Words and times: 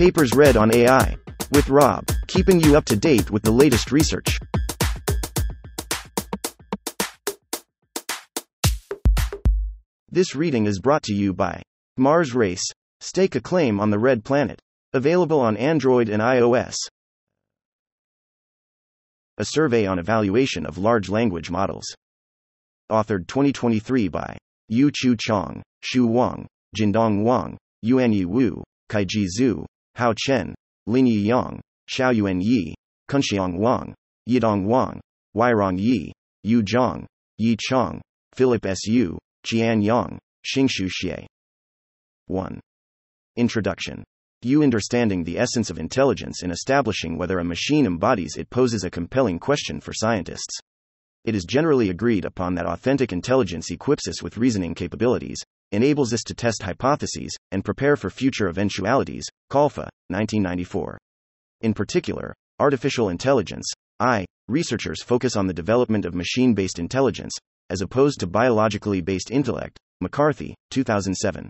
Papers 0.00 0.32
read 0.34 0.56
on 0.56 0.74
AI. 0.74 1.14
With 1.52 1.68
Rob, 1.68 2.06
keeping 2.26 2.58
you 2.58 2.74
up 2.74 2.86
to 2.86 2.96
date 2.96 3.30
with 3.30 3.42
the 3.42 3.50
latest 3.50 3.92
research. 3.92 4.38
This 10.08 10.34
reading 10.34 10.64
is 10.64 10.80
brought 10.80 11.02
to 11.02 11.12
you 11.12 11.34
by 11.34 11.60
Mars 11.98 12.34
Race. 12.34 12.64
Stake 13.00 13.34
a 13.34 13.42
claim 13.42 13.78
on 13.78 13.90
the 13.90 13.98
red 13.98 14.24
planet. 14.24 14.58
Available 14.94 15.38
on 15.38 15.58
Android 15.58 16.08
and 16.08 16.22
iOS. 16.22 16.76
A 19.36 19.44
survey 19.44 19.84
on 19.84 19.98
evaluation 19.98 20.64
of 20.64 20.78
large 20.78 21.10
language 21.10 21.50
models. 21.50 21.84
Authored 22.90 23.26
2023 23.26 24.08
by 24.08 24.38
Yu 24.68 24.90
Chu 24.94 25.14
Chong, 25.14 25.62
Xu 25.84 26.08
Wang, 26.08 26.46
Jindong 26.74 27.22
Wang, 27.22 27.58
Yuanyi 27.84 28.24
Wu, 28.24 28.64
Kaijie 28.88 29.26
Zhu, 29.38 29.66
Hao 30.00 30.14
Chen, 30.16 30.54
Linyi 30.88 31.26
Yang, 31.26 31.60
Xiaoyuan 31.90 32.42
Yi, 32.42 32.74
Cunxiang 33.10 33.58
Wang, 33.58 33.94
Yidong 34.26 34.64
Wang, 34.64 34.98
Weirong 35.36 35.78
Yi, 35.78 36.10
Yu 36.42 36.62
Zhang, 36.62 37.04
Yi 37.36 37.54
Chang, 37.60 38.00
Philip 38.34 38.64
Su, 38.76 39.18
Qiang 39.46 39.84
Yang, 39.84 40.18
Xingshu 40.42 40.88
Xie. 40.88 41.26
1. 42.28 42.58
Introduction. 43.36 44.02
You 44.40 44.62
understanding 44.62 45.22
the 45.22 45.38
essence 45.38 45.68
of 45.68 45.78
intelligence 45.78 46.42
in 46.42 46.50
establishing 46.50 47.18
whether 47.18 47.38
a 47.38 47.44
machine 47.44 47.84
embodies 47.84 48.36
it 48.38 48.48
poses 48.48 48.84
a 48.84 48.90
compelling 48.90 49.38
question 49.38 49.82
for 49.82 49.92
scientists. 49.92 50.58
It 51.26 51.34
is 51.34 51.44
generally 51.44 51.90
agreed 51.90 52.24
upon 52.24 52.54
that 52.54 52.64
authentic 52.64 53.12
intelligence 53.12 53.70
equips 53.70 54.08
us 54.08 54.22
with 54.22 54.38
reasoning 54.38 54.74
capabilities, 54.74 55.42
enables 55.72 56.12
us 56.12 56.22
to 56.24 56.34
test 56.34 56.62
hypotheses, 56.62 57.36
and 57.50 57.64
prepare 57.64 57.96
for 57.96 58.10
future 58.10 58.48
eventualities. 58.48 59.24
Khalfa, 59.50 59.88
1994. 60.08 60.98
In 61.62 61.74
particular, 61.74 62.34
artificial 62.58 63.08
intelligence, 63.08 63.70
I, 63.98 64.24
researchers 64.48 65.02
focus 65.02 65.36
on 65.36 65.46
the 65.46 65.54
development 65.54 66.04
of 66.04 66.14
machine 66.14 66.54
based 66.54 66.78
intelligence, 66.78 67.32
as 67.70 67.82
opposed 67.82 68.20
to 68.20 68.26
biologically 68.26 69.00
based 69.00 69.30
intellect. 69.30 69.78
McCarthy, 70.00 70.54
2007. 70.70 71.48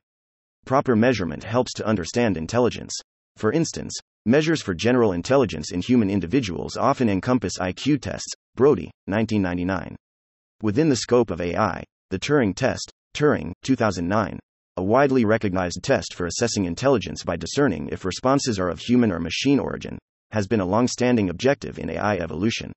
Proper 0.66 0.96
measurement 0.96 1.44
helps 1.44 1.72
to 1.74 1.86
understand 1.86 2.36
intelligence. 2.36 2.92
For 3.36 3.52
instance, 3.52 3.96
measures 4.26 4.60
for 4.60 4.74
general 4.74 5.12
intelligence 5.12 5.72
in 5.72 5.80
human 5.80 6.10
individuals 6.10 6.76
often 6.76 7.08
encompass 7.08 7.58
IQ 7.58 8.02
tests. 8.02 8.32
Brody, 8.56 8.90
1999. 9.06 9.96
Within 10.62 10.88
the 10.88 10.96
scope 10.96 11.30
of 11.30 11.40
AI, 11.40 11.82
the 12.10 12.18
Turing 12.18 12.54
test, 12.54 12.90
Turing, 13.14 13.52
2009, 13.62 14.38
a 14.76 14.82
widely 14.82 15.24
recognized 15.24 15.82
test 15.82 16.14
for 16.14 16.26
assessing 16.26 16.64
intelligence 16.64 17.22
by 17.22 17.36
discerning 17.36 17.88
if 17.90 18.04
responses 18.04 18.58
are 18.58 18.68
of 18.68 18.78
human 18.78 19.12
or 19.12 19.18
machine 19.18 19.58
origin, 19.58 19.98
has 20.30 20.46
been 20.46 20.60
a 20.60 20.66
long 20.66 20.88
standing 20.88 21.28
objective 21.28 21.78
in 21.78 21.90
AI 21.90 22.16
evolution. 22.16 22.72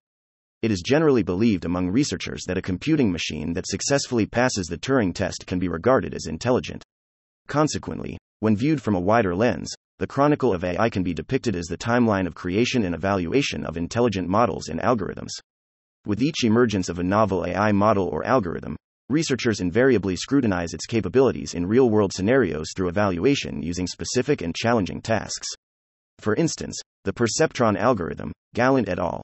It 0.61 0.71
is 0.71 0.81
generally 0.81 1.23
believed 1.23 1.65
among 1.65 1.89
researchers 1.89 2.43
that 2.47 2.57
a 2.57 2.61
computing 2.61 3.11
machine 3.11 3.53
that 3.53 3.67
successfully 3.67 4.25
passes 4.25 4.67
the 4.67 4.77
Turing 4.77 5.13
test 5.13 5.45
can 5.45 5.59
be 5.59 5.67
regarded 5.67 6.13
as 6.13 6.25
intelligent. 6.25 6.83
Consequently, 7.47 8.17
when 8.39 8.57
viewed 8.57 8.81
from 8.81 8.95
a 8.95 8.99
wider 8.99 9.35
lens, 9.35 9.73
the 9.99 10.07
chronicle 10.07 10.53
of 10.53 10.63
AI 10.63 10.89
can 10.89 11.03
be 11.03 11.13
depicted 11.13 11.55
as 11.55 11.67
the 11.67 11.77
timeline 11.77 12.27
of 12.27 12.35
creation 12.35 12.83
and 12.83 12.95
evaluation 12.95 13.65
of 13.65 13.77
intelligent 13.77 14.27
models 14.27 14.67
and 14.67 14.79
algorithms. 14.81 15.31
With 16.05 16.21
each 16.21 16.43
emergence 16.43 16.89
of 16.89 16.99
a 16.99 17.03
novel 17.03 17.45
AI 17.45 17.71
model 17.71 18.07
or 18.07 18.25
algorithm, 18.25 18.75
researchers 19.13 19.61
invariably 19.61 20.15
scrutinize 20.15 20.73
its 20.73 20.87
capabilities 20.87 21.53
in 21.53 21.65
real 21.65 21.89
world 21.89 22.11
scenarios 22.11 22.67
through 22.75 22.89
evaluation 22.89 23.61
using 23.61 23.87
specific 23.87 24.41
and 24.41 24.55
challenging 24.55 25.01
tasks. 25.01 25.47
For 26.19 26.35
instance, 26.35 26.77
the 27.05 27.13
perceptron 27.13 27.77
algorithm, 27.77 28.31
Gallant 28.55 28.89
et 28.89 28.99
al. 28.99 29.21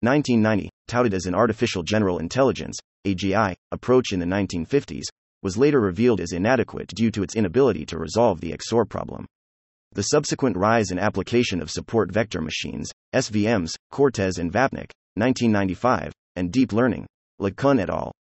1990, 0.00 0.68
touted 0.88 1.14
as 1.14 1.26
an 1.26 1.34
artificial 1.34 1.82
general 1.82 2.18
intelligence 2.18 2.76
AGI, 3.06 3.54
approach 3.72 4.12
in 4.12 4.18
the 4.18 4.26
1950s, 4.26 5.04
was 5.42 5.56
later 5.56 5.80
revealed 5.80 6.20
as 6.20 6.32
inadequate 6.32 6.88
due 6.88 7.10
to 7.12 7.22
its 7.22 7.36
inability 7.36 7.86
to 7.86 7.98
resolve 7.98 8.40
the 8.40 8.52
XOR 8.52 8.88
problem. 8.88 9.24
The 9.92 10.02
subsequent 10.02 10.56
rise 10.56 10.90
in 10.90 10.98
application 10.98 11.62
of 11.62 11.70
support 11.70 12.12
vector 12.12 12.40
machines, 12.40 12.90
SVMs, 13.14 13.70
Cortes 13.90 14.38
and 14.38 14.52
Vapnik, 14.52 14.90
1995, 15.14 16.12
and 16.36 16.52
deep 16.52 16.72
learning, 16.72 17.06
LeCun 17.40 17.80
et 17.80 17.88
al. 17.88 18.12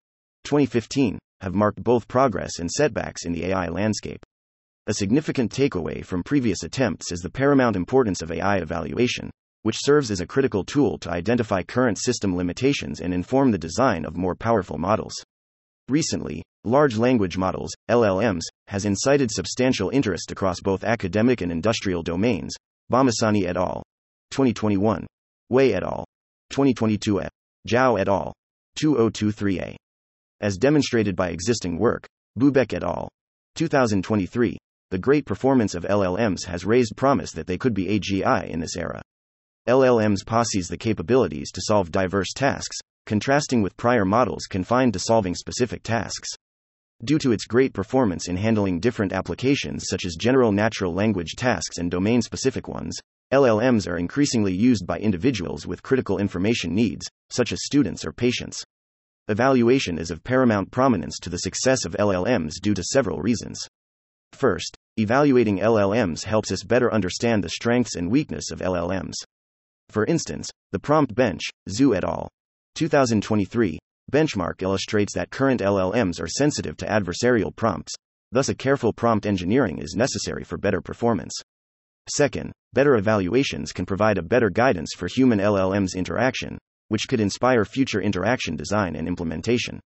2015, 0.46 1.18
have 1.40 1.54
marked 1.54 1.82
both 1.82 2.06
progress 2.06 2.60
and 2.60 2.70
setbacks 2.70 3.24
in 3.26 3.32
the 3.32 3.46
AI 3.46 3.68
landscape. 3.68 4.24
A 4.86 4.94
significant 4.94 5.50
takeaway 5.50 6.04
from 6.04 6.22
previous 6.22 6.62
attempts 6.62 7.10
is 7.10 7.18
the 7.18 7.30
paramount 7.30 7.74
importance 7.74 8.22
of 8.22 8.30
AI 8.30 8.58
evaluation, 8.58 9.28
which 9.62 9.82
serves 9.82 10.12
as 10.12 10.20
a 10.20 10.26
critical 10.26 10.62
tool 10.62 10.98
to 10.98 11.10
identify 11.10 11.64
current 11.64 11.98
system 11.98 12.36
limitations 12.36 13.00
and 13.00 13.12
inform 13.12 13.50
the 13.50 13.58
design 13.58 14.04
of 14.04 14.16
more 14.16 14.36
powerful 14.36 14.78
models. 14.78 15.14
Recently, 15.88 16.44
large 16.62 16.96
language 16.96 17.36
models, 17.36 17.72
LLMs, 17.90 18.42
has 18.68 18.84
incited 18.84 19.32
substantial 19.32 19.90
interest 19.90 20.30
across 20.30 20.60
both 20.60 20.84
academic 20.84 21.40
and 21.40 21.50
industrial 21.50 22.04
domains. 22.04 22.54
Bommasani 22.92 23.48
et 23.48 23.56
al. 23.56 23.82
2021. 24.30 25.08
Wei 25.50 25.74
et 25.74 25.82
al. 25.82 26.04
2022 26.50 27.22
et. 27.22 27.30
Zhao 27.68 28.00
et 28.00 28.08
al. 28.08 28.32
2023a. 28.78 29.74
As 30.40 30.58
demonstrated 30.58 31.16
by 31.16 31.30
existing 31.30 31.78
work, 31.78 32.06
Bubeck 32.38 32.74
et 32.74 32.82
al. 32.82 33.08
2023, 33.54 34.58
the 34.90 34.98
great 34.98 35.24
performance 35.24 35.74
of 35.74 35.84
LLMs 35.84 36.44
has 36.44 36.66
raised 36.66 36.94
promise 36.94 37.32
that 37.32 37.46
they 37.46 37.56
could 37.56 37.72
be 37.72 37.86
AGI 37.98 38.46
in 38.50 38.60
this 38.60 38.76
era. 38.76 39.00
LLMs 39.66 40.26
possess 40.26 40.68
the 40.68 40.76
capabilities 40.76 41.50
to 41.52 41.62
solve 41.62 41.90
diverse 41.90 42.32
tasks, 42.34 42.76
contrasting 43.06 43.62
with 43.62 43.78
prior 43.78 44.04
models 44.04 44.44
confined 44.44 44.92
to 44.92 44.98
solving 44.98 45.34
specific 45.34 45.82
tasks. 45.82 46.28
Due 47.02 47.18
to 47.18 47.32
its 47.32 47.46
great 47.46 47.72
performance 47.72 48.28
in 48.28 48.36
handling 48.36 48.78
different 48.78 49.12
applications 49.12 49.86
such 49.88 50.04
as 50.04 50.16
general 50.16 50.52
natural 50.52 50.92
language 50.92 51.32
tasks 51.36 51.78
and 51.78 51.90
domain 51.90 52.20
specific 52.20 52.68
ones, 52.68 52.94
LLMs 53.32 53.88
are 53.88 53.96
increasingly 53.96 54.52
used 54.54 54.86
by 54.86 54.98
individuals 54.98 55.66
with 55.66 55.82
critical 55.82 56.18
information 56.18 56.74
needs, 56.74 57.06
such 57.30 57.52
as 57.52 57.64
students 57.64 58.04
or 58.04 58.12
patients. 58.12 58.62
Evaluation 59.28 59.98
is 59.98 60.12
of 60.12 60.22
paramount 60.22 60.70
prominence 60.70 61.18
to 61.18 61.28
the 61.28 61.38
success 61.38 61.84
of 61.84 61.96
LLMs 61.98 62.60
due 62.62 62.74
to 62.74 62.84
several 62.84 63.18
reasons. 63.18 63.58
First, 64.32 64.76
evaluating 64.98 65.58
LLMs 65.58 66.22
helps 66.22 66.52
us 66.52 66.62
better 66.62 66.94
understand 66.94 67.42
the 67.42 67.48
strengths 67.48 67.96
and 67.96 68.08
weakness 68.08 68.52
of 68.52 68.60
LLMs. 68.60 69.14
For 69.88 70.04
instance, 70.06 70.48
the 70.70 70.78
prompt 70.78 71.12
bench, 71.16 71.42
Zhu 71.68 71.96
et 71.96 72.04
al. 72.04 72.28
2023 72.76 73.80
benchmark 74.12 74.62
illustrates 74.62 75.14
that 75.14 75.30
current 75.30 75.60
LLMs 75.60 76.22
are 76.22 76.28
sensitive 76.28 76.76
to 76.76 76.86
adversarial 76.86 77.54
prompts, 77.54 77.94
thus, 78.30 78.48
a 78.48 78.54
careful 78.54 78.92
prompt 78.92 79.26
engineering 79.26 79.78
is 79.78 79.96
necessary 79.96 80.44
for 80.44 80.56
better 80.56 80.80
performance. 80.80 81.34
Second, 82.08 82.52
better 82.74 82.94
evaluations 82.94 83.72
can 83.72 83.86
provide 83.86 84.18
a 84.18 84.22
better 84.22 84.50
guidance 84.50 84.92
for 84.96 85.08
human 85.08 85.40
LLMs 85.40 85.96
interaction, 85.96 86.58
which 86.88 87.08
could 87.08 87.20
inspire 87.20 87.64
future 87.64 88.00
interaction 88.00 88.56
design 88.56 88.96
and 88.96 89.08
implementation. 89.08 89.80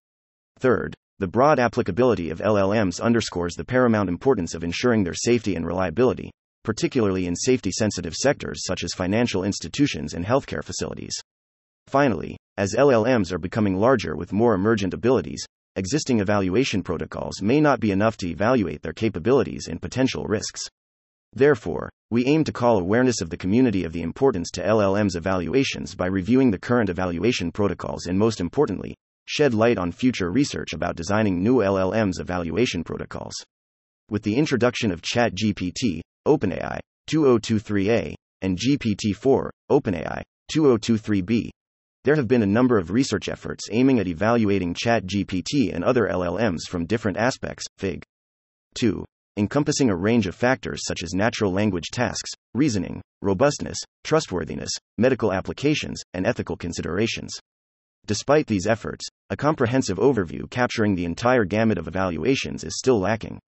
Third, 0.59 0.95
the 1.19 1.27
broad 1.27 1.59
applicability 1.59 2.29
of 2.29 2.39
LLMs 2.39 3.01
underscores 3.01 3.55
the 3.55 3.65
paramount 3.65 4.09
importance 4.09 4.53
of 4.53 4.63
ensuring 4.63 5.03
their 5.03 5.13
safety 5.13 5.55
and 5.55 5.65
reliability, 5.65 6.31
particularly 6.63 7.25
in 7.25 7.35
safety 7.35 7.71
sensitive 7.71 8.13
sectors 8.13 8.65
such 8.65 8.83
as 8.83 8.93
financial 8.93 9.43
institutions 9.43 10.13
and 10.13 10.25
healthcare 10.25 10.63
facilities. 10.63 11.13
Finally, 11.87 12.37
as 12.57 12.75
LLMs 12.75 13.31
are 13.31 13.39
becoming 13.39 13.75
larger 13.77 14.15
with 14.15 14.33
more 14.33 14.53
emergent 14.53 14.93
abilities, 14.93 15.45
existing 15.75 16.19
evaluation 16.19 16.83
protocols 16.83 17.41
may 17.41 17.61
not 17.61 17.79
be 17.79 17.91
enough 17.91 18.17
to 18.17 18.27
evaluate 18.27 18.81
their 18.81 18.93
capabilities 18.93 19.67
and 19.69 19.81
potential 19.81 20.25
risks. 20.25 20.61
Therefore, 21.33 21.89
we 22.09 22.25
aim 22.25 22.43
to 22.45 22.53
call 22.53 22.79
awareness 22.79 23.21
of 23.21 23.29
the 23.29 23.37
community 23.37 23.83
of 23.83 23.93
the 23.93 24.01
importance 24.01 24.49
to 24.51 24.63
LLM's 24.63 25.15
evaluations 25.15 25.93
by 25.93 26.07
reviewing 26.07 26.51
the 26.51 26.59
current 26.59 26.89
evaluation 26.89 27.51
protocols 27.51 28.05
and, 28.05 28.17
most 28.17 28.39
importantly, 28.39 28.95
shed 29.25 29.53
light 29.53 29.77
on 29.77 29.91
future 29.91 30.31
research 30.31 30.73
about 30.73 30.95
designing 30.95 31.43
new 31.43 31.57
LLM's 31.57 32.19
evaluation 32.19 32.83
protocols. 32.83 33.35
With 34.09 34.23
the 34.23 34.35
introduction 34.35 34.91
of 34.91 35.01
ChatGPT, 35.01 35.99
OpenAI 36.25 36.79
2023A, 37.09 38.15
and 38.41 38.57
GPT 38.57 39.13
4, 39.13 39.51
OpenAI 39.69 40.21
2023B, 40.51 41.49
there 42.05 42.15
have 42.15 42.27
been 42.29 42.43
a 42.43 42.47
number 42.47 42.77
of 42.77 42.91
research 42.91 43.27
efforts 43.27 43.65
aiming 43.69 43.99
at 43.99 44.07
evaluating 44.07 44.73
ChatGPT 44.73 45.73
and 45.73 45.83
other 45.83 46.07
LLMs 46.07 46.61
from 46.69 46.85
different 46.85 47.17
aspects. 47.17 47.65
Fig. 47.77 48.03
2 48.75 49.03
encompassing 49.37 49.89
a 49.89 49.95
range 49.95 50.27
of 50.27 50.35
factors 50.35 50.81
such 50.85 51.03
as 51.03 51.13
natural 51.13 51.51
language 51.51 51.91
tasks, 51.91 52.31
reasoning, 52.53 53.01
robustness, 53.21 53.77
trustworthiness, 54.03 54.71
medical 54.97 55.31
applications, 55.31 56.01
and 56.13 56.25
ethical 56.25 56.57
considerations. 56.57 57.31
Despite 58.07 58.47
these 58.47 58.67
efforts, 58.67 59.05
a 59.29 59.37
comprehensive 59.37 59.97
overview 59.97 60.49
capturing 60.49 60.95
the 60.95 61.05
entire 61.05 61.45
gamut 61.45 61.77
of 61.77 61.87
evaluations 61.87 62.63
is 62.63 62.77
still 62.77 62.99
lacking. 62.99 63.39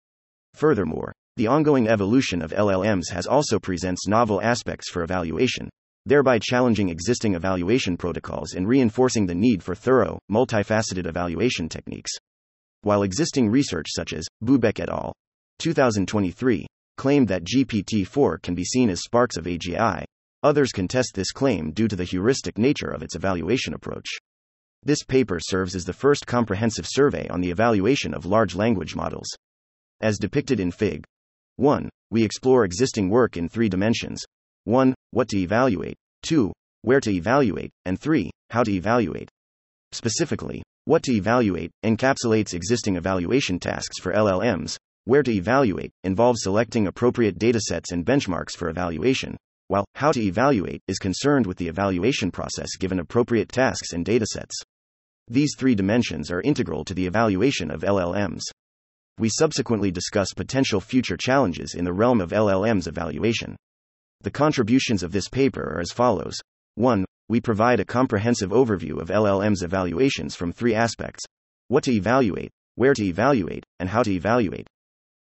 Furthermore, 0.55 1.13
The 1.39 1.47
ongoing 1.47 1.87
evolution 1.87 2.43
of 2.43 2.51
LLMs 2.51 3.11
has 3.13 3.29
also 3.29 3.61
presents 3.61 4.09
novel 4.09 4.43
aspects 4.43 4.91
for 4.91 5.05
evaluation, 5.05 5.71
thereby 6.05 6.41
challenging 6.41 6.89
existing 6.89 7.37
evaluation 7.37 7.97
protocols 7.97 8.55
and 8.55 8.67
reinforcing 8.67 9.25
the 9.25 9.37
need 9.37 9.63
for 9.63 9.77
thorough, 9.77 10.19
multifaceted 10.29 11.07
evaluation 11.07 11.69
techniques. 11.69 12.11
While 12.81 13.05
existing 13.05 13.51
research 13.51 13.87
such 13.91 14.15
as 14.15 14.27
Bubeck 14.43 14.81
et 14.81 14.89
al. 14.89 15.13
2023 15.59 16.67
claimed 16.97 17.29
that 17.29 17.45
GPT 17.45 18.07
4 18.07 18.39
can 18.39 18.55
be 18.55 18.65
seen 18.65 18.91
as 18.91 19.03
sparks 19.03 19.37
of 19.37 19.45
AGI, 19.45 20.05
others 20.43 20.73
contest 20.73 21.13
this 21.15 21.33
claim 21.33 21.73
due 21.73 21.89
to 21.89 21.97
the 21.97 22.05
heuristic 22.05 22.59
nature 22.59 22.91
of 22.91 23.03
its 23.03 23.15
evaluation 23.15 23.75
approach. 23.75 24.07
This 24.85 25.03
paper 25.03 25.39
serves 25.41 25.75
as 25.75 25.85
the 25.85 25.93
first 25.93 26.27
comprehensive 26.27 26.87
survey 26.89 27.27
on 27.29 27.41
the 27.41 27.51
evaluation 27.51 28.15
of 28.15 28.25
large 28.25 28.55
language 28.55 28.95
models. 28.95 29.29
As 30.01 30.19
depicted 30.19 30.61
in 30.61 30.71
Fig. 30.71 31.05
1. 31.57 31.89
We 32.11 32.23
explore 32.23 32.65
existing 32.65 33.11
work 33.11 33.37
in 33.37 33.49
three 33.49 33.69
dimensions 33.69 34.23
1. 34.65 34.95
What 35.11 35.29
to 35.29 35.39
evaluate, 35.39 35.97
2. 36.23 36.53
Where 36.83 37.01
to 37.01 37.11
evaluate, 37.11 37.71
and 37.85 38.01
3. 38.01 38.31
How 38.51 38.63
to 38.63 38.73
evaluate. 38.73 39.29
Specifically, 39.93 40.63
what 40.85 41.03
to 41.05 41.13
evaluate 41.13 41.71
encapsulates 41.85 42.55
existing 42.55 42.97
evaluation 42.97 43.59
tasks 43.59 43.99
for 43.99 44.13
LLMs, 44.13 44.77
where 45.09 45.23
to 45.23 45.33
evaluate 45.33 45.91
involves 46.05 46.43
selecting 46.43 46.87
appropriate 46.87 47.39
datasets 47.39 47.93
and 47.93 48.05
benchmarks 48.05 48.57
for 48.57 48.69
evaluation, 48.69 49.37
while 49.69 49.85
how 49.95 50.13
to 50.13 50.23
evaluate 50.23 50.81
is 50.87 50.99
concerned 50.99 51.47
with 51.47 51.57
the 51.57 51.69
evaluation 51.69 52.31
process 52.31 52.77
given 52.79 53.01
appropriate 53.01 53.49
tasks 53.49 53.93
and 53.93 54.05
datasets. 54.05 54.55
These 55.27 55.55
three 55.57 55.75
dimensions 55.75 56.31
are 56.31 56.43
integral 56.43 56.85
to 56.85 56.95
the 56.95 57.07
evaluation 57.07 57.71
of 57.71 57.83
LLMs 57.83 58.43
we 59.19 59.29
subsequently 59.29 59.91
discuss 59.91 60.33
potential 60.33 60.81
future 60.81 61.17
challenges 61.17 61.75
in 61.75 61.85
the 61.85 61.93
realm 61.93 62.21
of 62.21 62.31
LLM's 62.31 62.87
evaluation. 62.87 63.57
The 64.21 64.31
contributions 64.31 65.03
of 65.03 65.11
this 65.11 65.29
paper 65.29 65.75
are 65.75 65.81
as 65.81 65.91
follows 65.91 66.39
1. 66.77 67.05
We 67.29 67.41
provide 67.41 67.81
a 67.81 67.85
comprehensive 67.85 68.51
overview 68.51 69.01
of 69.01 69.09
LLM's 69.09 69.63
evaluations 69.63 70.35
from 70.37 70.53
three 70.53 70.75
aspects 70.75 71.25
what 71.67 71.85
to 71.85 71.93
evaluate, 71.93 72.51
where 72.77 72.95
to 72.95 73.05
evaluate, 73.05 73.65
and 73.81 73.89
how 73.89 74.03
to 74.03 74.13
evaluate. 74.13 74.67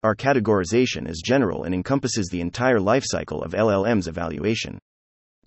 Our 0.03 0.17
categorization 0.17 1.07
is 1.07 1.21
general 1.23 1.65
and 1.65 1.75
encompasses 1.75 2.29
the 2.29 2.41
entire 2.41 2.79
lifecycle 2.79 3.45
of 3.45 3.53
LLM's 3.53 4.09
evaluation. 4.09 4.79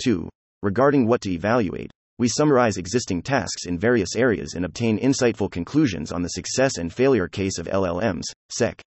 2. 0.03 0.29
Regarding 0.61 1.07
what 1.07 1.21
to 1.21 1.31
evaluate, 1.31 1.89
we 2.19 2.27
summarize 2.27 2.77
existing 2.77 3.23
tasks 3.23 3.65
in 3.65 3.79
various 3.79 4.15
areas 4.15 4.53
and 4.53 4.63
obtain 4.63 5.00
insightful 5.00 5.50
conclusions 5.50 6.11
on 6.11 6.21
the 6.21 6.29
success 6.29 6.77
and 6.77 6.94
failure 6.94 7.27
case 7.27 7.57
of 7.57 7.65
LLMs, 7.65 8.25
SEC. 8.51 8.79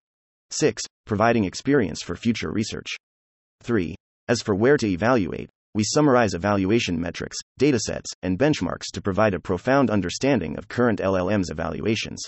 6. 0.50 0.82
Providing 1.06 1.44
experience 1.44 2.02
for 2.02 2.14
future 2.14 2.52
research. 2.52 2.96
3. 3.62 3.94
As 4.28 4.42
for 4.42 4.54
where 4.54 4.76
to 4.76 4.86
evaluate, 4.86 5.48
we 5.74 5.82
summarize 5.82 6.34
evaluation 6.34 7.00
metrics, 7.00 7.38
datasets, 7.58 8.12
and 8.22 8.38
benchmarks 8.38 8.92
to 8.92 9.00
provide 9.00 9.32
a 9.32 9.40
profound 9.40 9.88
understanding 9.88 10.58
of 10.58 10.68
current 10.68 11.00
LLMs 11.00 11.50
evaluations. 11.50 12.22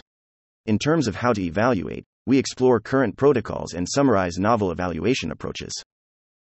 In 0.64 0.78
terms 0.78 1.06
of 1.06 1.16
how 1.16 1.34
to 1.34 1.42
evaluate, 1.42 2.04
we 2.26 2.38
explore 2.38 2.80
current 2.80 3.16
protocols 3.16 3.74
and 3.74 3.86
summarize 3.88 4.36
novel 4.36 4.72
evaluation 4.72 5.30
approaches. 5.30 5.72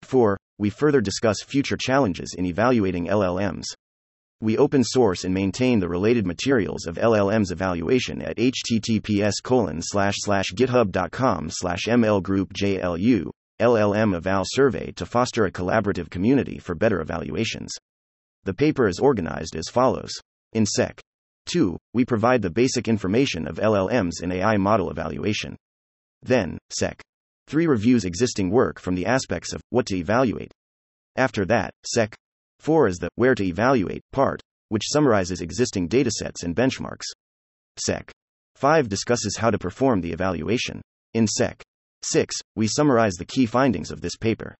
4. 0.03 0.37
We 0.59 0.69
further 0.69 1.01
discuss 1.01 1.41
future 1.41 1.77
challenges 1.77 2.35
in 2.37 2.45
evaluating 2.45 3.07
LLMs. 3.07 3.65
We 4.41 4.57
open 4.57 4.83
source 4.83 5.23
and 5.23 5.33
maintain 5.33 5.79
the 5.79 5.89
related 5.89 6.25
materials 6.25 6.87
of 6.87 6.97
LLM's 6.97 7.51
evaluation 7.51 8.21
at 8.21 8.37
https 8.37 9.33
github.com 9.43 11.49
slash 11.51 11.81
mlgroupjlu, 11.87 13.29
LLM 13.59 14.15
Eval 14.15 14.43
Survey 14.45 14.91
to 14.93 15.05
foster 15.05 15.45
a 15.45 15.51
collaborative 15.51 16.09
community 16.09 16.57
for 16.57 16.73
better 16.73 17.01
evaluations. 17.01 17.71
The 18.43 18.53
paper 18.53 18.87
is 18.87 18.99
organized 18.99 19.55
as 19.55 19.69
follows. 19.69 20.11
In 20.53 20.65
Sec. 20.65 20.99
2, 21.47 21.77
we 21.93 22.05
provide 22.05 22.41
the 22.41 22.49
basic 22.49 22.87
information 22.87 23.47
of 23.47 23.57
LLMs 23.57 24.23
in 24.23 24.31
AI 24.31 24.57
model 24.57 24.89
evaluation. 24.89 25.55
Then, 26.23 26.57
Sec. 26.69 27.01
3 27.47 27.67
reviews 27.67 28.05
existing 28.05 28.49
work 28.49 28.79
from 28.79 28.95
the 28.95 29.05
aspects 29.05 29.53
of 29.53 29.61
what 29.69 29.85
to 29.87 29.97
evaluate. 29.97 30.51
After 31.15 31.45
that, 31.45 31.71
Sec. 31.85 32.15
4 32.59 32.87
is 32.87 32.97
the 32.97 33.09
where 33.15 33.35
to 33.35 33.43
evaluate 33.43 34.01
part, 34.11 34.41
which 34.69 34.87
summarizes 34.91 35.41
existing 35.41 35.89
datasets 35.89 36.43
and 36.43 36.55
benchmarks. 36.55 37.05
Sec. 37.77 38.11
5 38.55 38.87
discusses 38.87 39.37
how 39.37 39.49
to 39.49 39.57
perform 39.57 40.01
the 40.01 40.11
evaluation. 40.11 40.81
In 41.13 41.27
Sec. 41.27 41.61
6, 42.03 42.35
we 42.55 42.67
summarize 42.67 43.15
the 43.15 43.25
key 43.25 43.45
findings 43.45 43.91
of 43.91 44.01
this 44.01 44.15
paper. 44.15 44.55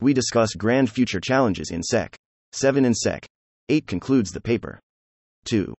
We 0.00 0.14
discuss 0.14 0.54
grand 0.54 0.90
future 0.90 1.20
challenges 1.20 1.70
in 1.70 1.82
Sec. 1.82 2.16
7 2.52 2.84
and 2.84 2.96
Sec. 2.96 3.26
8 3.68 3.86
concludes 3.86 4.30
the 4.30 4.40
paper. 4.40 4.78
2. 5.46 5.74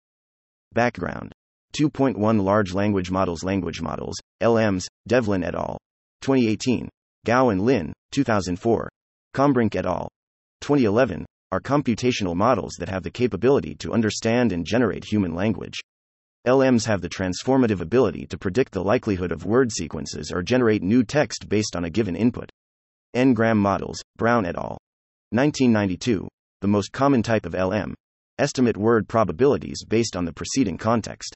Background 0.73 1.33
2.1 1.73 2.41
Large 2.43 2.73
Language 2.73 3.11
Models 3.11 3.43
Language 3.43 3.81
Models, 3.81 4.17
LMs, 4.41 4.85
Devlin 5.07 5.43
et 5.43 5.55
al. 5.55 5.77
2018. 6.21 6.89
Gao 7.25 7.49
and 7.49 7.61
Lin, 7.61 7.93
2004. 8.11 8.89
Kombrink 9.35 9.75
et 9.75 9.85
al. 9.85 10.09
2011 10.61 11.25
are 11.51 11.59
computational 11.59 12.35
models 12.35 12.75
that 12.79 12.89
have 12.89 13.03
the 13.03 13.11
capability 13.11 13.75
to 13.75 13.91
understand 13.91 14.51
and 14.51 14.65
generate 14.65 15.03
human 15.03 15.35
language. 15.35 15.79
LMs 16.47 16.85
have 16.85 17.01
the 17.01 17.09
transformative 17.09 17.81
ability 17.81 18.25
to 18.25 18.37
predict 18.37 18.71
the 18.71 18.83
likelihood 18.83 19.31
of 19.31 19.45
word 19.45 19.71
sequences 19.71 20.31
or 20.31 20.41
generate 20.41 20.81
new 20.81 21.03
text 21.03 21.47
based 21.47 21.75
on 21.75 21.85
a 21.85 21.89
given 21.89 22.15
input. 22.15 22.49
N-gram 23.13 23.57
models, 23.57 24.01
Brown 24.17 24.45
et 24.45 24.55
al. 24.55 24.79
1992. 25.31 26.27
The 26.61 26.67
most 26.67 26.91
common 26.91 27.21
type 27.21 27.45
of 27.45 27.53
LM. 27.53 27.93
Estimate 28.39 28.77
word 28.77 29.07
probabilities 29.07 29.83
based 29.87 30.15
on 30.15 30.25
the 30.25 30.33
preceding 30.33 30.77
context. 30.77 31.35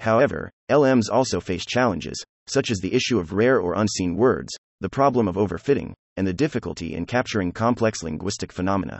However, 0.00 0.50
LMs 0.70 1.04
also 1.10 1.38
face 1.38 1.64
challenges, 1.64 2.24
such 2.46 2.70
as 2.70 2.78
the 2.78 2.94
issue 2.94 3.18
of 3.18 3.32
rare 3.32 3.60
or 3.60 3.74
unseen 3.74 4.16
words, 4.16 4.52
the 4.80 4.88
problem 4.88 5.28
of 5.28 5.36
overfitting, 5.36 5.92
and 6.16 6.26
the 6.26 6.32
difficulty 6.32 6.94
in 6.94 7.06
capturing 7.06 7.52
complex 7.52 8.02
linguistic 8.02 8.52
phenomena. 8.52 8.98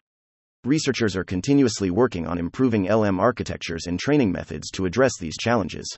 Researchers 0.65 1.17
are 1.17 1.25
continuously 1.25 1.91
working 1.91 2.27
on 2.27 2.39
improving 2.39 2.85
LM 2.85 3.19
architectures 3.19 3.87
and 3.87 3.99
training 3.99 4.31
methods 4.31 4.71
to 4.71 4.87
address 4.87 5.13
these 5.19 5.37
challenges. 5.37 5.97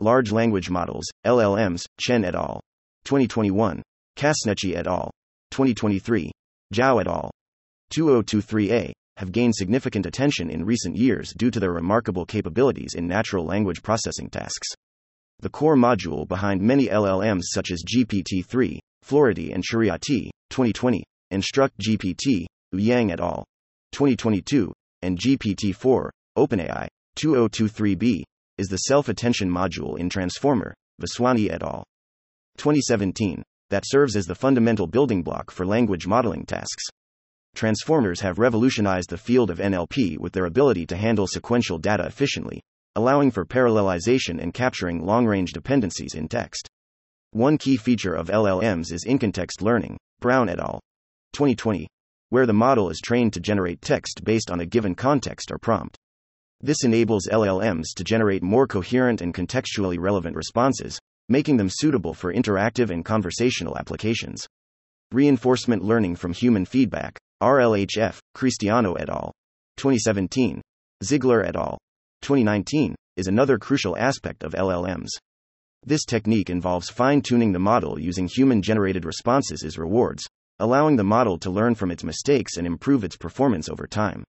Large 0.00 0.32
Language 0.32 0.70
Models, 0.70 1.04
LLMs, 1.26 1.84
Chen 2.00 2.24
et 2.24 2.34
al. 2.34 2.60
2021. 3.04 3.82
Kasneci 4.16 4.74
et 4.74 4.86
al. 4.86 5.10
2023. 5.50 6.32
Zhao 6.72 7.00
et 7.00 7.06
al. 7.06 7.30
2023a 7.92 8.92
have 9.18 9.32
gained 9.32 9.54
significant 9.54 10.06
attention 10.06 10.48
in 10.48 10.64
recent 10.64 10.96
years 10.96 11.34
due 11.36 11.50
to 11.50 11.60
their 11.60 11.72
remarkable 11.72 12.24
capabilities 12.24 12.94
in 12.94 13.06
natural 13.06 13.44
language 13.44 13.82
processing 13.82 14.30
tasks. 14.30 14.68
The 15.42 15.48
core 15.48 15.76
module 15.76 16.28
behind 16.28 16.60
many 16.60 16.88
LLMs 16.88 17.44
such 17.44 17.70
as 17.70 17.82
GPT-3, 17.82 18.78
Floridi 19.02 19.54
and 19.54 19.64
Chiriatti, 19.64 20.28
2020, 20.50 21.02
Instruct 21.30 21.72
GPT, 21.78 22.44
Yang 22.72 23.12
et 23.12 23.20
al. 23.20 23.46
2022, 23.92 24.70
and 25.00 25.18
GPT 25.18 25.74
4, 25.74 26.12
OpenAI 26.36 26.88
2023b, 27.16 28.22
is 28.58 28.68
the 28.68 28.76
self 28.76 29.08
attention 29.08 29.50
module 29.50 29.98
in 29.98 30.10
Transformer, 30.10 30.74
Vaswani 31.00 31.50
et 31.50 31.62
al. 31.62 31.84
2017, 32.58 33.42
that 33.70 33.84
serves 33.86 34.16
as 34.16 34.26
the 34.26 34.34
fundamental 34.34 34.86
building 34.86 35.22
block 35.22 35.50
for 35.50 35.64
language 35.64 36.06
modeling 36.06 36.44
tasks. 36.44 36.84
Transformers 37.54 38.20
have 38.20 38.38
revolutionized 38.38 39.08
the 39.08 39.16
field 39.16 39.50
of 39.50 39.56
NLP 39.56 40.18
with 40.18 40.34
their 40.34 40.44
ability 40.44 40.84
to 40.84 40.96
handle 40.98 41.26
sequential 41.26 41.78
data 41.78 42.04
efficiently, 42.04 42.60
allowing 42.96 43.30
for 43.30 43.44
parallelization 43.44 44.42
and 44.42 44.54
capturing 44.54 45.04
long 45.04 45.26
range 45.26 45.52
dependencies 45.52 46.14
in 46.14 46.28
text. 46.28 46.68
One 47.32 47.58
key 47.58 47.76
feature 47.76 48.14
of 48.14 48.28
LLMs 48.28 48.92
is 48.92 49.04
in-context 49.04 49.62
learning, 49.62 49.96
Brown 50.18 50.48
et 50.48 50.58
al. 50.58 50.80
2020, 51.32 51.86
where 52.30 52.46
the 52.46 52.52
model 52.52 52.90
is 52.90 53.00
trained 53.00 53.32
to 53.34 53.40
generate 53.40 53.80
text 53.80 54.24
based 54.24 54.50
on 54.50 54.60
a 54.60 54.66
given 54.66 54.94
context 54.94 55.52
or 55.52 55.58
prompt. 55.58 55.96
This 56.60 56.84
enables 56.84 57.28
LLMs 57.30 57.94
to 57.96 58.04
generate 58.04 58.42
more 58.42 58.66
coherent 58.66 59.20
and 59.20 59.32
contextually 59.32 59.98
relevant 59.98 60.36
responses, 60.36 60.98
making 61.28 61.56
them 61.56 61.68
suitable 61.70 62.12
for 62.12 62.34
interactive 62.34 62.90
and 62.90 63.04
conversational 63.04 63.78
applications. 63.78 64.46
Reinforcement 65.12 65.82
learning 65.82 66.16
from 66.16 66.32
human 66.32 66.64
feedback, 66.64 67.18
RLHF, 67.42 68.18
Christiano 68.36 69.00
et 69.00 69.08
al. 69.08 69.32
2017, 69.76 70.60
Ziegler 71.02 71.42
et 71.44 71.56
al. 71.56 71.78
2019, 72.22 72.94
is 73.16 73.26
another 73.26 73.58
crucial 73.58 73.96
aspect 73.96 74.42
of 74.42 74.52
LLMs. 74.52 75.08
This 75.84 76.04
technique 76.04 76.50
involves 76.50 76.88
fine 76.88 77.22
tuning 77.22 77.52
the 77.52 77.58
model 77.58 77.98
using 77.98 78.28
human 78.28 78.62
generated 78.62 79.04
responses 79.04 79.62
as 79.62 79.78
rewards, 79.78 80.24
allowing 80.58 80.96
the 80.96 81.04
model 81.04 81.38
to 81.38 81.50
learn 81.50 81.74
from 81.74 81.90
its 81.90 82.04
mistakes 82.04 82.56
and 82.56 82.66
improve 82.66 83.04
its 83.04 83.16
performance 83.16 83.68
over 83.68 83.86
time. 83.86 84.24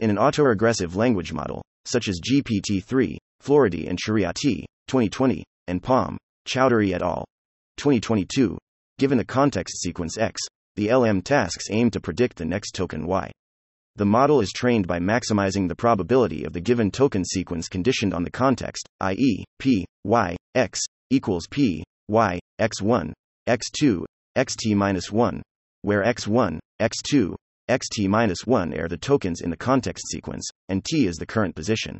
In 0.00 0.10
an 0.10 0.16
autoregressive 0.16 0.94
language 0.94 1.32
model, 1.32 1.62
such 1.84 2.08
as 2.08 2.20
GPT 2.20 2.84
3, 2.84 3.18
Floridi 3.42 3.88
and 3.88 3.98
Chiriatti, 3.98 4.64
2020, 4.88 5.44
and 5.68 5.82
PaLM, 5.82 6.16
Chowdhery 6.46 6.92
et 6.92 7.02
al., 7.02 7.24
2022, 7.78 8.58
Given 9.02 9.18
a 9.18 9.24
context 9.24 9.80
sequence 9.80 10.16
X, 10.16 10.40
the 10.76 10.94
LM 10.94 11.22
tasks 11.22 11.64
aim 11.70 11.90
to 11.90 12.00
predict 12.00 12.36
the 12.36 12.44
next 12.44 12.72
token 12.72 13.04
Y. 13.04 13.32
The 13.96 14.06
model 14.06 14.40
is 14.40 14.52
trained 14.52 14.86
by 14.86 15.00
maximizing 15.00 15.68
the 15.68 15.74
probability 15.74 16.44
of 16.44 16.54
the 16.54 16.62
given 16.62 16.90
token 16.90 17.26
sequence 17.26 17.68
conditioned 17.68 18.14
on 18.14 18.24
the 18.24 18.30
context, 18.30 18.88
i.e., 19.00 19.44
p, 19.58 19.84
y, 20.04 20.34
x, 20.54 20.80
equals 21.10 21.46
p, 21.50 21.84
y, 22.08 22.40
x1, 22.58 23.12
x2, 23.46 24.04
xt-1, 24.34 25.42
where 25.82 26.02
x1, 26.04 26.58
x2, 26.80 27.34
xt-1 27.68 28.78
are 28.78 28.88
the 28.88 28.96
tokens 28.96 29.42
in 29.42 29.50
the 29.50 29.56
context 29.56 30.08
sequence, 30.08 30.48
and 30.70 30.82
t 30.86 31.06
is 31.06 31.16
the 31.16 31.26
current 31.26 31.54
position. 31.54 31.98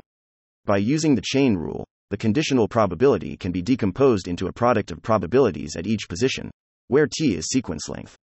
By 0.65 0.77
using 0.77 1.13
the 1.13 1.21
chain 1.23 1.55
rule, 1.55 1.85
the 2.09 2.17
conditional 2.17 2.67
probability 2.67 3.37
can 3.37 3.51
be 3.51 3.61
decomposed 3.61 4.27
into 4.27 4.47
a 4.47 4.53
product 4.53 4.89
of 4.89 5.03
probabilities 5.03 5.75
at 5.75 5.85
each 5.85 6.09
position, 6.09 6.49
where 6.87 7.07
t 7.07 7.35
is 7.35 7.49
sequence 7.49 7.87
length. 7.87 8.15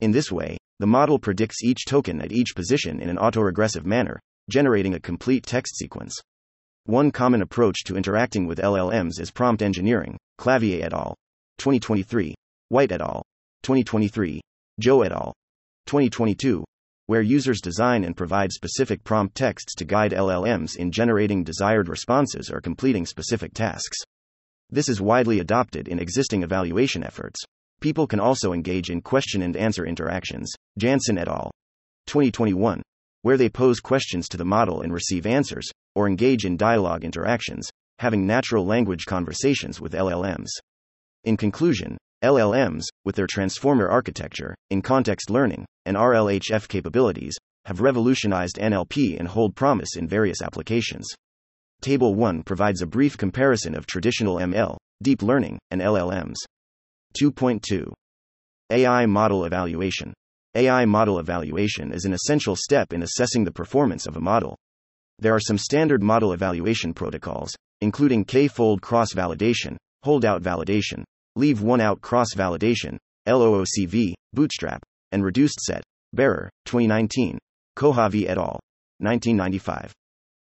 In 0.00 0.12
this 0.12 0.32
way, 0.32 0.56
the 0.82 0.86
model 0.88 1.16
predicts 1.16 1.62
each 1.62 1.84
token 1.86 2.20
at 2.20 2.32
each 2.32 2.56
position 2.56 3.00
in 3.00 3.08
an 3.08 3.16
autoregressive 3.16 3.84
manner, 3.84 4.18
generating 4.50 4.94
a 4.94 4.98
complete 4.98 5.46
text 5.46 5.76
sequence. 5.76 6.20
One 6.86 7.12
common 7.12 7.40
approach 7.40 7.84
to 7.84 7.96
interacting 7.96 8.48
with 8.48 8.58
LLMs 8.58 9.20
is 9.20 9.30
prompt 9.30 9.62
engineering, 9.62 10.18
Clavier 10.38 10.82
et 10.82 10.92
al. 10.92 11.14
2023, 11.58 12.34
White 12.70 12.90
et 12.90 13.00
al. 13.00 13.22
2023, 13.62 14.40
Joe 14.80 15.02
et 15.02 15.12
al. 15.12 15.32
2022, 15.86 16.64
where 17.06 17.22
users 17.22 17.60
design 17.60 18.02
and 18.02 18.16
provide 18.16 18.50
specific 18.50 19.04
prompt 19.04 19.36
texts 19.36 19.76
to 19.76 19.84
guide 19.84 20.10
LLMs 20.10 20.74
in 20.74 20.90
generating 20.90 21.44
desired 21.44 21.88
responses 21.88 22.50
or 22.50 22.60
completing 22.60 23.06
specific 23.06 23.54
tasks. 23.54 23.98
This 24.68 24.88
is 24.88 25.00
widely 25.00 25.38
adopted 25.38 25.86
in 25.86 26.00
existing 26.00 26.42
evaluation 26.42 27.04
efforts. 27.04 27.38
People 27.82 28.06
can 28.06 28.20
also 28.20 28.52
engage 28.52 28.90
in 28.90 29.02
question 29.02 29.42
and 29.42 29.56
answer 29.56 29.84
interactions, 29.84 30.52
Jansen 30.78 31.18
et 31.18 31.26
al. 31.26 31.50
2021, 32.06 32.80
where 33.22 33.36
they 33.36 33.48
pose 33.48 33.80
questions 33.80 34.28
to 34.28 34.36
the 34.36 34.44
model 34.44 34.82
and 34.82 34.92
receive 34.92 35.26
answers, 35.26 35.68
or 35.96 36.06
engage 36.06 36.44
in 36.44 36.56
dialogue 36.56 37.02
interactions, 37.02 37.68
having 37.98 38.24
natural 38.24 38.64
language 38.64 39.04
conversations 39.04 39.80
with 39.80 39.94
LLMs. 39.94 40.46
In 41.24 41.36
conclusion, 41.36 41.98
LLMs, 42.22 42.84
with 43.04 43.16
their 43.16 43.26
transformer 43.26 43.88
architecture, 43.88 44.54
in 44.70 44.80
context 44.80 45.28
learning, 45.28 45.66
and 45.84 45.96
RLHF 45.96 46.68
capabilities, 46.68 47.34
have 47.64 47.80
revolutionized 47.80 48.58
NLP 48.58 49.18
and 49.18 49.26
hold 49.26 49.56
promise 49.56 49.96
in 49.96 50.06
various 50.06 50.40
applications. 50.40 51.08
Table 51.80 52.14
1 52.14 52.44
provides 52.44 52.80
a 52.80 52.86
brief 52.86 53.18
comparison 53.18 53.74
of 53.74 53.86
traditional 53.86 54.36
ML, 54.36 54.76
deep 55.02 55.20
learning, 55.20 55.58
and 55.72 55.80
LLMs. 55.80 56.36
2.2 57.12 57.92
AI 58.70 59.06
Model 59.06 59.44
Evaluation 59.44 60.12
AI 60.54 60.84
model 60.84 61.18
evaluation 61.18 61.92
is 61.92 62.04
an 62.04 62.12
essential 62.12 62.54
step 62.54 62.92
in 62.92 63.02
assessing 63.02 63.42
the 63.42 63.50
performance 63.50 64.06
of 64.06 64.16
a 64.16 64.20
model. 64.20 64.54
There 65.18 65.34
are 65.34 65.40
some 65.40 65.56
standard 65.56 66.02
model 66.02 66.34
evaluation 66.34 66.92
protocols, 66.92 67.56
including 67.80 68.26
K 68.26 68.48
fold 68.48 68.82
cross 68.82 69.14
validation, 69.14 69.76
holdout 70.02 70.42
validation, 70.42 71.04
leave 71.36 71.62
one 71.62 71.80
out 71.80 72.02
cross 72.02 72.34
validation, 72.34 72.98
LOOCV, 73.26 74.12
Bootstrap, 74.34 74.82
and 75.12 75.24
reduced 75.24 75.58
set, 75.60 75.82
Berrar, 76.14 76.50
2019, 76.66 77.38
Kohavi 77.78 78.28
et 78.28 78.36
al., 78.36 78.60
1995. 78.98 79.90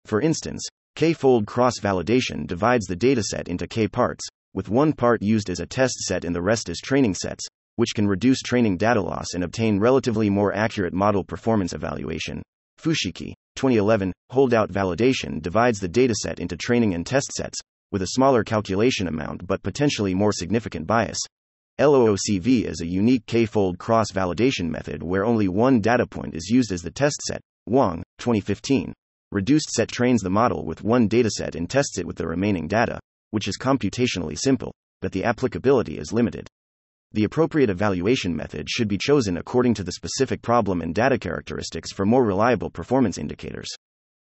For 0.06 0.22
instance, 0.22 0.66
K 0.96 1.12
fold 1.12 1.46
cross 1.46 1.78
validation 1.78 2.46
divides 2.46 2.86
the 2.86 2.96
dataset 2.96 3.48
into 3.48 3.66
K 3.66 3.86
parts, 3.86 4.26
with 4.54 4.68
one 4.68 4.92
part 4.92 5.22
used 5.22 5.50
as 5.50 5.60
a 5.60 5.66
test 5.66 5.94
set 6.00 6.24
and 6.24 6.34
the 6.34 6.42
rest 6.42 6.68
as 6.68 6.78
training 6.78 7.14
sets, 7.14 7.46
which 7.76 7.94
can 7.94 8.06
reduce 8.06 8.42
training 8.42 8.76
data 8.76 9.00
loss 9.00 9.34
and 9.34 9.44
obtain 9.44 9.78
relatively 9.78 10.28
more 10.28 10.54
accurate 10.54 10.92
model 10.92 11.24
performance 11.24 11.72
evaluation. 11.72 12.42
Fushiki, 12.80 13.34
2011, 13.56 14.12
holdout 14.30 14.70
validation 14.70 15.40
divides 15.40 15.78
the 15.78 15.88
dataset 15.88 16.38
into 16.38 16.56
training 16.56 16.94
and 16.94 17.06
test 17.06 17.32
sets, 17.32 17.58
with 17.92 18.02
a 18.02 18.08
smaller 18.08 18.44
calculation 18.44 19.06
amount 19.06 19.46
but 19.46 19.62
potentially 19.62 20.14
more 20.14 20.32
significant 20.32 20.86
bias. 20.86 21.18
LOOCV 21.78 22.66
is 22.66 22.80
a 22.80 22.86
unique 22.86 23.24
K 23.26 23.46
fold 23.46 23.78
cross 23.78 24.12
validation 24.12 24.68
method 24.68 25.02
where 25.02 25.24
only 25.24 25.48
one 25.48 25.80
data 25.80 26.06
point 26.06 26.34
is 26.34 26.50
used 26.50 26.72
as 26.72 26.82
the 26.82 26.90
test 26.90 27.22
set. 27.22 27.40
Wang, 27.66 28.02
2015. 28.18 28.92
Reduced 29.32 29.70
set 29.70 29.88
trains 29.88 30.20
the 30.20 30.28
model 30.28 30.64
with 30.66 30.82
one 30.82 31.08
dataset 31.08 31.54
and 31.54 31.70
tests 31.70 31.98
it 31.98 32.06
with 32.06 32.16
the 32.16 32.26
remaining 32.26 32.66
data, 32.68 32.98
which 33.30 33.48
is 33.48 33.58
computationally 33.58 34.38
simple, 34.38 34.72
but 35.00 35.12
the 35.12 35.24
applicability 35.24 35.98
is 35.98 36.12
limited. 36.12 36.48
The 37.12 37.24
appropriate 37.24 37.70
evaluation 37.70 38.36
method 38.36 38.68
should 38.70 38.86
be 38.86 38.98
chosen 38.98 39.36
according 39.36 39.74
to 39.74 39.82
the 39.82 39.92
specific 39.92 40.42
problem 40.42 40.80
and 40.80 40.94
data 40.94 41.18
characteristics 41.18 41.90
for 41.92 42.06
more 42.06 42.24
reliable 42.24 42.70
performance 42.70 43.18
indicators. 43.18 43.68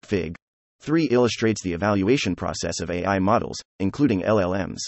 Fig. 0.05 0.35
3 0.81 1.05
illustrates 1.11 1.63
the 1.63 1.75
evaluation 1.75 2.35
process 2.35 2.81
of 2.81 2.91
AI 2.91 3.19
models, 3.19 3.61
including 3.79 4.23
LLMs. 4.23 4.79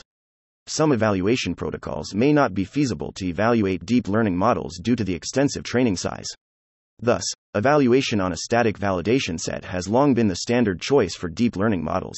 Some 0.66 0.92
evaluation 0.92 1.54
protocols 1.54 2.14
may 2.14 2.32
not 2.32 2.54
be 2.54 2.64
feasible 2.64 3.12
to 3.12 3.26
evaluate 3.26 3.84
deep 3.84 4.08
learning 4.08 4.36
models 4.36 4.80
due 4.82 4.96
to 4.96 5.04
the 5.04 5.14
extensive 5.14 5.62
training 5.62 5.96
size. 5.96 6.26
Thus, 7.00 7.22
evaluation 7.54 8.18
on 8.20 8.32
a 8.32 8.38
static 8.38 8.78
validation 8.78 9.38
set 9.38 9.64
has 9.66 9.88
long 9.88 10.14
been 10.14 10.28
the 10.28 10.36
standard 10.36 10.80
choice 10.80 11.14
for 11.14 11.28
deep 11.28 11.54
learning 11.54 11.84
models. 11.84 12.16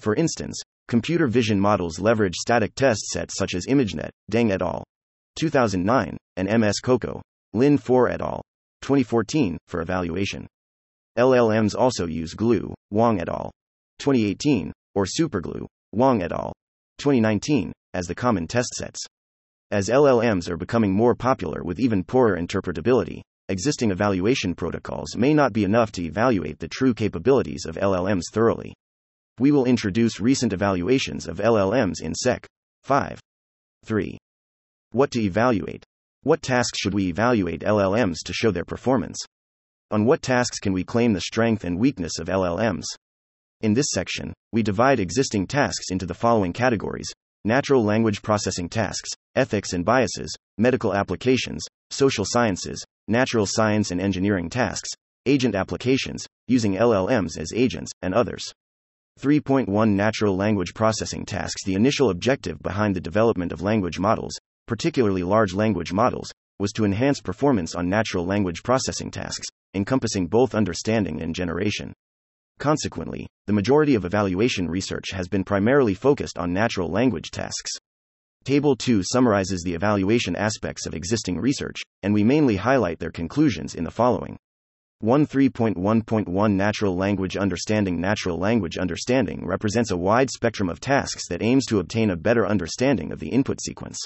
For 0.00 0.14
instance, 0.14 0.60
Computer 0.88 1.26
vision 1.26 1.58
models 1.58 1.98
leverage 1.98 2.34
static 2.36 2.74
test 2.74 3.00
sets 3.06 3.36
such 3.36 3.54
as 3.54 3.66
ImageNet, 3.66 4.10
Deng 4.30 4.50
et 4.50 4.62
al. 4.62 4.84
2009, 5.38 6.16
and 6.36 6.60
MS 6.60 6.80
Coco, 6.80 7.22
Lin 7.52 7.78
4 7.78 8.10
et 8.10 8.20
al. 8.20 8.42
2014, 8.82 9.56
for 9.68 9.80
evaluation. 9.80 10.46
LLMs 11.18 11.74
also 11.74 12.06
use 12.06 12.34
Glue, 12.34 12.74
Wang 12.90 13.20
et 13.20 13.28
al. 13.28 13.50
2018, 14.00 14.72
or 14.94 15.04
Superglue, 15.04 15.66
Wang 15.92 16.22
et 16.22 16.32
al. 16.32 16.52
2019, 16.98 17.72
as 17.94 18.06
the 18.06 18.14
common 18.14 18.46
test 18.46 18.74
sets. 18.74 19.00
As 19.70 19.88
LLMs 19.88 20.48
are 20.50 20.56
becoming 20.56 20.92
more 20.92 21.14
popular 21.14 21.62
with 21.62 21.80
even 21.80 22.04
poorer 22.04 22.36
interpretability, 22.36 23.22
existing 23.48 23.90
evaluation 23.90 24.54
protocols 24.54 25.16
may 25.16 25.32
not 25.32 25.52
be 25.52 25.64
enough 25.64 25.92
to 25.92 26.04
evaluate 26.04 26.58
the 26.58 26.68
true 26.68 26.92
capabilities 26.92 27.64
of 27.66 27.76
LLMs 27.76 28.24
thoroughly 28.32 28.74
we 29.40 29.50
will 29.50 29.64
introduce 29.64 30.20
recent 30.20 30.52
evaluations 30.52 31.26
of 31.26 31.38
LLMs 31.38 32.02
in 32.02 32.14
Sec. 32.14 32.46
5. 32.82 33.18
3. 33.84 34.18
What 34.90 35.10
to 35.12 35.20
evaluate? 35.22 35.84
What 36.22 36.42
tasks 36.42 36.78
should 36.78 36.94
we 36.94 37.08
evaluate 37.08 37.62
LLMs 37.62 38.18
to 38.26 38.32
show 38.32 38.50
their 38.50 38.64
performance? 38.64 39.18
On 39.90 40.04
what 40.04 40.22
tasks 40.22 40.58
can 40.58 40.72
we 40.72 40.84
claim 40.84 41.12
the 41.12 41.20
strength 41.20 41.64
and 41.64 41.78
weakness 41.78 42.18
of 42.18 42.28
LLMs? 42.28 42.84
In 43.62 43.74
this 43.74 43.90
section, 43.90 44.32
we 44.52 44.62
divide 44.62 45.00
existing 45.00 45.46
tasks 45.46 45.90
into 45.90 46.06
the 46.06 46.14
following 46.14 46.52
categories 46.52 47.12
natural 47.44 47.82
language 47.82 48.22
processing 48.22 48.68
tasks, 48.68 49.10
ethics 49.34 49.72
and 49.72 49.84
biases, 49.84 50.32
medical 50.58 50.94
applications, 50.94 51.64
social 51.90 52.24
sciences, 52.26 52.84
natural 53.08 53.46
science 53.46 53.90
and 53.90 54.00
engineering 54.00 54.48
tasks, 54.48 54.90
agent 55.26 55.54
applications, 55.54 56.26
using 56.46 56.74
LLMs 56.74 57.38
as 57.38 57.52
agents, 57.52 57.90
and 58.02 58.14
others. 58.14 58.52
3.1 59.22 59.90
Natural 59.90 60.36
language 60.36 60.74
processing 60.74 61.24
tasks 61.24 61.62
The 61.64 61.74
initial 61.74 62.10
objective 62.10 62.58
behind 62.60 62.96
the 62.96 63.00
development 63.00 63.52
of 63.52 63.62
language 63.62 64.00
models, 64.00 64.32
particularly 64.66 65.22
large 65.22 65.54
language 65.54 65.92
models, 65.92 66.32
was 66.58 66.72
to 66.72 66.84
enhance 66.84 67.20
performance 67.20 67.76
on 67.76 67.88
natural 67.88 68.26
language 68.26 68.64
processing 68.64 69.12
tasks, 69.12 69.46
encompassing 69.74 70.26
both 70.26 70.56
understanding 70.56 71.22
and 71.22 71.36
generation. 71.36 71.92
Consequently, 72.58 73.28
the 73.46 73.52
majority 73.52 73.94
of 73.94 74.04
evaluation 74.04 74.68
research 74.68 75.12
has 75.12 75.28
been 75.28 75.44
primarily 75.44 75.94
focused 75.94 76.36
on 76.36 76.52
natural 76.52 76.88
language 76.88 77.30
tasks. 77.30 77.70
Table 78.44 78.74
2 78.74 79.02
summarizes 79.04 79.62
the 79.62 79.74
evaluation 79.74 80.34
aspects 80.34 80.84
of 80.84 80.94
existing 80.94 81.38
research, 81.38 81.80
and 82.02 82.12
we 82.12 82.24
mainly 82.24 82.56
highlight 82.56 82.98
their 82.98 83.12
conclusions 83.12 83.76
in 83.76 83.84
the 83.84 83.90
following. 83.90 84.36
13.1.1 85.02 86.52
Natural 86.52 86.96
Language 86.96 87.36
Understanding 87.36 88.00
Natural 88.00 88.38
language 88.38 88.78
understanding 88.78 89.44
represents 89.44 89.90
a 89.90 89.96
wide 89.96 90.30
spectrum 90.30 90.68
of 90.68 90.78
tasks 90.78 91.26
that 91.28 91.42
aims 91.42 91.66
to 91.66 91.80
obtain 91.80 92.10
a 92.10 92.16
better 92.16 92.46
understanding 92.46 93.10
of 93.10 93.18
the 93.18 93.28
input 93.28 93.60
sequence. 93.60 93.98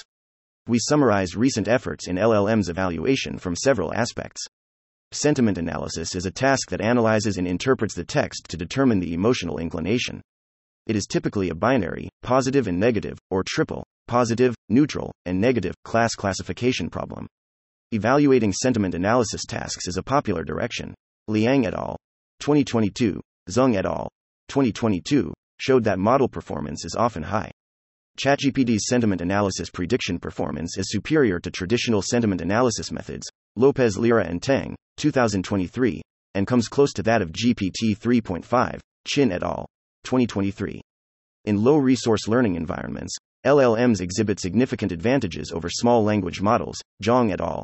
We 0.67 0.79
summarize 0.79 1.35
recent 1.35 1.67
efforts 1.67 2.07
in 2.07 2.15
LLM's 2.15 2.67
evaluation 2.67 3.37
from 3.37 3.55
several 3.55 3.93
aspects. 3.93 4.41
Sentiment 5.11 5.59
analysis 5.59 6.15
is 6.15 6.25
a 6.25 6.31
task 6.31 6.71
that 6.71 6.81
analyzes 6.81 7.37
and 7.37 7.47
interprets 7.47 7.93
the 7.93 8.03
text 8.03 8.47
to 8.49 8.57
determine 8.57 8.99
the 8.99 9.13
emotional 9.13 9.59
inclination. 9.59 10.21
It 10.87 10.95
is 10.95 11.05
typically 11.05 11.49
a 11.49 11.55
binary, 11.55 12.09
positive 12.23 12.67
and 12.67 12.79
negative, 12.79 13.19
or 13.29 13.43
triple, 13.45 13.85
positive, 14.07 14.55
neutral, 14.67 15.13
and 15.25 15.39
negative, 15.39 15.75
class 15.83 16.15
classification 16.15 16.89
problem. 16.89 17.27
Evaluating 17.93 18.51
sentiment 18.51 18.95
analysis 18.95 19.45
tasks 19.45 19.87
is 19.87 19.95
a 19.95 20.03
popular 20.03 20.43
direction. 20.43 20.93
Liang 21.29 21.65
et 21.65 21.73
al. 21.73 21.95
2022, 22.41 23.21
Zheng 23.49 23.77
et 23.77 23.85
al. 23.85 24.09
2022 24.49 25.33
showed 25.57 25.85
that 25.85 25.97
model 25.97 26.27
performance 26.27 26.83
is 26.83 26.97
often 26.97 27.23
high. 27.23 27.49
ChatGPT's 28.19 28.89
sentiment 28.89 29.21
analysis 29.21 29.69
prediction 29.69 30.19
performance 30.19 30.77
is 30.77 30.91
superior 30.91 31.39
to 31.39 31.49
traditional 31.49 32.01
sentiment 32.01 32.41
analysis 32.41 32.91
methods, 32.91 33.25
Lopez 33.55 33.97
Lira 33.97 34.25
and 34.25 34.43
Tang, 34.43 34.75
2023, 34.97 36.01
and 36.33 36.45
comes 36.45 36.67
close 36.67 36.91
to 36.91 37.03
that 37.03 37.21
of 37.21 37.31
GPT 37.31 37.97
3.5, 37.97 38.81
Qin 39.07 39.31
et 39.31 39.43
al., 39.43 39.65
2023. 40.03 40.81
In 41.45 41.63
low 41.63 41.77
resource 41.77 42.27
learning 42.27 42.55
environments, 42.55 43.15
LLMs 43.45 44.01
exhibit 44.01 44.41
significant 44.41 44.91
advantages 44.91 45.53
over 45.53 45.69
small 45.69 46.03
language 46.03 46.41
models, 46.41 46.81
Zhang 47.01 47.31
et 47.31 47.39
al. 47.39 47.63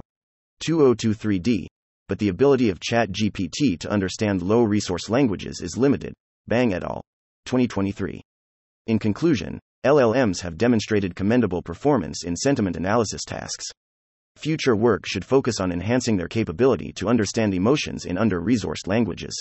2023d, 0.65 1.67
but 2.07 2.19
the 2.19 2.29
ability 2.29 2.69
of 2.69 2.79
ChatGPT 2.79 3.77
to 3.79 3.89
understand 3.89 4.41
low 4.41 4.63
resource 4.63 5.09
languages 5.09 5.59
is 5.61 5.77
limited, 5.77 6.13
Bang 6.47 6.73
et 6.73 6.83
al. 6.83 7.01
2023. 7.45 8.21
In 8.87 8.99
conclusion, 8.99 9.59
LLMs 9.85 10.39
have 10.39 10.57
demonstrated 10.57 11.15
commendable 11.15 11.61
performance 11.61 12.23
in 12.23 12.35
sentiment 12.35 12.77
analysis 12.77 13.21
tasks. 13.25 13.65
Future 14.37 14.75
work 14.75 15.05
should 15.05 15.25
focus 15.25 15.59
on 15.59 15.71
enhancing 15.71 16.15
their 16.15 16.27
capability 16.27 16.93
to 16.93 17.09
understand 17.09 17.53
emotions 17.53 18.05
in 18.05 18.17
under 18.17 18.41
resourced 18.41 18.87
languages. 18.87 19.35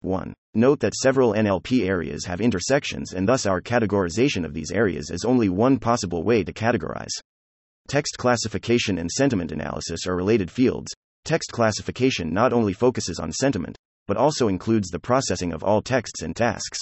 1. 0.00 0.32
Note 0.54 0.80
that 0.80 0.94
several 0.94 1.34
NLP 1.34 1.86
areas 1.86 2.24
have 2.24 2.40
intersections, 2.40 3.12
and 3.12 3.28
thus 3.28 3.44
our 3.44 3.60
categorization 3.60 4.44
of 4.44 4.54
these 4.54 4.72
areas 4.72 5.10
is 5.10 5.24
only 5.24 5.48
one 5.48 5.78
possible 5.78 6.22
way 6.22 6.42
to 6.42 6.52
categorize. 6.52 7.12
Text 7.88 8.18
classification 8.18 8.98
and 8.98 9.08
sentiment 9.08 9.52
analysis 9.52 10.08
are 10.08 10.16
related 10.16 10.50
fields. 10.50 10.92
Text 11.24 11.52
classification 11.52 12.34
not 12.34 12.52
only 12.52 12.72
focuses 12.72 13.20
on 13.20 13.30
sentiment, 13.30 13.76
but 14.08 14.16
also 14.16 14.48
includes 14.48 14.88
the 14.88 14.98
processing 14.98 15.52
of 15.52 15.62
all 15.62 15.80
texts 15.80 16.22
and 16.22 16.34
tasks. 16.34 16.80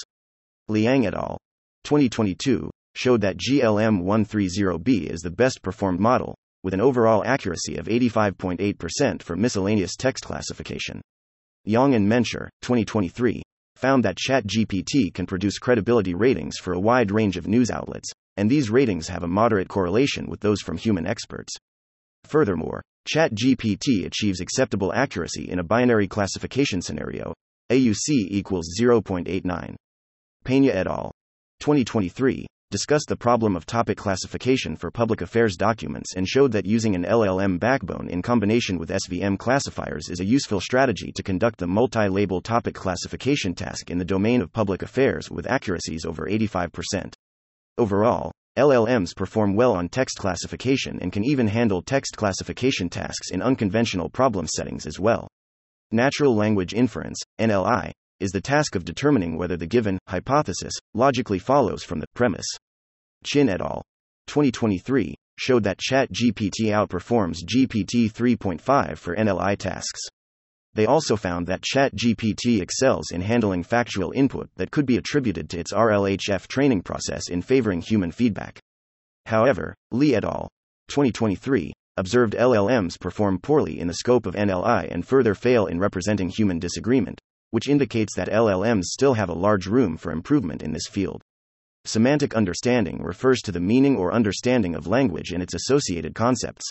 Liang 0.69 1.05
et 1.05 1.13
al. 1.13 1.37
2022 1.85 2.71
showed 2.95 3.21
that 3.21 3.37
GLM 3.37 4.03
130B 4.03 5.11
is 5.11 5.21
the 5.21 5.31
best 5.31 5.63
performed 5.63 6.01
model, 6.01 6.35
with 6.63 6.73
an 6.73 6.81
overall 6.81 7.23
accuracy 7.27 7.77
of 7.77 7.87
85.8% 7.87 9.23
for 9.23 9.37
miscellaneous 9.37 9.97
text 9.97 10.25
classification. 10.25 11.03
Yang 11.67 11.97
and 11.97 12.11
Menczer, 12.11 12.49
2023, 12.63 13.43
found 13.77 14.03
that 14.05 14.17
ChatGPT 14.17 15.13
can 15.13 15.27
produce 15.27 15.59
credibility 15.59 16.15
ratings 16.15 16.57
for 16.57 16.73
a 16.73 16.81
wide 16.81 17.11
range 17.11 17.37
of 17.37 17.47
news 17.47 17.71
outlets, 17.71 18.11
and 18.37 18.51
these 18.51 18.71
ratings 18.71 19.09
have 19.09 19.23
a 19.23 19.29
moderate 19.29 19.69
correlation 19.69 20.27
with 20.29 20.41
those 20.41 20.61
from 20.61 20.77
human 20.77 21.07
experts. 21.07 21.53
Furthermore, 22.25 22.83
ChatGPT 23.09 24.07
achieves 24.07 24.41
acceptable 24.41 24.93
accuracy 24.95 25.51
in 25.51 25.59
a 25.59 25.65
binary 25.65 26.09
classification 26.09 26.81
scenario, 26.81 27.35
AUC 27.71 28.09
equals 28.09 28.67
0.89. 28.81 29.75
Pena 30.45 30.69
et 30.69 30.87
al. 30.87 31.13
2023 31.61 32.47
discussed 32.71 33.09
the 33.09 33.17
problem 33.17 33.55
of 33.55 33.65
topic 33.65 33.97
classification 33.97 34.75
for 34.75 34.91
public 34.91 35.21
affairs 35.21 35.55
documents 35.57 36.17
and 36.17 36.27
showed 36.27 36.51
that 36.51 36.67
using 36.67 36.95
an 36.95 37.05
LLM 37.05 37.61
backbone 37.61 38.09
in 38.09 38.21
combination 38.21 38.79
with 38.79 38.91
SVM 38.91 39.39
classifiers 39.39 40.09
is 40.09 40.19
a 40.21 40.25
useful 40.25 40.61
strategy 40.61 41.13
to 41.13 41.23
conduct 41.23 41.59
the 41.59 41.67
multi 41.67 42.09
label 42.09 42.41
topic 42.41 42.75
classification 42.75 43.55
task 43.55 43.91
in 43.91 43.99
the 43.99 44.05
domain 44.05 44.43
of 44.43 44.53
public 44.53 44.83
affairs 44.83 45.31
with 45.31 45.47
accuracies 45.47 46.05
over 46.05 46.27
85%. 46.27 47.15
Overall, 47.77 48.31
LLMs 48.57 49.17
perform 49.17 49.57
well 49.57 49.73
on 49.73 49.89
text 49.89 50.19
classification 50.19 51.01
and 51.03 51.13
can 51.13 51.25
even 51.25 51.49
handle 51.49 51.83
text 51.83 52.17
classification 52.17 52.89
tasks 52.89 53.33
in 53.33 53.43
unconventional 53.43 54.09
problem 54.09 54.47
settings 54.47 54.87
as 54.87 55.01
well. 55.01 55.27
Natural 55.91 56.37
language 56.37 56.73
inference, 56.73 57.19
NLI, 57.41 57.91
is 58.21 58.31
the 58.31 58.41
task 58.41 58.77
of 58.77 58.85
determining 58.85 59.37
whether 59.37 59.57
the 59.57 59.67
given 59.67 59.99
hypothesis 60.09 60.73
logically 60.95 61.41
follows 61.41 61.83
from 61.83 61.99
the 61.99 62.07
premise. 62.15 62.47
Qin 63.25 63.51
et 63.51 63.61
al. 63.61 63.83
2023 64.29 65.17
showed 65.37 65.65
that 65.65 65.81
ChatGPT 65.81 66.71
outperforms 66.71 67.39
GPT 67.45 68.13
3.5 68.13 68.99
for 68.99 69.17
NLI 69.17 69.59
tasks. 69.59 70.01
They 70.75 70.87
also 70.87 71.17
found 71.17 71.47
that 71.47 71.63
ChatGPT 71.63 72.61
excels 72.61 73.13
in 73.13 73.21
handling 73.21 73.63
factual 73.63 74.11
input 74.11 74.51
that 74.57 74.73
could 74.73 74.87
be 74.87 74.97
attributed 74.97 75.49
to 75.51 75.59
its 75.59 75.73
RLHF 75.73 76.49
training 76.49 76.83
process 76.83 77.29
in 77.29 77.43
favoring 77.43 77.81
human 77.81 78.11
feedback. 78.11 78.59
However, 79.27 79.75
Li 79.93 80.17
et 80.17 80.25
al. 80.25 80.49
2023 80.89 81.73
observed 81.97 82.35
LLMs 82.35 82.99
perform 82.99 83.39
poorly 83.39 83.79
in 83.79 83.87
the 83.87 83.95
scope 83.95 84.27
of 84.27 84.35
NLI 84.35 84.91
and 84.91 85.07
further 85.07 85.35
fail 85.35 85.67
in 85.67 85.79
representing 85.79 86.29
human 86.29 86.59
disagreement, 86.59 87.21
which 87.53 87.69
indicates 87.69 88.17
that 88.17 88.29
LLMs 88.29 88.85
still 88.87 89.15
have 89.15 89.29
a 89.29 89.35
large 89.35 89.69
room 89.69 89.97
for 89.97 90.11
improvement 90.11 90.61
in 90.61 90.73
this 90.73 90.89
field. 90.91 91.23
Semantic 91.85 92.35
understanding 92.35 93.01
refers 93.01 93.41
to 93.43 93.53
the 93.53 93.61
meaning 93.61 93.97
or 93.97 94.13
understanding 94.13 94.75
of 94.75 94.89
language 94.89 95.31
and 95.31 95.43
its 95.43 95.55
associated 95.55 96.17
concepts. 96.17 96.69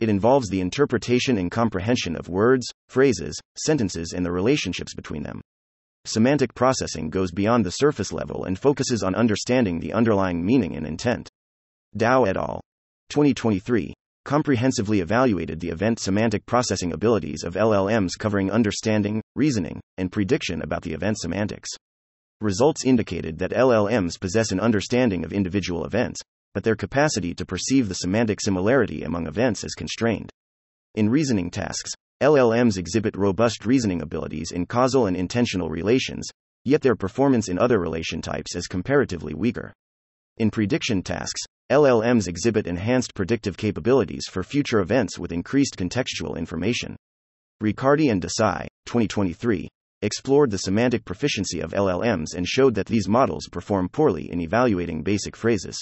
It 0.00 0.08
involves 0.08 0.48
the 0.48 0.60
interpretation 0.60 1.38
and 1.38 1.50
comprehension 1.50 2.14
of 2.14 2.28
words, 2.28 2.66
phrases, 2.88 3.38
sentences, 3.56 4.12
and 4.12 4.24
the 4.24 4.30
relationships 4.30 4.94
between 4.94 5.24
them. 5.24 5.40
Semantic 6.04 6.54
processing 6.54 7.10
goes 7.10 7.32
beyond 7.32 7.66
the 7.66 7.70
surface 7.70 8.12
level 8.12 8.44
and 8.44 8.58
focuses 8.58 9.02
on 9.02 9.14
understanding 9.14 9.80
the 9.80 9.92
underlying 9.92 10.44
meaning 10.44 10.76
and 10.76 10.86
intent. 10.86 11.28
Dao 11.96 12.28
et 12.28 12.36
al. 12.36 12.60
2023 13.10 13.94
comprehensively 14.24 15.00
evaluated 15.00 15.58
the 15.58 15.70
event 15.70 15.98
semantic 15.98 16.44
processing 16.44 16.92
abilities 16.92 17.44
of 17.44 17.54
LLMs 17.54 18.10
covering 18.18 18.50
understanding, 18.50 19.22
reasoning, 19.34 19.80
and 19.96 20.12
prediction 20.12 20.60
about 20.60 20.82
the 20.82 20.92
event 20.92 21.16
semantics. 21.18 21.70
Results 22.42 22.84
indicated 22.84 23.38
that 23.38 23.52
LLMs 23.52 24.20
possess 24.20 24.52
an 24.52 24.60
understanding 24.60 25.24
of 25.24 25.32
individual 25.32 25.86
events, 25.86 26.20
but 26.54 26.64
their 26.64 26.76
capacity 26.76 27.34
to 27.34 27.46
perceive 27.46 27.88
the 27.88 27.94
semantic 27.94 28.40
similarity 28.40 29.02
among 29.02 29.26
events 29.26 29.64
is 29.64 29.74
constrained. 29.74 30.30
In 30.94 31.08
reasoning 31.08 31.50
tasks, 31.50 31.92
LLMs 32.22 32.76
exhibit 32.76 33.16
robust 33.16 33.64
reasoning 33.64 34.02
abilities 34.02 34.50
in 34.50 34.66
causal 34.66 35.06
and 35.06 35.16
intentional 35.16 35.70
relations, 35.70 36.28
yet 36.64 36.82
their 36.82 36.96
performance 36.96 37.48
in 37.48 37.58
other 37.58 37.78
relation 37.78 38.20
types 38.20 38.56
is 38.56 38.66
comparatively 38.66 39.34
weaker. 39.34 39.72
In 40.38 40.50
prediction 40.50 41.02
tasks, 41.02 41.40
LLMs 41.70 42.28
exhibit 42.28 42.66
enhanced 42.66 43.14
predictive 43.14 43.56
capabilities 43.56 44.26
for 44.30 44.42
future 44.42 44.80
events 44.80 45.18
with 45.18 45.32
increased 45.32 45.76
contextual 45.76 46.36
information. 46.36 46.96
Riccardi 47.60 48.08
and 48.08 48.22
Desai, 48.22 48.66
2023, 48.86 49.68
explored 50.02 50.50
the 50.50 50.58
semantic 50.58 51.04
proficiency 51.04 51.60
of 51.60 51.72
LLMs 51.72 52.34
and 52.36 52.46
showed 52.46 52.74
that 52.74 52.86
these 52.86 53.08
models 53.08 53.48
perform 53.50 53.88
poorly 53.88 54.30
in 54.30 54.40
evaluating 54.40 55.02
basic 55.02 55.34
phrases. 55.34 55.76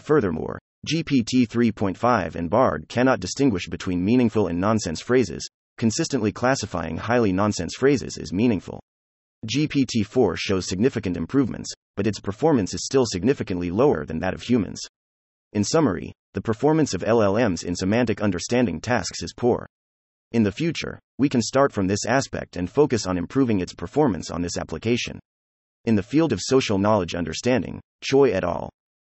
Furthermore, 0.00 0.58
GPT 0.86 1.46
3.5 1.46 2.34
and 2.34 2.48
BARD 2.48 2.88
cannot 2.88 3.20
distinguish 3.20 3.68
between 3.68 4.04
meaningful 4.04 4.46
and 4.46 4.58
nonsense 4.58 5.00
phrases, 5.00 5.48
consistently 5.76 6.32
classifying 6.32 6.96
highly 6.96 7.32
nonsense 7.32 7.74
phrases 7.74 8.16
as 8.16 8.32
meaningful. 8.32 8.80
GPT 9.46 10.04
4 10.04 10.36
shows 10.36 10.66
significant 10.66 11.16
improvements, 11.16 11.70
but 11.96 12.06
its 12.06 12.20
performance 12.20 12.74
is 12.74 12.84
still 12.84 13.04
significantly 13.06 13.70
lower 13.70 14.04
than 14.04 14.18
that 14.20 14.34
of 14.34 14.42
humans. 14.42 14.80
In 15.52 15.64
summary, 15.64 16.12
the 16.32 16.40
performance 16.40 16.94
of 16.94 17.02
LLMs 17.02 17.64
in 17.64 17.74
semantic 17.74 18.20
understanding 18.20 18.80
tasks 18.80 19.22
is 19.22 19.34
poor. 19.36 19.66
In 20.32 20.44
the 20.44 20.52
future, 20.52 20.98
we 21.18 21.28
can 21.28 21.42
start 21.42 21.72
from 21.72 21.88
this 21.88 22.06
aspect 22.06 22.56
and 22.56 22.70
focus 22.70 23.06
on 23.06 23.18
improving 23.18 23.60
its 23.60 23.74
performance 23.74 24.30
on 24.30 24.42
this 24.42 24.56
application. 24.56 25.18
In 25.84 25.96
the 25.96 26.02
field 26.02 26.32
of 26.32 26.40
social 26.40 26.78
knowledge 26.78 27.14
understanding, 27.14 27.80
Choi 28.02 28.30
et 28.30 28.44
al. 28.44 28.70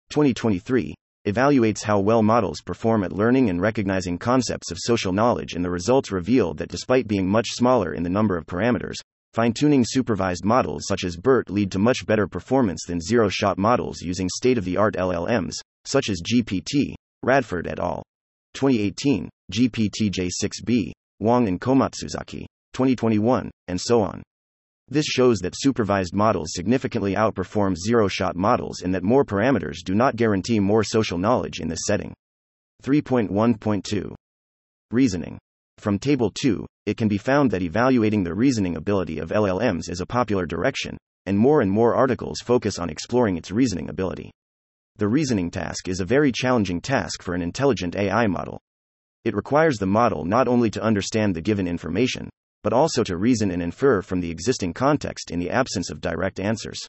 2023 0.10 0.94
evaluates 1.28 1.84
how 1.84 2.00
well 2.00 2.22
models 2.22 2.62
perform 2.62 3.04
at 3.04 3.12
learning 3.12 3.50
and 3.50 3.60
recognizing 3.60 4.18
concepts 4.18 4.70
of 4.70 4.78
social 4.80 5.12
knowledge, 5.12 5.54
and 5.54 5.66
the 5.66 5.70
results 5.70 6.12
revealed 6.12 6.58
that 6.58 6.70
despite 6.70 7.08
being 7.08 7.28
much 7.28 7.48
smaller 7.50 7.94
in 7.94 8.04
the 8.04 8.10
number 8.10 8.38
of 8.38 8.46
parameters, 8.46 8.96
fine 9.34 9.52
tuning 9.52 9.84
supervised 9.86 10.46
models 10.46 10.84
such 10.88 11.04
as 11.04 11.18
BERT 11.18 11.50
lead 11.50 11.72
to 11.72 11.80
much 11.80 12.06
better 12.06 12.28
performance 12.28 12.86
than 12.86 13.02
zero 13.02 13.28
shot 13.28 13.58
models 13.58 14.02
using 14.02 14.30
state 14.30 14.58
of 14.58 14.66
the 14.66 14.78
art 14.78 14.96
LLMs, 14.96 15.56
such 15.84 16.10
as 16.10 16.22
GPT, 16.22 16.94
Radford 17.24 17.68
et 17.68 17.80
al. 17.80 18.04
2018, 18.54 19.28
GPT-J6B, 19.52 20.92
Wang 21.20 21.48
and 21.48 21.60
Komatsuzaki, 21.60 22.46
2021, 22.74 23.50
and 23.68 23.82
so 23.82 24.02
on. 24.02 24.22
This 24.88 25.06
shows 25.06 25.40
that 25.40 25.56
supervised 25.56 26.14
models 26.14 26.54
significantly 26.54 27.16
outperform 27.16 27.76
zero 27.76 28.08
shot 28.08 28.36
models 28.36 28.82
and 28.82 28.94
that 28.94 29.04
more 29.04 29.26
parameters 29.26 29.78
do 29.84 29.96
not 29.96 30.16
guarantee 30.16 30.60
more 30.60 30.84
social 30.84 31.18
knowledge 31.18 31.60
in 31.60 31.68
this 31.68 31.86
setting. 31.86 32.14
3.1.2 32.84 34.14
Reasoning. 34.92 35.40
From 35.80 35.98
Table 35.98 36.32
2, 36.40 36.66
it 36.86 36.98
can 36.98 37.08
be 37.08 37.18
found 37.18 37.50
that 37.50 37.64
evaluating 37.64 38.24
the 38.24 38.36
reasoning 38.36 38.76
ability 38.76 39.18
of 39.18 39.30
LLMs 39.32 39.90
is 39.90 40.02
a 40.02 40.06
popular 40.06 40.46
direction, 40.46 40.98
and 41.26 41.38
more 41.38 41.62
and 41.62 41.72
more 41.72 41.96
articles 41.96 42.40
focus 42.40 42.78
on 42.78 42.92
exploring 42.92 43.38
its 43.38 43.52
reasoning 43.52 43.90
ability. 43.90 44.32
The 44.98 45.08
reasoning 45.08 45.50
task 45.50 45.88
is 45.88 46.00
a 46.00 46.06
very 46.06 46.32
challenging 46.32 46.80
task 46.80 47.24
for 47.24 47.34
an 47.34 47.42
intelligent 47.42 47.96
AI 47.96 48.28
model. 48.28 48.62
It 49.24 49.36
requires 49.36 49.78
the 49.78 49.88
model 49.88 50.24
not 50.24 50.48
only 50.48 50.70
to 50.70 50.84
understand 50.84 51.36
the 51.36 51.42
given 51.42 51.68
information, 51.68 52.30
but 52.66 52.74
also 52.74 53.04
to 53.04 53.16
reason 53.16 53.52
and 53.52 53.62
infer 53.62 54.02
from 54.02 54.20
the 54.20 54.32
existing 54.32 54.74
context 54.74 55.30
in 55.30 55.38
the 55.38 55.52
absence 55.52 55.92
of 55.92 56.02
direct 56.02 56.40
answers. 56.40 56.80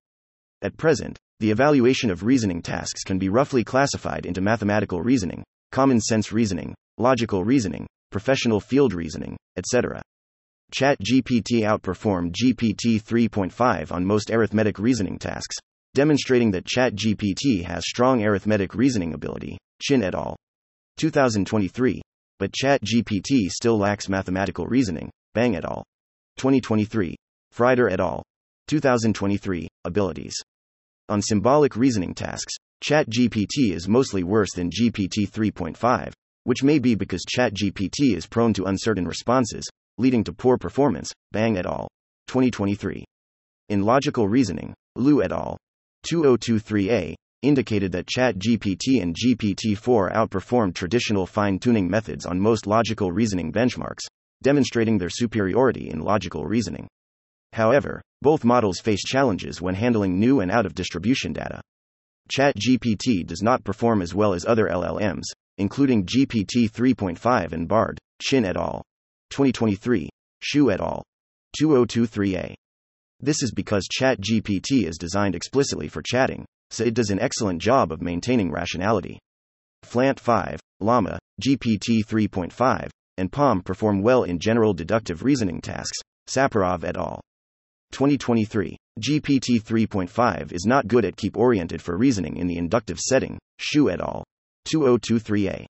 At 0.63 0.79
present, 0.79 1.19
The 1.39 1.51
evaluation 1.51 2.11
of 2.11 2.23
reasoning 2.23 2.63
tasks 2.63 3.03
can 3.05 3.19
be 3.19 3.29
roughly 3.29 3.63
classified 3.63 4.25
into 4.25 4.41
mathematical 4.41 5.03
reasoning, 5.03 5.45
common 5.73 6.01
sense 6.01 6.33
reasoning, 6.33 6.75
logical 6.97 7.45
reasoning, 7.45 7.87
professional 8.11 8.59
field 8.59 8.95
reasoning, 8.95 9.37
etc. 9.59 10.01
ChatGPT 10.73 11.61
outperformed 11.61 12.33
GPT 12.33 13.03
3.5 13.03 13.93
on 13.93 14.07
most 14.07 14.31
arithmetic 14.31 14.79
reasoning 14.79 15.19
tasks, 15.19 15.57
demonstrating 15.93 16.53
that 16.53 16.65
ChatGPT 16.65 17.63
has 17.67 17.85
strong 17.87 18.25
arithmetic 18.25 18.75
reasoning 18.75 19.13
ability. 19.13 19.59
Qin 19.87 20.03
et 20.03 20.15
al. 20.15 20.37
2023. 20.97 22.01
But 22.39 22.53
ChatGPT 22.53 23.51
still 23.51 23.77
lacks 23.77 24.09
mathematical 24.09 24.65
reasoning. 24.65 25.11
Bang 25.37 25.55
et 25.55 25.67
al. 25.67 25.85
2023. 26.39 27.15
Frieder 27.55 27.93
et 27.93 28.01
al. 28.01 28.23
2023. 28.69 29.69
Abilities. 29.85 30.35
On 31.11 31.21
symbolic 31.21 31.77
reasoning 31.77 32.15
tasks, 32.15 32.55
ChatGPT 32.83 33.75
is 33.75 33.87
mostly 33.87 34.23
worse 34.23 34.55
than 34.55 34.71
GPT 34.71 35.29
3.5, 35.29 36.15
which 36.45 36.63
may 36.63 36.79
be 36.79 36.95
because 36.95 37.23
ChatGPT 37.27 38.17
is 38.17 38.27
prone 38.27 38.55
to 38.55 38.65
uncertain 38.65 39.07
responses, 39.07 39.69
leading 39.99 40.25
to 40.25 40.33
poor 40.33 40.57
performance. 40.57 41.13
Bang 41.33 41.59
et 41.59 41.67
al. 41.67 41.87
2023. 42.29 43.05
In 43.69 43.83
logical 43.83 44.29
reasoning, 44.29 44.73
Liu 44.95 45.23
et 45.23 45.33
al. 45.33 45.59
2023a 46.11 47.15
indicated 47.43 47.93
that 47.93 48.07
ChatGPT 48.07 49.03
and 49.03 49.15
GPT 49.15 49.77
4 49.77 50.13
outperformed 50.13 50.75
traditional 50.75 51.27
fine 51.27 51.59
tuning 51.59 51.91
methods 51.91 52.25
on 52.25 52.41
most 52.41 52.67
logical 52.67 53.13
reasoning 53.13 53.53
benchmarks, 53.53 54.07
demonstrating 54.47 54.97
their 54.97 55.11
superiority 55.11 55.91
in 55.91 55.99
logical 55.99 56.47
reasoning. 56.47 56.87
However, 57.53 58.01
both 58.23 58.45
models 58.45 58.79
face 58.79 59.03
challenges 59.03 59.61
when 59.61 59.75
handling 59.75 60.21
new 60.21 60.39
and 60.39 60.53
out 60.53 60.67
of 60.67 60.73
distribution 60.77 61.33
data. 61.33 61.61
ChatGPT 62.33 63.27
does 63.27 63.43
not 63.43 63.65
perform 63.65 64.03
as 64.03 64.15
well 64.15 64.35
as 64.35 64.47
other 64.47 64.69
LLMs, 64.69 65.25
including 65.59 66.07
GPT 66.07 66.71
3.5 66.71 67.55
and 67.55 67.67
BARD, 67.67 67.99
Qin 68.23 68.45
et 68.45 68.57
al. 68.57 68.85
2023, 69.31 70.09
Xu 70.45 70.73
et 70.73 70.81
al. 70.81 71.03
2023a. 71.61 72.55
This 73.19 73.43
is 73.43 73.51
because 73.51 73.89
ChatGPT 74.01 74.87
is 74.87 74.97
designed 74.97 75.35
explicitly 75.35 75.89
for 75.89 76.03
chatting, 76.03 76.45
so 76.71 76.85
it 76.85 76.95
does 76.95 77.11
an 77.11 77.19
excellent 77.19 77.61
job 77.61 77.91
of 77.91 78.01
maintaining 78.01 78.53
rationality. 78.53 79.19
Flan-T5, 79.83 80.61
Llama, 80.79 81.19
GPT 81.43 82.07
3.5, 82.07 82.91
and 83.19 83.31
PaLM 83.31 83.65
perform 83.65 84.03
well 84.03 84.25
in 84.25 84.39
general 84.39 84.75
deductive 84.75 85.23
reasoning 85.23 85.61
tasks, 85.61 85.99
Saparov 86.29 86.85
et 86.85 86.97
al. 86.97 87.21
2023. 87.93 88.77
GPT 89.01 89.63
3.5 89.63 90.53
is 90.53 90.65
not 90.67 90.89
good 90.89 91.05
at 91.05 91.17
keep 91.17 91.37
oriented 91.37 91.81
for 91.81 91.97
reasoning 91.97 92.37
in 92.37 92.47
the 92.47 92.57
inductive 92.57 92.99
setting, 92.99 93.39
Xu 93.61 93.93
et 93.93 94.01
al. 94.01 94.25
2023a. 94.67 95.67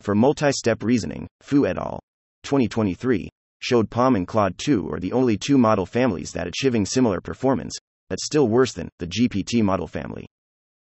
For 0.00 0.14
multi 0.14 0.52
step 0.52 0.82
reasoning, 0.82 1.26
Fu 1.40 1.66
et 1.66 1.78
al. 1.78 1.98
2023 2.42 3.28
showed 3.60 3.90
PaLM 3.90 4.16
and 4.16 4.28
Claude 4.28 4.58
2 4.58 4.90
are 4.92 5.00
the 5.00 5.12
only 5.12 5.36
two 5.36 5.58
model 5.58 5.86
families 5.86 6.32
that 6.32 6.46
achieving 6.46 6.84
similar 6.84 7.20
performance, 7.20 7.76
but 8.08 8.20
still 8.20 8.48
worse 8.48 8.72
than 8.72 8.88
the 8.98 9.06
GPT 9.06 9.62
model 9.62 9.86
family. 9.86 10.26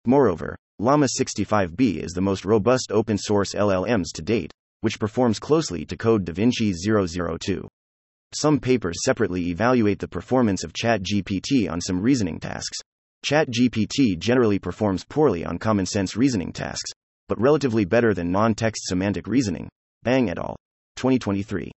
Moreover, 0.06 0.56
Llama 0.78 1.06
65B 1.18 2.02
is 2.02 2.12
the 2.12 2.22
most 2.22 2.44
robust 2.44 2.90
open 2.90 3.18
source 3.18 3.54
LLMs 3.54 4.12
to 4.14 4.22
date, 4.22 4.50
which 4.80 4.98
performs 4.98 5.38
closely 5.38 5.84
to 5.86 5.96
code 5.96 6.24
DaVinci 6.24 6.74
002. 6.74 7.68
Some 8.32 8.60
papers 8.60 8.98
separately 9.04 9.48
evaluate 9.48 9.98
the 9.98 10.08
performance 10.08 10.62
of 10.62 10.72
ChatGPT 10.72 11.70
on 11.70 11.80
some 11.80 12.00
reasoning 12.00 12.38
tasks. 12.38 12.78
ChatGPT 13.26 14.18
generally 14.18 14.58
performs 14.58 15.04
poorly 15.04 15.44
on 15.44 15.58
common 15.58 15.84
sense 15.84 16.16
reasoning 16.16 16.52
tasks, 16.52 16.90
but 17.28 17.40
relatively 17.40 17.84
better 17.84 18.14
than 18.14 18.30
non 18.30 18.54
text 18.54 18.84
semantic 18.86 19.26
reasoning. 19.26 19.68
Bang 20.02 20.30
et 20.30 20.38
al. 20.38 20.56
2023. 20.96 21.70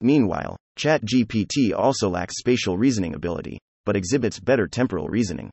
Meanwhile, 0.00 0.56
ChatGPT 0.78 1.72
also 1.74 2.08
lacks 2.08 2.38
spatial 2.38 2.76
reasoning 2.76 3.14
ability, 3.14 3.58
but 3.86 3.96
exhibits 3.96 4.40
better 4.40 4.66
temporal 4.66 5.08
reasoning. 5.08 5.50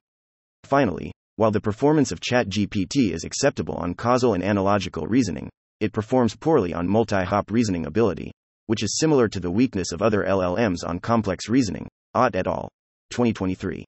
Finally, 0.64 1.12
while 1.36 1.52
the 1.52 1.62
performance 1.62 2.12
of 2.12 2.20
ChatGPT 2.20 3.12
is 3.14 3.24
acceptable 3.24 3.76
on 3.76 3.94
causal 3.94 4.34
and 4.34 4.44
analogical 4.44 5.08
reasoning, 5.08 5.50
it 5.82 5.92
performs 5.92 6.36
poorly 6.36 6.74
on 6.74 6.88
multi 6.88 7.24
hop 7.26 7.50
reasoning 7.52 7.88
ability, 7.88 8.32
which 8.68 8.84
is 8.84 9.00
similar 9.00 9.28
to 9.28 9.40
the 9.40 9.52
weakness 9.52 9.92
of 9.92 10.02
other 10.02 10.24
LLMs 10.24 10.88
on 10.88 11.00
complex 11.00 11.50
reasoning. 11.50 11.88
Ott 12.14 12.36
et 12.36 12.46
al. 12.46 12.70
2023. 13.10 13.84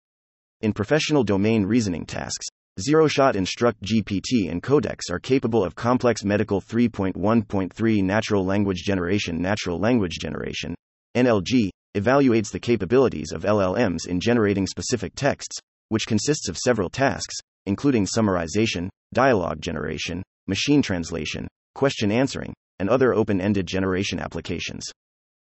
In 0.62 0.74
professional 0.74 1.24
domain 1.24 1.66
reasoning 1.66 2.06
tasks, 2.06 2.48
Zero 2.80 3.08
Shot 3.08 3.36
Instruct 3.36 3.80
GPT 3.84 4.50
and 4.50 4.64
Codex 4.64 5.12
are 5.12 5.20
capable 5.20 5.64
of 5.64 5.76
complex 5.76 6.24
medical 6.24 6.60
3.1.3 6.60 8.04
natural 8.04 8.44
language 8.44 8.82
generation. 8.84 9.40
Natural 9.40 9.80
language 9.80 10.18
generation, 10.20 10.74
NLG, 11.16 11.70
evaluates 11.96 12.52
the 12.52 12.60
capabilities 12.60 13.32
of 13.32 13.44
LLMs 13.44 14.08
in 14.08 14.20
generating 14.20 14.66
specific 14.66 15.14
texts, 15.14 15.60
which 15.90 16.08
consists 16.08 16.50
of 16.50 16.58
several 16.58 16.90
tasks, 16.90 17.36
including 17.68 18.08
summarization, 18.08 18.90
dialogue 19.14 19.62
generation, 19.62 20.24
machine 20.48 20.82
translation, 20.82 21.48
question 21.74 22.12
answering, 22.12 22.54
and 22.80 22.90
other 22.90 23.14
open 23.14 23.40
ended 23.42 23.68
generation 23.68 24.20
applications. 24.20 24.86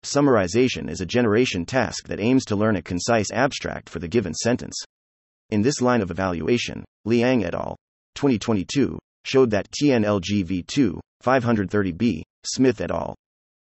Summarization 0.04 0.88
is 0.88 1.00
a 1.00 1.06
generation 1.06 1.66
task 1.66 2.08
that 2.08 2.20
aims 2.20 2.44
to 2.46 2.56
learn 2.56 2.76
a 2.76 2.82
concise 2.82 3.30
abstract 3.32 3.88
for 3.88 3.98
the 3.98 4.08
given 4.08 4.32
sentence. 4.34 4.74
In 5.50 5.62
this 5.62 5.80
line 5.80 6.00
of 6.00 6.10
evaluation, 6.10 6.84
Liang 7.04 7.44
et 7.44 7.54
al. 7.54 7.76
2022 8.14 8.98
showed 9.24 9.50
that 9.50 9.70
TNLGV2 9.70 10.98
530B, 11.22 12.22
Smith 12.46 12.80
et 12.80 12.90
al. 12.90 13.14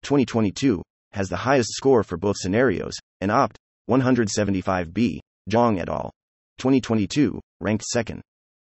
2022 0.03 0.81
has 1.13 1.29
the 1.29 1.37
highest 1.37 1.69
score 1.71 2.03
for 2.03 2.17
both 2.17 2.35
scenarios, 2.37 2.93
and 3.21 3.31
OPT 3.31 3.57
175B, 3.89 5.19
Zhang 5.49 5.79
et 5.79 5.87
al. 5.87 6.11
2022 6.57 7.39
ranked 7.61 7.85
second. 7.85 8.21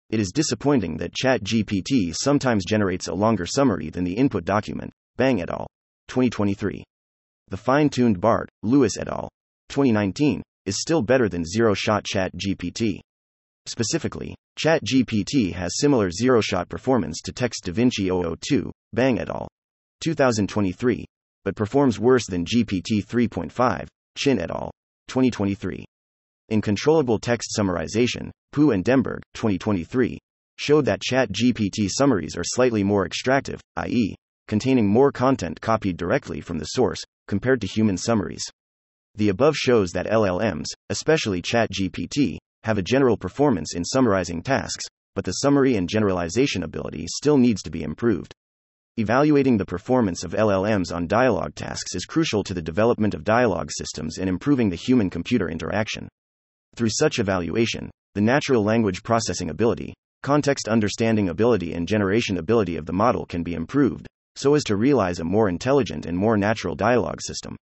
It 0.10 0.19
is 0.19 0.32
disappointing 0.32 0.98
that 0.98 1.13
ChatGPT 1.13 2.15
sometimes 2.15 2.65
generates 2.65 3.08
a 3.08 3.13
longer 3.13 3.45
summary 3.45 3.91
than 3.91 4.04
the 4.04 4.13
input 4.13 4.43
document. 4.43 4.91
Bang 5.17 5.39
et 5.39 5.52
al. 5.52 5.67
2023. 6.08 6.84
The 7.50 7.58
fine 7.58 7.89
tuned 7.89 8.19
BART, 8.19 8.50
Lewis 8.63 8.98
et 8.98 9.08
al. 9.08 9.30
2019, 9.69 10.41
is 10.65 10.82
still 10.82 11.04
better 11.04 11.30
than 11.30 11.45
zero 11.45 11.76
shot 11.76 12.04
ChatGPT. 12.04 13.02
Specifically, 13.67 14.34
ChatGPT 14.58 15.54
has 15.54 15.78
similar 15.78 16.10
zero 16.10 16.41
shot 16.41 16.69
performance 16.69 17.22
to 17.22 17.32
Text 17.32 17.65
DaVinci 17.65 18.10
002, 18.41 18.72
Bang 18.93 19.19
et 19.19 19.30
al. 19.30 19.48
2023, 20.02 21.06
but 21.43 21.56
performs 21.56 22.00
worse 22.00 22.26
than 22.26 22.45
GPT 22.45 23.06
3.5, 23.06 23.88
Qin 24.17 24.39
et 24.39 24.50
al. 24.50 24.72
2023. 25.08 25.86
In 26.49 26.62
controllable 26.62 27.19
text 27.19 27.55
summarization, 27.55 28.31
Pu 28.51 28.71
and 28.71 28.83
Demberg, 28.83 29.21
2023, 29.35 30.17
showed 30.55 30.85
that 30.85 30.99
ChatGPT 30.99 31.88
summaries 31.88 32.35
are 32.35 32.43
slightly 32.43 32.83
more 32.83 33.05
extractive, 33.05 33.62
i.e., 33.75 34.15
containing 34.47 34.88
more 34.88 35.12
content 35.12 35.62
copied 35.62 35.95
directly 35.95 36.41
from 36.41 36.57
the 36.57 36.65
source, 36.65 37.03
compared 37.27 37.62
to 37.62 37.67
human 37.67 37.97
summaries. 37.97 38.43
The 39.13 39.29
above 39.29 39.55
shows 39.55 39.91
that 39.91 40.07
LLMs, 40.07 40.65
especially 40.89 41.43
ChatGPT, 41.43 42.38
have 42.63 42.79
a 42.79 42.83
general 42.83 43.15
performance 43.15 43.75
in 43.75 43.85
summarizing 43.85 44.41
tasks, 44.41 44.85
but 45.13 45.25
the 45.25 45.33
summary 45.33 45.75
and 45.75 45.88
generalization 45.88 46.63
ability 46.63 47.05
still 47.09 47.38
needs 47.38 47.62
to 47.62 47.69
be 47.69 47.83
improved. 47.83 48.33
Evaluating 48.97 49.57
the 49.57 49.67
performance 49.67 50.23
of 50.23 50.31
LLMs 50.31 50.91
on 50.91 51.05
dialogue 51.05 51.53
tasks 51.53 51.93
is 51.93 52.05
crucial 52.05 52.43
to 52.43 52.55
the 52.55 52.62
development 52.63 53.13
of 53.13 53.23
dialogue 53.23 53.69
systems 53.71 54.17
and 54.17 54.27
improving 54.27 54.71
the 54.71 54.75
human 54.75 55.12
computer 55.12 55.47
interaction. 55.47 56.09
Through 56.75 56.89
such 56.89 57.19
evaluation, 57.19 57.89
the 58.15 58.21
natural 58.21 58.63
language 58.63 59.03
processing 59.03 59.49
ability, 59.49 59.93
context 60.23 60.67
understanding 60.67 61.29
ability, 61.29 61.73
and 61.73 61.88
generation 61.88 62.38
ability 62.38 62.75
of 62.75 62.86
the 62.86 62.93
model 62.93 63.25
can 63.25 63.43
be 63.43 63.53
improved, 63.53 64.08
so 64.36 64.55
as 64.55 64.63
to 64.65 64.75
realize 64.75 65.19
a 65.19 65.23
more 65.23 65.49
intelligent 65.49 66.05
and 66.05 66.17
more 66.17 66.38
natural 66.38 66.75
dialogue 66.75 67.21
system. 67.21 67.55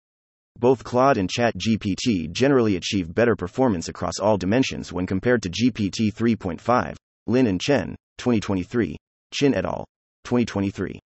Both 0.58 0.84
Claude 0.84 1.18
and 1.18 1.28
ChatGPT 1.28 2.30
generally 2.30 2.76
achieve 2.76 3.14
better 3.14 3.34
performance 3.34 3.88
across 3.88 4.20
all 4.20 4.36
dimensions 4.36 4.92
when 4.92 5.06
compared 5.06 5.42
to 5.42 5.50
GPT 5.50 6.14
3.5, 6.14 6.94
Lin 7.26 7.46
and 7.48 7.60
Chen, 7.60 7.96
2023, 8.18 8.96
Qin 9.32 9.56
et 9.56 9.64
al., 9.64 9.84
2023. 10.24 11.00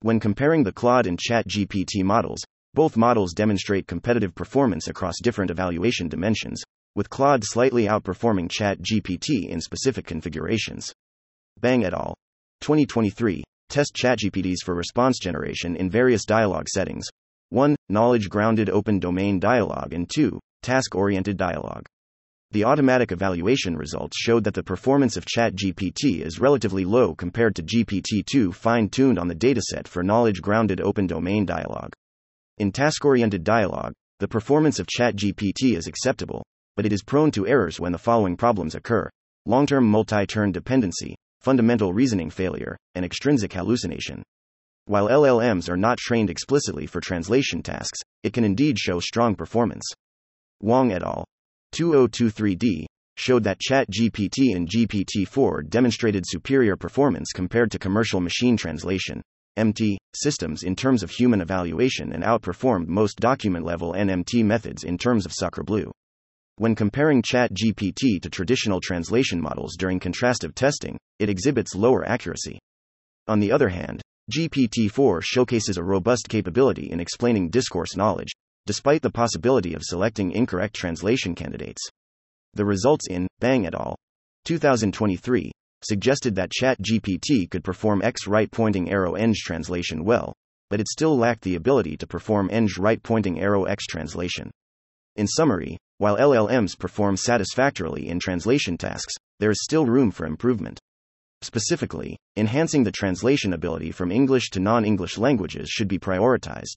When 0.00 0.20
comparing 0.20 0.62
the 0.62 0.72
Claude 0.72 1.06
and 1.06 1.18
ChatGPT 1.18 2.04
models, 2.04 2.42
both 2.74 2.96
models 2.96 3.32
demonstrate 3.32 3.86
competitive 3.86 4.34
performance 4.34 4.88
across 4.88 5.20
different 5.22 5.50
evaluation 5.50 6.08
dimensions, 6.08 6.62
with 6.94 7.10
Claude 7.10 7.42
slightly 7.44 7.86
outperforming 7.86 8.50
ChatGPT 8.50 9.48
in 9.48 9.60
specific 9.60 10.06
configurations. 10.06 10.92
Bang 11.60 11.84
et 11.84 11.94
al. 11.94 12.14
2023 12.60 13.44
test 13.68 13.94
ChatGPTs 13.94 14.58
for 14.64 14.74
response 14.74 15.18
generation 15.18 15.76
in 15.76 15.88
various 15.88 16.24
dialogue 16.24 16.68
settings 16.68 17.06
1. 17.48 17.74
Knowledge 17.88 18.28
grounded 18.28 18.70
open 18.70 18.98
domain 18.98 19.38
dialogue, 19.38 19.92
and 19.92 20.08
2. 20.08 20.38
Task 20.62 20.94
oriented 20.94 21.36
dialogue. 21.36 21.86
The 22.50 22.64
automatic 22.64 23.12
evaluation 23.12 23.76
results 23.76 24.16
showed 24.18 24.44
that 24.44 24.52
the 24.52 24.62
performance 24.62 25.16
of 25.16 25.24
ChatGPT 25.24 26.20
is 26.20 26.38
relatively 26.38 26.84
low 26.84 27.14
compared 27.14 27.56
to 27.56 27.62
GPT 27.62 28.24
2 28.26 28.52
fine 28.52 28.90
tuned 28.90 29.18
on 29.18 29.28
the 29.28 29.34
dataset 29.34 29.88
for 29.88 30.02
knowledge 30.02 30.42
grounded 30.42 30.80
open 30.82 31.06
domain 31.06 31.46
dialogue. 31.46 31.94
In 32.58 32.72
task 32.72 33.04
oriented 33.06 33.42
dialogue, 33.42 33.94
the 34.18 34.28
performance 34.28 34.78
of 34.78 34.86
ChatGPT 34.86 35.76
is 35.76 35.86
acceptable, 35.86 36.42
but 36.76 36.86
it 36.86 36.92
is 36.92 37.02
prone 37.02 37.30
to 37.30 37.46
errors 37.46 37.78
when 37.78 37.92
the 37.92 37.98
following 37.98 38.36
problems 38.36 38.74
occur 38.74 39.08
long 39.46 39.66
term 39.66 39.84
multi 39.84 40.24
turn 40.26 40.52
dependency, 40.52 41.16
fundamental 41.40 41.92
reasoning 41.92 42.30
failure, 42.30 42.76
and 42.94 43.04
extrinsic 43.04 43.52
hallucination. 43.52 44.22
While 44.86 45.08
LLMs 45.08 45.68
are 45.68 45.76
not 45.76 45.98
trained 45.98 46.30
explicitly 46.30 46.86
for 46.86 47.00
translation 47.00 47.62
tasks, 47.62 48.00
it 48.22 48.32
can 48.32 48.44
indeed 48.44 48.78
show 48.78 49.00
strong 49.00 49.34
performance. 49.34 49.84
Wang 50.60 50.92
et 50.92 51.02
al. 51.02 51.24
2023d 51.74 52.86
showed 53.16 53.44
that 53.44 53.60
ChatGPT 53.60 54.54
and 54.56 54.68
GPT-4 54.68 55.68
demonstrated 55.68 56.24
superior 56.26 56.76
performance 56.76 57.32
compared 57.32 57.70
to 57.70 57.78
commercial 57.78 58.20
machine 58.20 58.56
translation 58.56 59.22
MT 59.56 59.98
systems 60.14 60.62
in 60.62 60.74
terms 60.74 61.02
of 61.02 61.10
human 61.10 61.40
evaluation 61.40 62.12
and 62.12 62.24
outperformed 62.24 62.86
most 62.86 63.18
document 63.18 63.64
level 63.64 63.92
NMT 63.92 64.44
methods 64.44 64.84
in 64.84 64.96
terms 64.96 65.26
of 65.26 65.32
SacreBLEU. 65.32 65.90
When 66.56 66.74
comparing 66.74 67.22
ChatGPT 67.22 68.20
to 68.20 68.28
traditional 68.28 68.80
translation 68.80 69.40
models 69.40 69.74
during 69.78 69.98
contrastive 69.98 70.54
testing, 70.54 70.98
it 71.18 71.30
exhibits 71.30 71.74
lower 71.74 72.06
accuracy. 72.06 72.58
On 73.26 73.40
the 73.40 73.50
other 73.50 73.70
hand, 73.70 74.02
GPT 74.30 74.90
4 74.90 75.22
showcases 75.22 75.78
a 75.78 75.82
robust 75.82 76.28
capability 76.28 76.90
in 76.90 77.00
explaining 77.00 77.48
discourse 77.48 77.96
knowledge, 77.96 78.32
despite 78.66 79.00
the 79.00 79.10
possibility 79.10 79.74
of 79.74 79.82
selecting 79.82 80.32
incorrect 80.32 80.74
translation 80.74 81.34
candidates. 81.34 81.82
The 82.54 82.66
results 82.66 83.06
in 83.08 83.26
Bang 83.40 83.66
et 83.66 83.74
al. 83.74 83.96
2023 84.44 85.50
suggested 85.82 86.34
that 86.34 86.52
ChatGPT 86.52 87.50
could 87.50 87.64
perform 87.64 88.02
X 88.02 88.26
right 88.26 88.50
pointing 88.50 88.90
arrow 88.90 89.14
eng 89.14 89.34
translation 89.34 90.04
well, 90.04 90.34
but 90.68 90.80
it 90.80 90.88
still 90.88 91.16
lacked 91.16 91.42
the 91.42 91.54
ability 91.54 91.96
to 91.96 92.06
perform 92.06 92.50
eng 92.52 92.68
right 92.78 93.02
pointing 93.02 93.40
arrow 93.40 93.64
X 93.64 93.86
translation. 93.86 94.50
In 95.16 95.26
summary, 95.26 95.76
while 95.98 96.16
LLMs 96.16 96.78
perform 96.78 97.18
satisfactorily 97.18 98.08
in 98.08 98.18
translation 98.18 98.78
tasks, 98.78 99.14
there 99.40 99.50
is 99.50 99.62
still 99.62 99.84
room 99.84 100.10
for 100.10 100.24
improvement. 100.24 100.80
Specifically, 101.42 102.16
enhancing 102.36 102.84
the 102.84 102.92
translation 102.92 103.52
ability 103.52 103.90
from 103.90 104.10
English 104.10 104.48
to 104.50 104.60
non 104.60 104.84
English 104.84 105.18
languages 105.18 105.68
should 105.68 105.88
be 105.88 105.98
prioritized. 105.98 106.76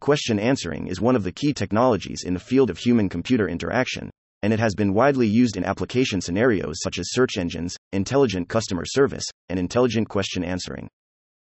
Question 0.00 0.40
answering 0.40 0.88
is 0.88 1.00
one 1.00 1.14
of 1.14 1.22
the 1.22 1.30
key 1.30 1.52
technologies 1.52 2.24
in 2.24 2.34
the 2.34 2.40
field 2.40 2.70
of 2.70 2.78
human 2.78 3.08
computer 3.08 3.48
interaction, 3.48 4.10
and 4.42 4.52
it 4.52 4.58
has 4.58 4.74
been 4.74 4.94
widely 4.94 5.28
used 5.28 5.56
in 5.56 5.64
application 5.64 6.20
scenarios 6.20 6.80
such 6.82 6.98
as 6.98 7.12
search 7.12 7.36
engines, 7.36 7.76
intelligent 7.92 8.48
customer 8.48 8.84
service, 8.84 9.24
and 9.48 9.60
intelligent 9.60 10.08
question 10.08 10.42
answering. 10.42 10.88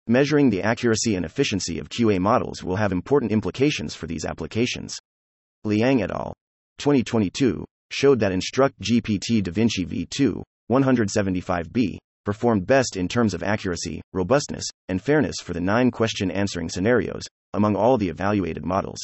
Measuring 0.06 0.48
the 0.48 0.62
accuracy 0.62 1.16
and 1.16 1.24
efficiency 1.26 1.78
of 1.78 1.88
QA 1.88 2.18
models 2.18 2.62
will 2.62 2.76
have 2.76 2.92
important 2.92 3.32
implications 3.32 3.94
for 3.94 4.06
these 4.06 4.24
applications. 4.24 4.96
Liang 5.64 6.02
et 6.02 6.10
al. 6.10 6.34
2022 6.78 7.64
showed 7.90 8.20
that 8.20 8.32
Instruct 8.32 8.78
GPT 8.80 9.42
DaVinci 9.42 9.86
V2 9.86 10.42
175B 10.70 11.98
performed 12.24 12.66
best 12.66 12.96
in 12.96 13.06
terms 13.06 13.34
of 13.34 13.42
accuracy, 13.42 14.00
robustness, 14.12 14.64
and 14.88 15.00
fairness 15.00 15.36
for 15.42 15.52
the 15.52 15.60
nine 15.60 15.90
question 15.90 16.30
answering 16.30 16.68
scenarios, 16.68 17.22
among 17.52 17.76
all 17.76 17.98
the 17.98 18.08
evaluated 18.08 18.64
models. 18.64 18.98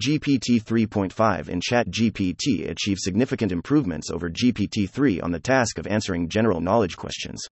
GPT 0.00 0.62
3.5 0.62 1.48
and 1.48 1.62
ChatGPT 1.62 2.68
achieve 2.68 2.98
significant 2.98 3.50
improvements 3.50 4.10
over 4.10 4.28
GPT 4.28 4.88
3 4.88 5.20
on 5.20 5.32
the 5.32 5.40
task 5.40 5.78
of 5.78 5.86
answering 5.86 6.28
general 6.28 6.60
knowledge 6.60 6.96
questions. 6.96 7.42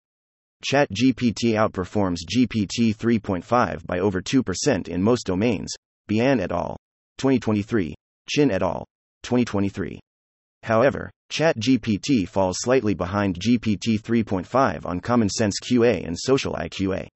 ChatGPT 0.70 1.55
outperforms 1.55 2.18
GPT 2.25 2.94
3.5 2.94 3.87
by 3.87 3.99
over 3.99 4.20
2% 4.20 4.88
in 4.88 5.03
most 5.03 5.27
domains. 5.27 5.73
Bian 6.09 6.40
et 6.40 6.53
al. 6.53 6.77
2023. 7.18 7.94
Qin 8.28 8.50
et 8.50 8.62
al. 8.62 8.84
2023. 9.22 9.98
However, 10.62 11.10
ChatGPT 11.30 12.28
falls 12.28 12.58
slightly 12.60 12.94
behind 12.94 13.38
GPT 13.38 14.00
3.5 14.00 14.87
on 14.87 15.00
Common 15.00 15.28
Sense 15.28 15.58
QA 15.62 16.06
and 16.06 16.18
Social 16.18 16.54
IQA. 16.54 17.06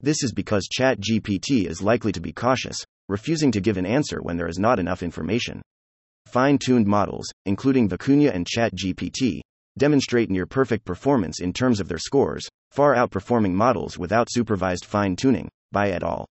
This 0.00 0.22
is 0.22 0.32
because 0.32 0.68
ChatGPT 0.76 1.66
is 1.66 1.80
likely 1.80 2.12
to 2.12 2.20
be 2.20 2.32
cautious, 2.32 2.76
refusing 3.08 3.52
to 3.52 3.60
give 3.60 3.76
an 3.76 3.86
answer 3.86 4.20
when 4.20 4.36
there 4.36 4.48
is 4.48 4.58
not 4.58 4.78
enough 4.78 5.02
information. 5.02 5.62
Fine 6.26 6.58
tuned 6.58 6.86
models, 6.86 7.30
including 7.46 7.88
Vicuña 7.88 8.34
and 8.34 8.46
ChatGPT, 8.46 9.40
demonstrate 9.78 10.30
near 10.30 10.46
perfect 10.46 10.84
performance 10.84 11.40
in 11.40 11.52
terms 11.52 11.80
of 11.80 11.88
their 11.88 11.98
scores, 11.98 12.46
far 12.70 12.94
outperforming 12.94 13.52
models 13.52 13.98
without 13.98 14.28
supervised 14.30 14.84
fine 14.84 15.16
tuning, 15.16 15.48
by 15.70 15.90
et 15.90 16.02
al. 16.02 16.26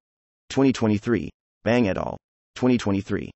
2023, 0.49 1.29
Bang 1.63 1.87
et 1.87 1.97
al. 1.97 2.17
2023. 2.55 3.31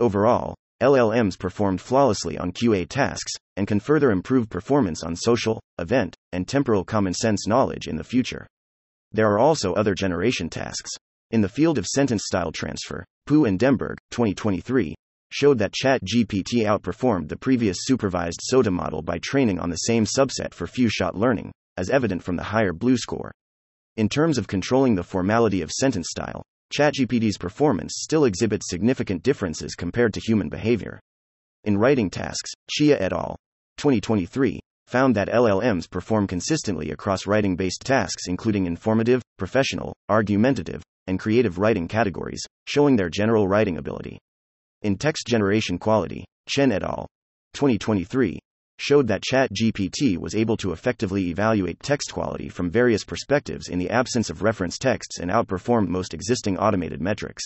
Overall, 0.00 0.54
LLMs 0.82 1.38
performed 1.38 1.80
flawlessly 1.80 2.36
on 2.36 2.52
QA 2.52 2.88
tasks, 2.88 3.32
and 3.56 3.66
can 3.66 3.78
further 3.78 4.10
improve 4.10 4.50
performance 4.50 5.04
on 5.04 5.14
social, 5.14 5.60
event, 5.78 6.16
and 6.32 6.48
temporal 6.48 6.84
common 6.84 7.14
sense 7.14 7.46
knowledge 7.46 7.86
in 7.86 7.96
the 7.96 8.02
future. 8.02 8.46
There 9.12 9.30
are 9.30 9.38
also 9.38 9.72
other 9.74 9.94
generation 9.94 10.50
tasks. 10.50 10.90
In 11.30 11.40
the 11.40 11.48
field 11.48 11.78
of 11.78 11.86
sentence 11.86 12.24
style 12.26 12.50
transfer, 12.50 13.04
Pu 13.26 13.44
and 13.44 13.58
Demberg, 13.58 13.96
2023, 14.10 14.94
showed 15.30 15.58
that 15.58 15.72
ChatGPT 15.72 16.64
outperformed 16.64 17.28
the 17.28 17.36
previous 17.36 17.78
supervised 17.80 18.40
SOTA 18.42 18.72
model 18.72 19.02
by 19.02 19.18
training 19.18 19.60
on 19.60 19.70
the 19.70 19.76
same 19.76 20.04
subset 20.04 20.52
for 20.52 20.66
few 20.66 20.88
shot 20.88 21.14
learning, 21.14 21.52
as 21.76 21.90
evident 21.90 22.22
from 22.22 22.36
the 22.36 22.42
higher 22.42 22.72
BLEU 22.72 22.96
score. 22.96 23.32
In 23.96 24.08
terms 24.08 24.38
of 24.38 24.48
controlling 24.48 24.96
the 24.96 25.04
formality 25.04 25.62
of 25.62 25.70
sentence 25.70 26.08
style, 26.10 26.42
ChatGPT's 26.76 27.38
performance 27.38 27.98
still 27.98 28.24
exhibits 28.24 28.68
significant 28.68 29.22
differences 29.22 29.76
compared 29.76 30.12
to 30.14 30.20
human 30.20 30.48
behavior. 30.48 30.98
In 31.62 31.78
writing 31.78 32.10
tasks, 32.10 32.50
Chia 32.68 32.98
et 32.98 33.12
al. 33.12 33.36
2023 33.76 34.58
found 34.88 35.14
that 35.14 35.28
LLMs 35.28 35.88
perform 35.88 36.26
consistently 36.26 36.90
across 36.90 37.26
writing 37.26 37.54
based 37.54 37.82
tasks, 37.82 38.26
including 38.26 38.66
informative, 38.66 39.22
professional, 39.38 39.94
argumentative, 40.08 40.82
and 41.06 41.20
creative 41.20 41.58
writing 41.58 41.86
categories, 41.86 42.42
showing 42.66 42.96
their 42.96 43.08
general 43.08 43.46
writing 43.46 43.78
ability. 43.78 44.18
In 44.82 44.96
text 44.96 45.26
generation 45.28 45.78
quality, 45.78 46.24
Chen 46.48 46.72
et 46.72 46.82
al. 46.82 47.06
2023 47.54 48.40
showed 48.78 49.06
that 49.08 49.22
ChatGPT 49.22 50.16
was 50.16 50.34
able 50.34 50.56
to 50.58 50.72
effectively 50.72 51.30
evaluate 51.30 51.80
text 51.80 52.12
quality 52.12 52.48
from 52.48 52.70
various 52.70 53.04
perspectives 53.04 53.68
in 53.68 53.78
the 53.78 53.90
absence 53.90 54.30
of 54.30 54.42
reference 54.42 54.78
texts 54.78 55.18
and 55.20 55.30
outperformed 55.30 55.88
most 55.88 56.14
existing 56.14 56.58
automated 56.58 57.00
metrics. 57.00 57.42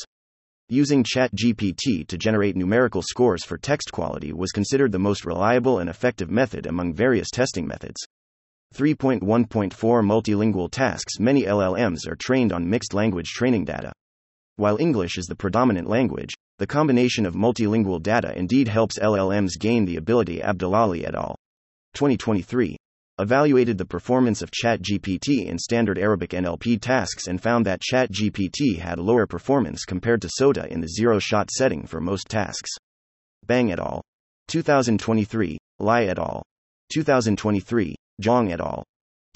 Using 0.69 1.03
ChatGPT 1.03 2.07
to 2.09 2.19
generate 2.19 2.57
numerical 2.57 3.03
scores 3.03 3.45
for 3.45 3.57
text 3.57 3.91
quality 3.91 4.33
was 4.33 4.53
considered 4.53 4.93
the 4.93 4.99
most 4.99 5.25
reliable 5.25 5.79
and 5.79 5.89
effective 5.89 6.31
method 6.31 6.67
among 6.67 6.93
various 6.93 7.31
testing 7.31 7.67
methods. 7.67 8.01
3.1.4 8.75 9.73
Multilingual 9.73 10.71
tasks 10.71 11.19
Many 11.19 11.45
LLMs 11.45 12.07
are 12.07 12.17
trained 12.17 12.53
on 12.53 12.69
mixed 12.69 12.93
language 12.93 13.29
training 13.29 13.65
data. 13.65 13.93
While 14.57 14.77
English 14.79 15.17
is 15.17 15.25
the 15.25 15.35
predominant 15.35 15.89
language, 15.89 16.35
the 16.59 16.67
combination 16.67 17.25
of 17.25 17.35
multilingual 17.35 18.03
data 18.03 18.37
indeed 18.37 18.67
helps 18.67 18.99
LLMs 18.99 19.59
gain 19.59 19.85
the 19.85 19.97
ability. 19.97 20.41
Abdelali 20.41 21.07
et 21.07 21.15
al. 21.15 21.37
2023 21.95 22.77
evaluated 23.21 23.79
the 23.79 23.85
performance 23.85 24.43
of 24.43 24.51
ChatGPT 24.51 25.47
in 25.47 25.59
standard 25.59 25.99
Arabic 25.99 26.31
NLP 26.31 26.81
tasks 26.81 27.29
and 27.29 27.41
found 27.41 27.67
that 27.67 27.81
ChatGPT 27.81 28.79
had 28.79 28.99
lower 28.99 29.27
performance 29.27 29.85
compared 29.85 30.23
to 30.23 30.29
SOTA 30.29 30.67
in 30.73 30.81
the 30.81 30.89
zero 30.89 31.19
shot 31.19 31.51
setting 31.51 31.87
for 31.87 32.01
most 32.01 32.29
tasks. 32.29 32.71
Bang 33.47 33.73
et 33.73 33.79
al. 33.79 34.03
2023, 34.49 35.59
Lai 35.79 36.05
et 36.05 36.19
al. 36.19 36.43
2023, 36.93 37.95
Zhang 38.23 38.53
et 38.53 38.61
al. 38.61 38.85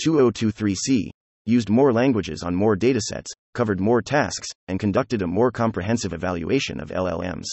2023c 0.04 1.10
used 1.44 1.68
more 1.68 1.92
languages 1.92 2.42
on 2.42 2.54
more 2.54 2.76
datasets, 2.76 3.28
covered 3.54 3.80
more 3.80 4.00
tasks, 4.00 4.48
and 4.68 4.78
conducted 4.78 5.22
a 5.22 5.26
more 5.26 5.50
comprehensive 5.50 6.12
evaluation 6.12 6.80
of 6.80 6.90
LLMs. 6.90 7.46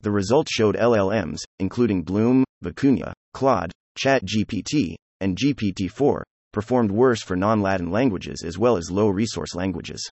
The 0.00 0.10
results 0.10 0.52
showed 0.52 0.76
LLMs, 0.76 1.38
including 1.58 2.02
Bloom, 2.02 2.44
Vicuña, 2.64 3.12
Claude, 3.34 3.72
ChatGPT, 3.98 4.94
and 5.20 5.36
GPT-4, 5.36 6.22
performed 6.52 6.90
worse 6.90 7.22
for 7.22 7.36
non-Latin 7.36 7.90
languages 7.90 8.42
as 8.44 8.58
well 8.58 8.76
as 8.76 8.90
low-resource 8.90 9.54
languages. 9.54 10.08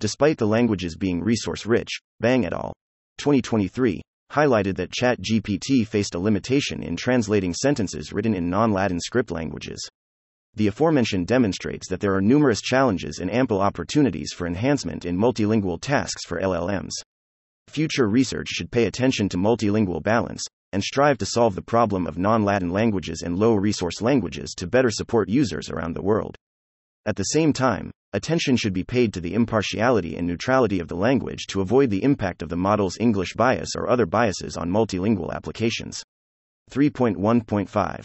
Despite 0.00 0.38
the 0.38 0.46
languages 0.46 0.96
being 0.96 1.22
resource-rich, 1.22 2.00
Bang 2.20 2.44
et 2.44 2.52
al. 2.52 2.72
2023 3.18 4.02
highlighted 4.32 4.76
that 4.76 4.90
ChatGPT 4.90 5.86
faced 5.86 6.14
a 6.14 6.18
limitation 6.18 6.82
in 6.82 6.96
translating 6.96 7.54
sentences 7.54 8.12
written 8.12 8.34
in 8.34 8.50
non-Latin 8.50 8.98
script 8.98 9.30
languages. 9.30 9.88
The 10.54 10.66
aforementioned 10.66 11.26
demonstrates 11.26 11.88
that 11.88 12.00
there 12.00 12.14
are 12.14 12.20
numerous 12.20 12.60
challenges 12.60 13.20
and 13.20 13.32
ample 13.32 13.60
opportunities 13.60 14.32
for 14.34 14.46
enhancement 14.46 15.06
in 15.06 15.16
multilingual 15.16 15.80
tasks 15.80 16.26
for 16.26 16.40
LLMs. 16.40 16.92
Future 17.68 18.06
research 18.06 18.48
should 18.48 18.70
pay 18.70 18.84
attention 18.84 19.30
to 19.30 19.38
multilingual 19.38 20.02
balance, 20.02 20.44
and 20.72 20.84
strive 20.84 21.16
to 21.18 21.26
solve 21.26 21.54
the 21.54 21.62
problem 21.62 22.06
of 22.06 22.18
non 22.18 22.44
Latin 22.44 22.68
languages 22.68 23.22
and 23.22 23.38
low 23.38 23.54
resource 23.54 24.02
languages 24.02 24.52
to 24.56 24.66
better 24.66 24.90
support 24.90 25.30
users 25.30 25.70
around 25.70 25.94
the 25.94 26.02
world. 26.02 26.36
At 27.06 27.16
the 27.16 27.24
same 27.24 27.52
time, 27.52 27.90
attention 28.12 28.56
should 28.56 28.74
be 28.74 28.84
paid 28.84 29.14
to 29.14 29.20
the 29.20 29.32
impartiality 29.34 30.16
and 30.16 30.26
neutrality 30.26 30.80
of 30.80 30.88
the 30.88 30.96
language 30.96 31.46
to 31.48 31.62
avoid 31.62 31.88
the 31.88 32.02
impact 32.02 32.42
of 32.42 32.50
the 32.50 32.56
model's 32.56 32.98
English 33.00 33.34
bias 33.34 33.70
or 33.74 33.88
other 33.88 34.06
biases 34.06 34.56
on 34.58 34.70
multilingual 34.70 35.32
applications. 35.32 36.02
3.1.5 36.70 38.04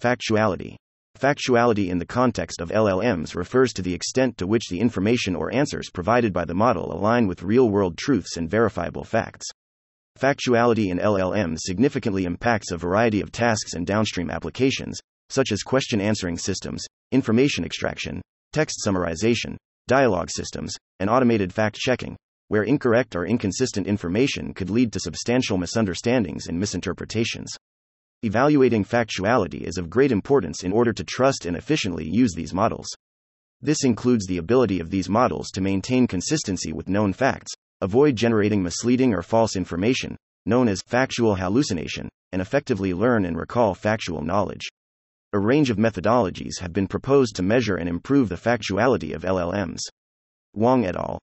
Factuality. 0.00 0.76
Factuality 1.18 1.88
in 1.88 1.98
the 1.98 2.04
context 2.04 2.60
of 2.60 2.68
LLMs 2.68 3.34
refers 3.34 3.72
to 3.72 3.80
the 3.80 3.94
extent 3.94 4.36
to 4.36 4.46
which 4.46 4.68
the 4.68 4.80
information 4.80 5.34
or 5.34 5.50
answers 5.50 5.88
provided 5.88 6.30
by 6.30 6.44
the 6.44 6.52
model 6.52 6.92
align 6.92 7.26
with 7.26 7.42
real 7.42 7.70
world 7.70 7.96
truths 7.96 8.36
and 8.36 8.50
verifiable 8.50 9.02
facts. 9.02 9.46
Factuality 10.20 10.90
in 10.90 10.98
LLMs 10.98 11.60
significantly 11.60 12.26
impacts 12.26 12.70
a 12.70 12.76
variety 12.76 13.22
of 13.22 13.32
tasks 13.32 13.72
and 13.72 13.86
downstream 13.86 14.30
applications, 14.30 15.00
such 15.30 15.52
as 15.52 15.62
question 15.62 16.02
answering 16.02 16.36
systems, 16.36 16.84
information 17.12 17.64
extraction, 17.64 18.20
text 18.52 18.84
summarization, 18.86 19.56
dialogue 19.88 20.28
systems, 20.30 20.74
and 21.00 21.08
automated 21.08 21.50
fact 21.50 21.76
checking, 21.76 22.14
where 22.48 22.64
incorrect 22.64 23.16
or 23.16 23.24
inconsistent 23.24 23.86
information 23.86 24.52
could 24.52 24.68
lead 24.68 24.92
to 24.92 25.00
substantial 25.00 25.56
misunderstandings 25.56 26.46
and 26.46 26.60
misinterpretations. 26.60 27.56
Evaluating 28.26 28.84
factuality 28.84 29.60
is 29.60 29.78
of 29.78 29.88
great 29.88 30.10
importance 30.10 30.64
in 30.64 30.72
order 30.72 30.92
to 30.92 31.04
trust 31.04 31.46
and 31.46 31.56
efficiently 31.56 32.04
use 32.10 32.32
these 32.34 32.52
models. 32.52 32.88
This 33.60 33.84
includes 33.84 34.26
the 34.26 34.38
ability 34.38 34.80
of 34.80 34.90
these 34.90 35.08
models 35.08 35.48
to 35.52 35.60
maintain 35.60 36.08
consistency 36.08 36.72
with 36.72 36.88
known 36.88 37.12
facts, 37.12 37.52
avoid 37.82 38.16
generating 38.16 38.64
misleading 38.64 39.14
or 39.14 39.22
false 39.22 39.54
information, 39.54 40.16
known 40.44 40.66
as 40.66 40.82
factual 40.88 41.36
hallucination, 41.36 42.08
and 42.32 42.42
effectively 42.42 42.92
learn 42.92 43.26
and 43.26 43.38
recall 43.38 43.76
factual 43.76 44.22
knowledge. 44.22 44.66
A 45.32 45.38
range 45.38 45.70
of 45.70 45.76
methodologies 45.76 46.58
have 46.60 46.72
been 46.72 46.88
proposed 46.88 47.36
to 47.36 47.44
measure 47.44 47.76
and 47.76 47.88
improve 47.88 48.28
the 48.28 48.34
factuality 48.34 49.14
of 49.14 49.22
LLMs. 49.22 49.82
Wang 50.52 50.84
et 50.84 50.96
al. 50.96 51.20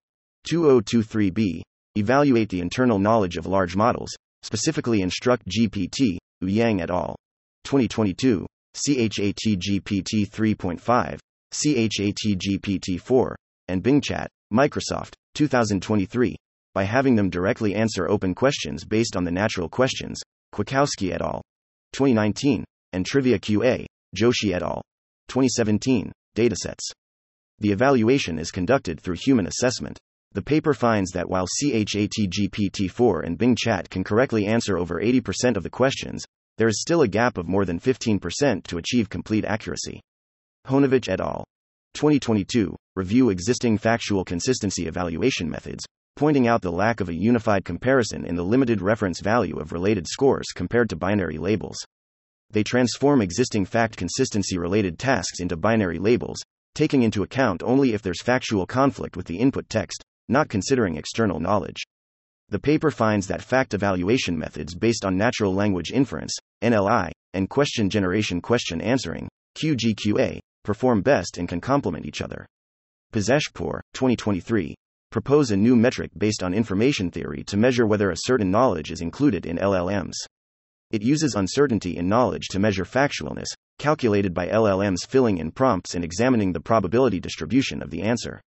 2023b. 0.48 1.63
Evaluate 1.96 2.48
the 2.48 2.62
internal 2.62 2.98
knowledge 2.98 3.36
of 3.36 3.46
large 3.46 3.76
models, 3.76 4.16
specifically 4.42 5.02
Instruct 5.02 5.46
GPT, 5.50 6.18
Yang 6.48 6.82
et 6.82 6.90
al. 6.90 7.16
2022, 7.64 8.46
ChatGPT 8.76 10.28
3.5, 10.30 11.20
ChatGPT 11.54 13.00
4, 13.00 13.36
and 13.68 13.84
Bing 13.84 14.02
Chat, 14.02 14.30
Microsoft, 14.54 15.14
2023, 15.36 16.36
by 16.74 16.84
having 16.84 17.16
them 17.16 17.30
directly 17.30 17.76
answer 17.76 18.10
open 18.10 18.34
questions 18.34 18.84
based 18.84 19.16
on 19.16 19.24
the 19.24 19.32
natural 19.32 19.70
questions, 19.70 20.20
Kwiatkowski 20.54 21.14
et 21.14 21.22
al. 21.22 21.42
2019, 21.94 22.64
and 22.94 23.06
Trivia 23.06 23.40
QA, 23.40 23.86
Joshi 24.16 24.54
et 24.54 24.64
al. 24.64 24.82
2017, 25.28 26.12
datasets. 26.36 26.92
The 27.60 27.72
evaluation 27.72 28.40
is 28.40 28.52
conducted 28.52 29.00
through 29.00 29.16
human 29.16 29.48
assessment. 29.48 29.98
The 30.34 30.41
paper 30.41 30.74
finds 30.74 31.12
that 31.12 31.30
while 31.30 31.46
ChatGPT-4 31.62 33.24
and 33.24 33.38
Bing 33.38 33.56
Chat 33.56 33.88
can 33.91 34.04
correctly 34.04 34.48
answer 34.48 34.80
over 34.80 35.00
80% 35.00 35.56
of 35.56 35.62
the 35.62 35.69
questions, 35.69 36.26
there 36.58 36.67
is 36.67 36.82
still 36.82 37.04
a 37.04 37.08
gap 37.08 37.38
of 37.38 37.48
more 37.48 37.65
than 37.65 37.80
15% 37.80 38.63
to 38.63 38.78
achieve 38.80 39.10
complete 39.10 39.46
accuracy. 39.46 40.02
Honovich 40.65 41.08
et 41.08 41.22
al. 41.22 41.43
2022 41.93 42.76
review 42.96 43.30
existing 43.30 43.78
factual 43.78 44.26
consistency 44.26 44.88
evaluation 44.88 45.48
methods, 45.48 45.86
pointing 46.15 46.48
out 46.48 46.63
the 46.63 46.72
lack 46.72 47.00
of 47.00 47.10
a 47.10 47.13
unified 47.13 47.63
comparison 47.63 48.26
in 48.26 48.36
the 48.36 48.43
limited 48.43 48.82
reference 48.82 49.19
value 49.19 49.60
of 49.60 49.72
related 49.72 50.08
scores 50.08 50.48
compared 50.56 50.89
to 50.89 50.96
binary 50.96 51.38
labels. 51.38 51.78
They 52.50 52.63
transform 52.63 53.22
existing 53.22 53.65
fact 53.65 53.98
consistency 53.98 54.58
related 54.58 54.98
tasks 54.98 55.39
into 55.39 55.58
binary 55.58 56.00
labels, 56.00 56.41
taking 56.74 57.04
into 57.04 57.22
account 57.22 57.62
only 57.62 57.93
if 57.93 58.02
there's 58.02 58.22
factual 58.22 58.65
conflict 58.65 59.15
with 59.15 59.28
the 59.28 59.38
input 59.38 59.69
text, 59.69 60.04
not 60.30 60.50
considering 60.50 60.96
external 60.96 61.40
knowledge. 61.40 61.84
The 62.50 62.60
paper 62.60 62.92
finds 62.92 63.28
that 63.28 63.42
fact 63.42 63.74
evaluation 63.74 64.38
methods 64.38 64.76
based 64.76 65.06
on 65.06 65.18
natural 65.18 65.54
language 65.54 65.92
inference, 65.92 66.36
NLI, 66.64 67.12
and 67.34 67.50
question 67.50 67.90
generation 67.90 68.42
question 68.42 68.80
answering, 68.82 69.28
QGQA, 69.58 70.40
perform 70.64 71.02
best 71.02 71.38
and 71.38 71.48
can 71.48 71.60
complement 71.60 72.06
each 72.06 72.22
other. 72.22 72.46
Pezeshkpour, 73.14 73.82
2023, 73.94 74.76
propose 75.12 75.52
a 75.52 75.58
new 75.58 75.76
metric 75.76 76.12
based 76.18 76.42
on 76.42 76.54
information 76.54 77.12
theory 77.12 77.44
to 77.44 77.58
measure 77.58 77.86
whether 77.86 78.10
a 78.10 78.18
certain 78.18 78.50
knowledge 78.50 78.92
is 78.92 79.02
included 79.02 79.46
in 79.46 79.58
LLMs. 79.58 80.14
It 80.90 81.02
uses 81.02 81.36
uncertainty 81.36 81.98
in 81.98 82.08
knowledge 82.08 82.48
to 82.50 82.60
measure 82.60 82.86
factualness, 82.86 83.48
calculated 83.80 84.34
by 84.34 84.48
LLMs 84.48 85.08
filling 85.08 85.40
in 85.40 85.52
prompts 85.52 85.96
and 85.96 86.04
examining 86.04 86.54
the 86.54 86.60
probability 86.60 87.20
distribution 87.20 87.82
of 87.82 87.90
the 87.90 88.02
answer. 88.04 88.42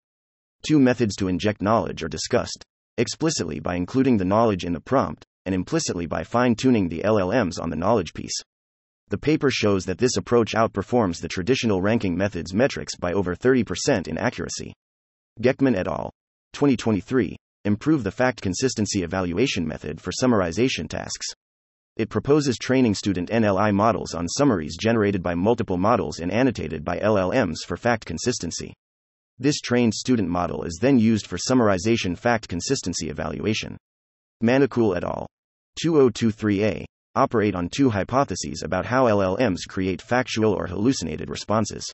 Two 0.65 0.79
methods 0.79 1.15
to 1.17 1.27
inject 1.27 1.61
knowledge 1.61 2.03
are 2.03 2.09
discussed 2.09 2.63
explicitly 2.97 3.59
by 3.59 3.75
including 3.75 4.17
the 4.17 4.25
knowledge 4.25 4.65
in 4.65 4.73
the 4.73 4.79
prompt, 4.79 5.23
and 5.45 5.53
implicitly 5.53 6.05
by 6.07 6.23
fine 6.23 6.55
tuning 6.55 6.89
the 6.89 7.01
LLMs 7.05 7.61
on 7.61 7.69
the 7.69 7.75
knowledge 7.75 8.13
piece. 8.13 8.41
The 9.09 9.17
paper 9.17 9.49
shows 9.49 9.85
that 9.85 9.99
this 9.99 10.17
approach 10.17 10.53
outperforms 10.53 11.21
the 11.21 11.27
traditional 11.27 11.81
ranking 11.81 12.17
method's 12.17 12.53
metrics 12.53 12.95
by 12.97 13.13
over 13.13 13.35
30% 13.35 14.07
in 14.07 14.17
accuracy. 14.17 14.73
Gekhman 15.41 15.77
et 15.77 15.87
al. 15.87 16.11
2023, 16.53 17.37
improve 17.63 18.03
the 18.03 18.11
fact 18.11 18.41
consistency 18.41 19.03
evaluation 19.03 19.65
method 19.67 20.01
for 20.01 20.11
summarization 20.11 20.89
tasks. 20.89 21.27
It 21.95 22.09
proposes 22.09 22.57
training 22.57 22.95
student 22.95 23.29
NLI 23.29 23.73
models 23.73 24.13
on 24.13 24.27
summaries 24.27 24.75
generated 24.75 25.23
by 25.23 25.35
multiple 25.35 25.77
models 25.77 26.19
and 26.19 26.31
annotated 26.31 26.83
by 26.83 26.99
LLMs 26.99 27.57
for 27.65 27.77
fact 27.77 28.05
consistency. 28.05 28.73
This 29.39 29.61
trained 29.61 29.93
student 29.93 30.29
model 30.29 30.63
is 30.63 30.79
then 30.81 30.97
used 30.97 31.27
for 31.27 31.37
summarization 31.37 32.17
fact 32.17 32.47
consistency 32.47 33.09
evaluation. 33.09 33.77
Manakul 34.43 34.97
et 34.97 35.03
al. 35.03 35.27
2023a 35.83 36.83
operate 37.15 37.53
on 37.53 37.69
two 37.69 37.89
hypotheses 37.89 38.63
about 38.63 38.85
how 38.85 39.05
LLMs 39.05 39.59
create 39.67 40.01
factual 40.01 40.53
or 40.53 40.65
hallucinated 40.65 41.29
responses. 41.29 41.85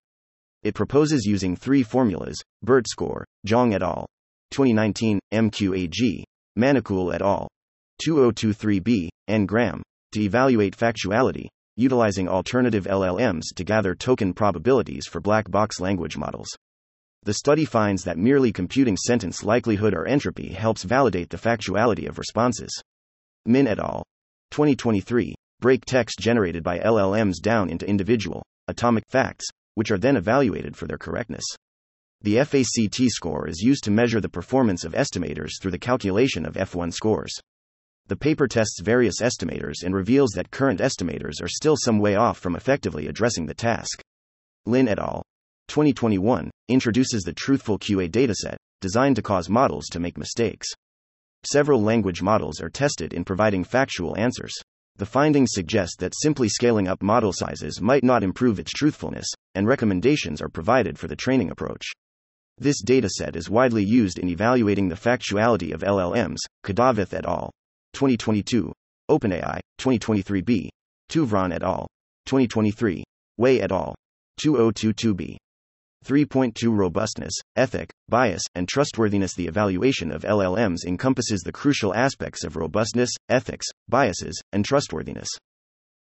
It 0.63 0.73
proposes 0.73 1.25
using 1.25 1.58
three 1.58 1.84
formulas 1.84 2.41
BERT 2.62 2.88
score, 2.88 3.25
Zhang 3.45 3.73
et 3.73 3.84
al. 3.84 4.06
2019, 4.51 5.19
MQAG, 5.34 6.23
Manakul 6.58 7.13
et 7.13 7.21
al. 7.21 7.49
2023b, 8.08 9.10
and 9.27 9.41
n-gram, 9.41 9.82
to 10.13 10.21
evaluate 10.21 10.77
factuality, 10.77 11.47
utilizing 11.75 12.29
alternative 12.29 12.86
LLMs 12.86 13.53
to 13.56 13.65
gather 13.65 13.95
token 13.95 14.34
probabilities 14.34 15.08
for 15.08 15.19
black 15.19 15.51
box 15.51 15.82
language 15.82 16.15
models. 16.15 16.47
The 17.25 17.33
study 17.33 17.63
finds 17.63 18.03
that 18.03 18.17
merely 18.17 18.51
computing 18.51 18.97
sentence 18.97 19.45
likelihood 19.45 19.93
or 19.93 20.05
entropy 20.05 20.49
helps 20.49 20.83
validate 20.83 21.29
the 21.29 21.38
factuality 21.38 22.09
of 22.09 22.17
responses. 22.17 22.81
Min 23.45 23.67
et 23.67 23.79
al. 23.79 24.03
2023 24.51 25.33
break 25.62 25.86
text 25.86 26.19
generated 26.19 26.62
by 26.62 26.79
LLMs 26.79 27.41
down 27.41 27.69
into 27.69 27.88
individual, 27.88 28.43
atomic 28.67 29.05
facts, 29.09 29.45
which 29.75 29.91
are 29.91 29.97
then 29.97 30.17
evaluated 30.17 30.75
for 30.75 30.86
their 30.88 30.97
correctness. 30.97 31.45
The 32.19 32.43
FACT 32.43 33.09
score 33.09 33.47
is 33.47 33.62
used 33.62 33.86
to 33.86 33.91
measure 33.91 34.19
the 34.19 34.27
performance 34.27 34.83
of 34.83 34.91
estimators 34.91 35.51
through 35.62 35.71
the 35.71 35.79
calculation 35.79 36.45
of 36.45 36.55
F1 36.55 36.93
scores. 36.93 37.33
The 38.07 38.17
paper 38.17 38.49
tests 38.49 38.81
various 38.81 39.21
estimators 39.21 39.83
and 39.86 39.95
reveals 39.95 40.31
that 40.31 40.51
current 40.51 40.81
estimators 40.81 41.41
are 41.41 41.47
still 41.47 41.77
some 41.77 41.99
way 41.99 42.15
off 42.15 42.38
from 42.38 42.57
effectively 42.57 43.07
addressing 43.07 43.45
the 43.45 43.53
task. 43.53 44.01
Lin 44.65 44.89
et 44.89 44.99
al. 44.99 45.23
2021 45.69 46.51
introduces 46.69 47.23
the 47.23 47.34
Truthful 47.34 47.80
QA 47.80 48.10
dataset, 48.10 48.58
designed 48.82 49.15
to 49.17 49.21
cause 49.21 49.49
models 49.49 49.86
to 49.91 49.99
make 49.99 50.17
mistakes. 50.17 50.67
Several 51.45 51.82
language 51.82 52.21
models 52.21 52.62
are 52.62 52.69
tested 52.69 53.13
in 53.13 53.26
providing 53.26 53.63
factual 53.63 54.18
answers. 54.18 54.53
The 54.95 55.05
findings 55.05 55.49
suggest 55.53 55.99
that 55.99 56.14
simply 56.16 56.47
scaling 56.47 56.88
up 56.88 57.01
model 57.01 57.34
sizes 57.34 57.82
might 57.82 58.03
not 58.03 58.24
improve 58.24 58.59
its 58.59 58.72
truthfulness, 58.72 59.26
and 59.55 59.68
recommendations 59.68 60.41
are 60.41 60.49
provided 60.49 60.99
for 60.99 61.07
the 61.07 61.16
training 61.16 61.49
approach. 61.49 61.86
This 62.59 62.84
dataset 62.84 63.36
is 63.36 63.49
widely 63.49 63.84
used 63.84 64.20
in 64.20 64.30
evaluating 64.30 64.88
the 64.88 64.95
factuality 64.95 65.74
of 65.74 65.82
LLMs, 65.82 66.38
Kadavath 66.64 67.14
et 67.14 67.26
al. 67.26 67.51
2022, 67.93 68.72
OpenAI, 69.09 69.59
2023b, 69.80 70.70
Touvron 71.09 71.53
et 71.53 71.64
al. 71.64 71.88
2023, 72.26 73.03
Wei 73.38 73.61
et 73.61 73.72
al. 73.72 73.95
2022b. 74.39 75.38
3.2 76.04 76.76
Robustness, 76.76 77.34
ethic, 77.56 77.93
bias, 78.10 78.43
and 78.56 78.68
trustworthiness. 78.68 79.34
The 79.36 79.47
evaluation 79.47 80.12
of 80.12 80.24
LLMs 80.24 80.86
encompasses 80.86 81.41
the 81.41 81.51
crucial 81.51 81.93
aspects 81.95 82.43
of 82.43 82.58
robustness, 82.58 83.10
ethics, 83.30 83.66
biases, 83.88 84.41
and 84.51 84.66
trustworthiness. 84.66 85.30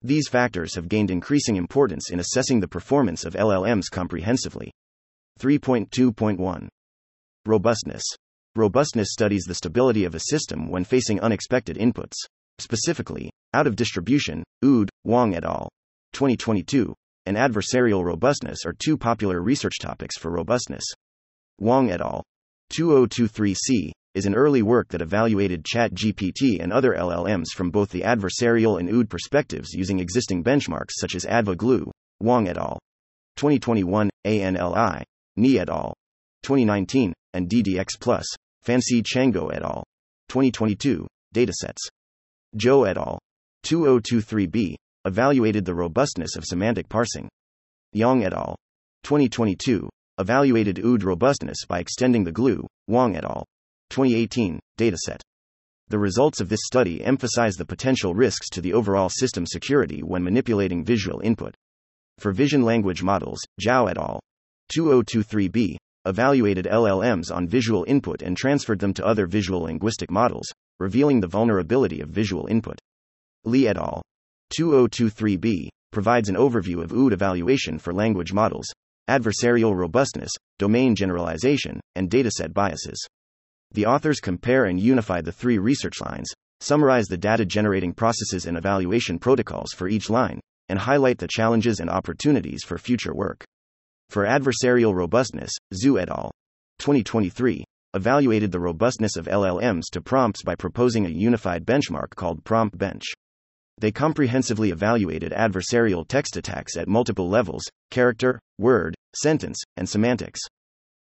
These 0.03 0.29
factors 0.29 0.75
have 0.75 0.89
gained 0.89 1.13
increasing 1.13 1.55
importance 1.55 2.11
in 2.11 2.19
assessing 2.19 2.59
the 2.59 2.67
performance 2.67 3.25
of 3.25 3.35
LLMs 3.35 3.85
comprehensively. 3.93 4.73
3.2.1 5.39 6.69
Robustness. 7.47 8.03
Robustness 8.57 9.13
studies 9.13 9.45
the 9.45 9.55
stability 9.55 10.05
of 10.05 10.17
a 10.17 10.21
system 10.21 10.69
when 10.69 10.85
facing 10.85 11.21
unexpected 11.21 11.77
inputs. 11.77 12.15
Specifically, 12.59 13.31
Out 13.55 13.67
of 13.67 13.77
distribution, 13.77 14.43
Oud, 14.65 14.91
Wang 15.05 15.35
et 15.37 15.45
al. 15.45 15.69
2022, 16.13 16.93
and 17.27 17.37
adversarial 17.37 18.05
robustness 18.05 18.67
are 18.67 18.73
two 18.73 18.97
popular 18.97 19.41
research 19.41 19.79
topics 19.81 20.19
for 20.19 20.31
robustness. 20.31 20.85
Wang 21.59 21.91
et 21.91 22.01
al. 22.01 22.23
2023c 22.73 23.93
is 24.15 24.27
an 24.27 24.35
early 24.35 24.63
work 24.63 24.89
that 24.89 25.01
evaluated 25.03 25.65
ChatGPT 25.65 26.61
and 26.61 26.73
other 26.73 26.95
LLMs 26.95 27.49
from 27.55 27.71
both 27.71 27.91
the 27.91 28.03
adversarial 28.03 28.79
and 28.79 28.91
OOD 28.91 29.09
perspectives 29.09 29.73
using 29.73 30.01
existing 30.01 30.45
benchmarks 30.45 30.93
such 30.99 31.15
as 31.15 31.25
AdvGLUE, 31.25 31.91
Wang 32.21 32.49
et 32.49 32.59
al. 32.59 32.79
2021, 33.37 34.11
ANLI, 34.27 35.03
Nie 35.37 35.59
et 35.59 35.69
al. 35.69 35.95
2019, 36.43 37.13
and 37.33 37.49
DDX+, 37.49 37.87
Fansi 38.67 39.03
Tchango 39.03 39.55
et 39.55 39.63
al. 39.63 39.85
2022, 40.29 41.07
datasets. 41.35 41.89
Zhou 42.57 42.89
et 42.89 42.99
al. 42.99 43.19
2023b 43.65 44.75
evaluated 45.05 45.65
the 45.65 45.75
robustness 45.75 46.37
of 46.37 46.45
semantic 46.45 46.89
parsing. 46.89 47.29
Yang 47.93 48.25
et 48.25 48.33
al. 48.33 48.57
2022 49.03 49.89
evaluated 50.19 50.79
OOD 50.79 51.03
robustness 51.03 51.65
by 51.67 51.81
extending 51.81 52.23
the 52.23 52.33
GLUE, 52.33 52.67
Wang 52.87 53.17
et 53.17 53.25
al. 53.25 53.45
2018 53.91 54.61
dataset. 54.79 55.21
The 55.89 55.99
results 55.99 56.41
of 56.41 56.49
this 56.49 56.61
study 56.65 57.05
emphasize 57.05 57.57
the 57.57 57.65
potential 57.65 58.15
risks 58.15 58.49
to 58.51 58.61
the 58.61 58.73
overall 58.73 59.09
system 59.09 59.45
security 59.45 60.03
when 60.03 60.23
manipulating 60.23 60.85
visual 60.85 61.21
input. 61.21 61.55
For 62.19 62.33
vision 62.33 62.63
language 62.63 63.03
models, 63.03 63.41
Zhao 63.61 63.91
et 63.91 63.99
al. 63.99 64.21
2023b 64.75 65.77
evaluated 66.05 66.67
LLMs 66.67 67.35
on 67.35 67.47
visual 67.47 67.85
input 67.89 68.23
and 68.23 68.37
transferred 68.37 68.79
them 68.79 68.95
to 68.95 69.05
other 69.05 69.27
visual 69.27 69.63
linguistic 69.63 70.11
models, 70.11 70.47
revealing 70.81 71.21
the 71.21 71.27
vulnerability 71.27 72.01
of 72.01 72.09
visual 72.09 72.47
input. 72.47 72.79
Li 73.45 73.69
et 73.69 73.77
al. 73.77 74.03
2023b 74.53 75.69
provides 75.93 76.29
an 76.29 76.35
overview 76.35 76.83
of 76.83 76.93
OOD 76.93 77.15
evaluation 77.15 77.79
for 77.79 77.95
language 77.95 78.33
models, 78.35 78.67
adversarial 79.09 79.75
robustness, 79.75 80.31
domain 80.59 80.95
generalization, 80.95 81.81
and 81.95 82.11
dataset 82.11 82.53
biases. 82.53 83.07
The 83.73 83.87
authors 83.87 84.21
compare 84.21 84.67
and 84.67 84.79
unify 84.79 85.23
the 85.23 85.33
three 85.33 85.57
research 85.57 86.03
lines, 86.03 86.31
summarize 86.61 87.07
the 87.07 87.17
data 87.17 87.47
generating 87.47 87.95
processes 87.95 88.45
and 88.45 88.59
evaluation 88.59 89.19
protocols 89.19 89.73
for 89.73 89.89
each 89.89 90.11
line, 90.11 90.39
and 90.69 90.79
highlight 90.79 91.19
the 91.19 91.29
challenges 91.29 91.81
and 91.81 91.89
opportunities 91.89 92.63
for 92.63 92.77
future 92.77 93.15
work. 93.15 93.45
For 94.11 94.27
adversarial 94.27 94.95
robustness, 94.95 95.53
Zhu 95.73 95.99
et 95.99 96.11
al. 96.11 96.31
2023 96.79 97.65
evaluated 97.95 98.53
the 98.53 98.61
robustness 98.61 99.17
of 99.17 99.27
LLMs 99.27 99.85
to 99.93 100.03
prompts 100.03 100.43
by 100.43 100.55
proposing 100.55 101.07
a 101.07 101.11
unified 101.11 101.65
benchmark 101.65 102.11
called 102.17 102.45
Prompt 102.45 102.77
Bench. 102.77 103.05
They 103.83 103.91
comprehensively 103.91 104.71
evaluated 104.71 105.33
adversarial 105.33 106.07
text 106.07 106.37
attacks 106.37 106.77
at 106.77 106.87
multiple 106.87 107.29
levels 107.29 107.65
character, 107.91 108.39
word, 108.57 108.95
sentence, 109.17 109.59
and 109.77 109.89
semantics. 109.89 110.39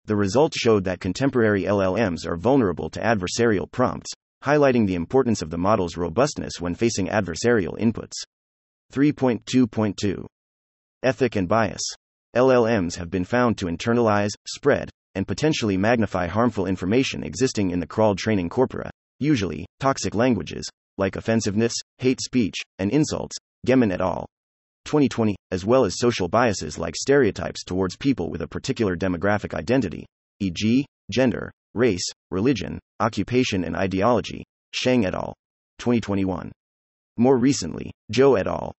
The 0.07 0.17
results 0.17 0.59
showed 0.59 0.83
that 0.83 0.99
contemporary 0.99 1.63
LLMs 1.63 2.27
are 2.27 2.37
vulnerable 2.37 2.91
to 2.91 2.99
adversarial 2.99 3.71
prompts, 3.71 4.11
highlighting 4.43 4.89
the 4.89 4.97
importance 4.97 5.41
of 5.41 5.51
the 5.51 5.57
model's 5.57 5.97
robustness 5.97 6.55
when 6.61 6.75
facing 6.75 7.07
adversarial 7.07 7.79
inputs. 7.79 8.15
3.2.2 8.93 10.27
Ethic 11.05 11.37
and 11.37 11.47
bias. 11.47 11.83
LLMs 12.35 12.97
have 12.97 13.09
been 13.09 13.25
found 13.25 13.57
to 13.59 13.67
internalize, 13.67 14.33
spread, 14.49 14.91
and 15.15 15.29
potentially 15.29 15.77
magnify 15.77 16.27
harmful 16.27 16.67
information 16.67 17.23
existing 17.23 17.71
in 17.71 17.79
the 17.79 17.87
crawled 17.87 18.19
training 18.19 18.49
corpora, 18.49 18.91
usually 19.21 19.65
toxic 19.79 20.17
languages, 20.17 20.69
like 20.99 21.17
offensiveness, 21.17 21.75
hate 21.99 22.21
speech, 22.21 22.57
and 22.79 22.91
insults, 22.91 23.37
Gehman 23.67 23.93
et 23.93 24.01
al. 24.01 24.27
2020, 24.85 25.35
as 25.51 25.65
well 25.65 25.85
as 25.85 25.99
social 25.99 26.29
biases 26.29 26.79
like 26.79 26.95
stereotypes 26.95 27.65
towards 27.65 27.97
people 27.97 28.31
with 28.31 28.43
a 28.43 28.49
particular 28.49 28.97
demographic 28.97 29.55
identity, 29.55 30.05
e.g., 30.41 30.85
gender, 31.11 31.51
race, 31.75 32.07
religion, 32.31 32.79
occupation, 33.01 33.65
and 33.65 33.77
ideology, 33.77 34.45
Sheng 34.73 35.07
et 35.07 35.15
al. 35.15 35.35
2021. 35.79 36.53
More 37.17 37.39
recently, 37.39 37.91
Zhuo 38.13 38.39
et 38.39 38.47
al. 38.47 38.73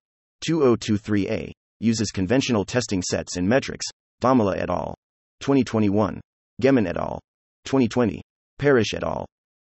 2023a 0.47 1.51
uses 1.79 2.11
conventional 2.11 2.65
testing 2.65 3.01
sets 3.01 3.37
and 3.37 3.47
metrics, 3.47 3.85
Dhamala 4.21 4.57
et 4.57 4.69
al. 4.69 4.95
2021, 5.41 6.21
Gehman 6.61 6.87
et 6.87 6.97
al. 6.97 7.19
2020, 7.65 8.21
Parrish 8.59 8.93
et 8.93 9.03
al. 9.03 9.25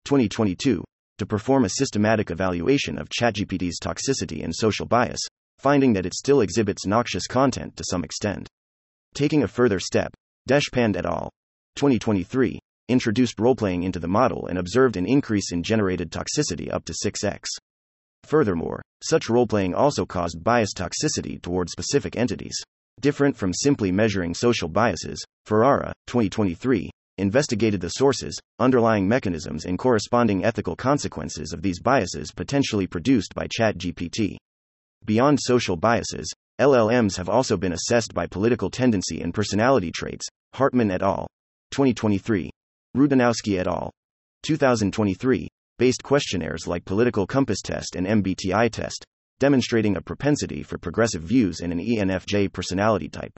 2022, 0.06 0.84
to 1.18 1.26
perform 1.26 1.66
a 1.66 1.70
systematic 1.70 2.32
evaluation 2.32 2.98
of 2.98 3.10
ChatGPT's 3.10 3.80
toxicity 3.80 4.44
and 4.44 4.54
social 4.54 4.86
bias, 4.86 5.20
finding 5.60 5.94
that 5.94 6.06
it 6.06 6.14
still 6.14 6.42
exhibits 6.42 6.86
noxious 6.86 7.28
content 7.28 7.76
to 7.78 7.84
some 7.90 8.04
extent. 8.04 8.48
Taking 9.14 9.44
a 9.44 9.48
further 9.48 9.80
step, 9.80 10.14
Deshpande 10.50 10.98
et 10.98 11.06
al. 11.06 11.30
2023 11.76 12.60
introduced 12.90 13.40
role 13.40 13.56
playing 13.56 13.84
into 13.84 14.00
the 14.00 14.08
model 14.08 14.48
and 14.48 14.58
observed 14.58 14.98
an 14.98 15.06
increase 15.06 15.52
in 15.54 15.64
generated 15.64 16.12
toxicity 16.12 16.72
up 16.72 16.84
to 16.86 16.94
6x. 16.94 17.46
Furthermore, 18.26 18.82
such 19.02 19.30
role 19.30 19.48
playing 19.48 19.74
also 19.74 20.06
caused 20.06 20.44
bias 20.44 20.74
toxicity 20.74 21.42
towards 21.42 21.72
specific 21.72 22.18
entities. 22.18 22.56
Different 23.00 23.36
from 23.36 23.54
simply 23.54 23.92
measuring 23.92 24.34
social 24.34 24.68
biases, 24.68 25.24
Ferrara, 25.46 25.94
2023, 26.08 26.90
investigated 27.18 27.82
the 27.82 27.90
sources, 27.90 28.40
underlying 28.60 29.08
mechanisms, 29.08 29.66
and 29.66 29.78
corresponding 29.78 30.44
ethical 30.44 30.76
consequences 30.76 31.54
of 31.54 31.62
these 31.62 31.80
biases 31.80 32.32
potentially 32.32 32.88
produced 32.88 33.36
by 33.36 33.48
ChatGPT. 33.48 34.38
Beyond 35.06 35.38
social 35.42 35.76
biases, 35.76 36.34
LLMs 36.60 37.18
have 37.18 37.30
also 37.30 37.58
been 37.58 37.74
assessed 37.74 38.14
by 38.14 38.28
political 38.28 38.70
tendency 38.70 39.22
and 39.22 39.34
personality 39.34 39.92
traits, 39.92 40.28
Hartmann 40.54 40.92
et 40.92 41.02
al. 41.02 41.28
2023. 41.72 42.50
Rutinowski 42.96 43.60
et 43.60 43.68
al. 43.68 43.92
2023, 44.44 45.48
based 45.80 46.04
questionnaires 46.04 46.68
like 46.68 46.86
Political 46.86 47.26
Compass 47.26 47.62
Test 47.62 47.96
and 47.96 48.06
MBTI 48.06 48.72
Test, 48.72 49.04
demonstrating 49.40 49.98
a 49.98 50.02
propensity 50.02 50.64
for 50.64 50.78
progressive 50.78 51.24
views 51.24 51.62
and 51.62 51.74
an 51.74 51.80
ENFJ 51.80 52.54
personality 52.54 53.10
type. 53.10 53.34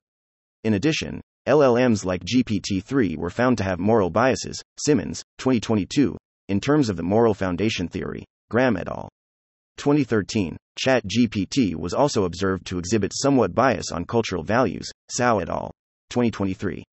In 0.66 0.74
addition, 0.74 1.22
LLMs 1.47 2.05
like 2.05 2.26
GPT 2.26 2.84
3 2.84 3.18
were 3.18 3.30
found 3.30 3.55
to 3.59 3.63
have 3.63 3.78
moral 3.78 4.09
biases, 4.09 4.59
Simmons, 4.80 5.24
2022, 5.38 6.18
in 6.49 6.59
terms 6.59 6.89
of 6.89 6.97
the 6.97 7.03
moral 7.03 7.36
foundation 7.36 7.88
theory, 7.88 8.26
Graham 8.49 8.76
et 8.76 8.88
al. 8.88 9.07
2013, 9.78 10.57
ChatGPT 10.84 11.76
was 11.76 11.93
also 11.93 12.26
observed 12.26 12.66
to 12.66 12.80
exhibit 12.80 13.11
somewhat 13.13 13.53
bias 13.53 13.91
on 13.91 14.05
cultural 14.05 14.41
values, 14.41 14.89
Cao 15.16 15.39
et 15.39 15.49
al. 15.49 15.70
2023. 16.09 16.84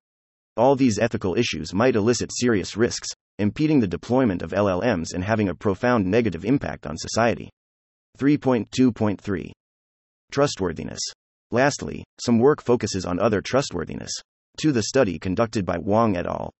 All 0.55 0.75
these 0.75 0.99
ethical 0.99 1.33
issues 1.33 1.73
might 1.73 1.95
elicit 1.95 2.29
serious 2.31 2.77
risks, 2.77 3.09
impeding 3.39 3.79
the 3.79 3.87
deployment 3.87 4.43
of 4.43 4.51
LLMs 4.51 5.15
and 5.15 5.23
having 5.23 5.49
a 5.49 5.55
profound 5.55 6.05
negative 6.05 6.45
impact 6.45 6.85
on 6.85 6.95
society. 6.95 7.49
3.2.3 8.19 9.51
Trustworthiness. 10.31 11.01
Lastly, 11.53 12.03
some 12.19 12.39
work 12.39 12.63
focuses 12.63 13.05
on 13.05 13.19
other 13.19 13.39
trustworthiness. 13.39 14.11
To 14.57 14.71
the 14.71 14.81
study 14.81 15.19
conducted 15.19 15.67
by 15.67 15.77
Wang 15.77 16.17
et 16.17 16.25
al. 16.25 16.51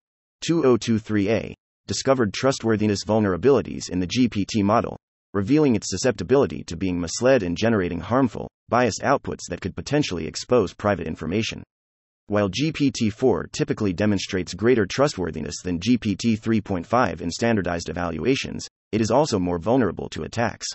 2023a 0.48 1.56
discovered 1.88 2.32
trustworthiness 2.32 3.00
vulnerabilities 3.04 3.90
in 3.90 4.00
the 4.00 4.06
GPT 4.06 4.62
model, 4.64 4.96
revealing 5.34 5.76
its 5.76 5.90
susceptibility 5.90 6.64
to 6.66 6.78
being 6.78 7.00
misled 7.00 7.42
and 7.42 7.58
generating 7.58 8.02
harmful, 8.02 8.48
biased 8.70 9.02
outputs 9.02 9.50
that 9.50 9.62
could 9.62 9.76
potentially 9.76 10.28
expose 10.28 10.76
private 10.76 11.08
information. 11.08 11.64
While 12.28 12.52
GPT 12.52 13.12
4 13.12 13.48
typically 13.52 13.94
demonstrates 13.94 14.54
greater 14.54 14.86
trustworthiness 14.86 15.56
than 15.64 15.80
GPT 15.80 16.40
3.5 16.40 17.20
in 17.20 17.32
standardized 17.32 17.90
evaluations, 17.90 18.68
it 18.92 19.02
is 19.02 19.10
also 19.10 19.40
more 19.40 19.58
vulnerable 19.58 20.08
to 20.10 20.22
attacks. 20.22 20.68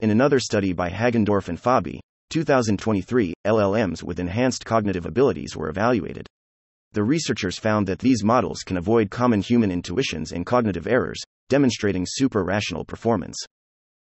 In 0.00 0.10
another 0.10 0.40
study 0.40 0.72
by 0.72 0.90
Hagendorff 0.90 1.48
and 1.48 1.62
Fabi, 1.62 2.00
2023, 2.34 3.32
LLMs 3.46 4.02
with 4.02 4.18
enhanced 4.18 4.64
cognitive 4.64 5.06
abilities 5.06 5.56
were 5.56 5.68
evaluated 5.68 6.26
the 6.94 7.02
researchers 7.02 7.58
found 7.58 7.88
that 7.88 7.98
these 7.98 8.22
models 8.22 8.60
can 8.64 8.76
avoid 8.76 9.10
common 9.10 9.40
human 9.40 9.72
intuitions 9.72 10.30
and 10.30 10.46
cognitive 10.46 10.86
errors, 10.86 11.20
demonstrating 11.48 12.06
super 12.06 12.44
rational 12.44 12.84
performance. 12.84 13.36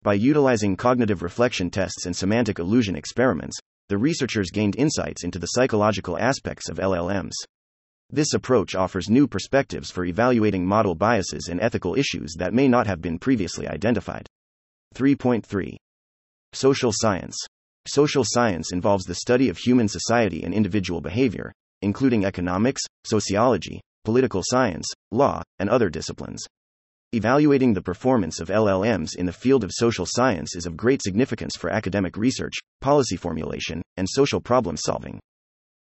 By 0.03 0.13
utilizing 0.13 0.77
cognitive 0.77 1.23
reflection 1.23 1.71
tests 1.71 2.05
and 2.05 2.15
semantic 2.15 2.59
illusion 2.59 2.95
experiments, 2.95 3.57
the 3.89 3.97
researchers 3.97 4.51
gained 4.51 4.75
insights 4.75 5.23
into 5.23 5.39
the 5.39 5.47
psychological 5.47 6.17
aspects 6.19 6.69
of 6.69 6.77
LLMs. 6.77 7.33
This 8.11 8.35
approach 8.35 8.75
offers 8.75 9.09
new 9.09 9.27
perspectives 9.27 9.89
for 9.89 10.05
evaluating 10.05 10.63
model 10.63 10.93
biases 10.93 11.47
and 11.49 11.59
ethical 11.59 11.95
issues 11.95 12.35
that 12.37 12.53
may 12.53 12.67
not 12.67 12.85
have 12.85 13.01
been 13.01 13.17
previously 13.17 13.67
identified. 13.67 14.27
3.3 14.93 15.75
Social 16.53 16.91
science. 16.93 17.35
Social 17.87 18.23
science 18.25 18.71
involves 18.71 19.05
the 19.05 19.13
study 19.13 19.47
of 19.47 19.57
human 19.57 19.87
society 19.87 20.43
and 20.43 20.53
individual 20.55 21.01
behavior, 21.01 21.53
including 21.83 22.25
economics, 22.25 22.81
sociology, 23.03 23.79
political 24.03 24.41
science, 24.43 24.91
law, 25.11 25.43
and 25.59 25.69
other 25.69 25.89
disciplines. 25.89 26.43
Evaluating 27.13 27.73
the 27.73 27.83
performance 27.83 28.39
of 28.39 28.47
LLMs 28.47 29.15
in 29.15 29.27
the 29.27 29.31
field 29.31 29.63
of 29.63 29.71
social 29.71 30.05
science 30.07 30.55
is 30.55 30.65
of 30.65 30.75
great 30.75 31.03
significance 31.03 31.55
for 31.55 31.69
academic 31.69 32.17
research, 32.17 32.55
policy 32.81 33.15
formulation, 33.15 33.83
and 33.97 34.09
social 34.09 34.41
problem 34.41 34.75
solving. 34.75 35.19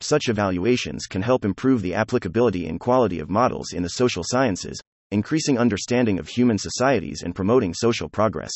Such 0.01 0.27
evaluations 0.27 1.05
can 1.05 1.21
help 1.21 1.45
improve 1.45 1.83
the 1.83 1.93
applicability 1.93 2.65
and 2.67 2.79
quality 2.79 3.19
of 3.19 3.29
models 3.29 3.73
in 3.73 3.83
the 3.83 3.89
social 3.89 4.23
sciences, 4.25 4.81
increasing 5.11 5.59
understanding 5.59 6.17
of 6.17 6.27
human 6.27 6.57
societies 6.57 7.21
and 7.21 7.35
promoting 7.35 7.75
social 7.75 8.09
progress. 8.09 8.51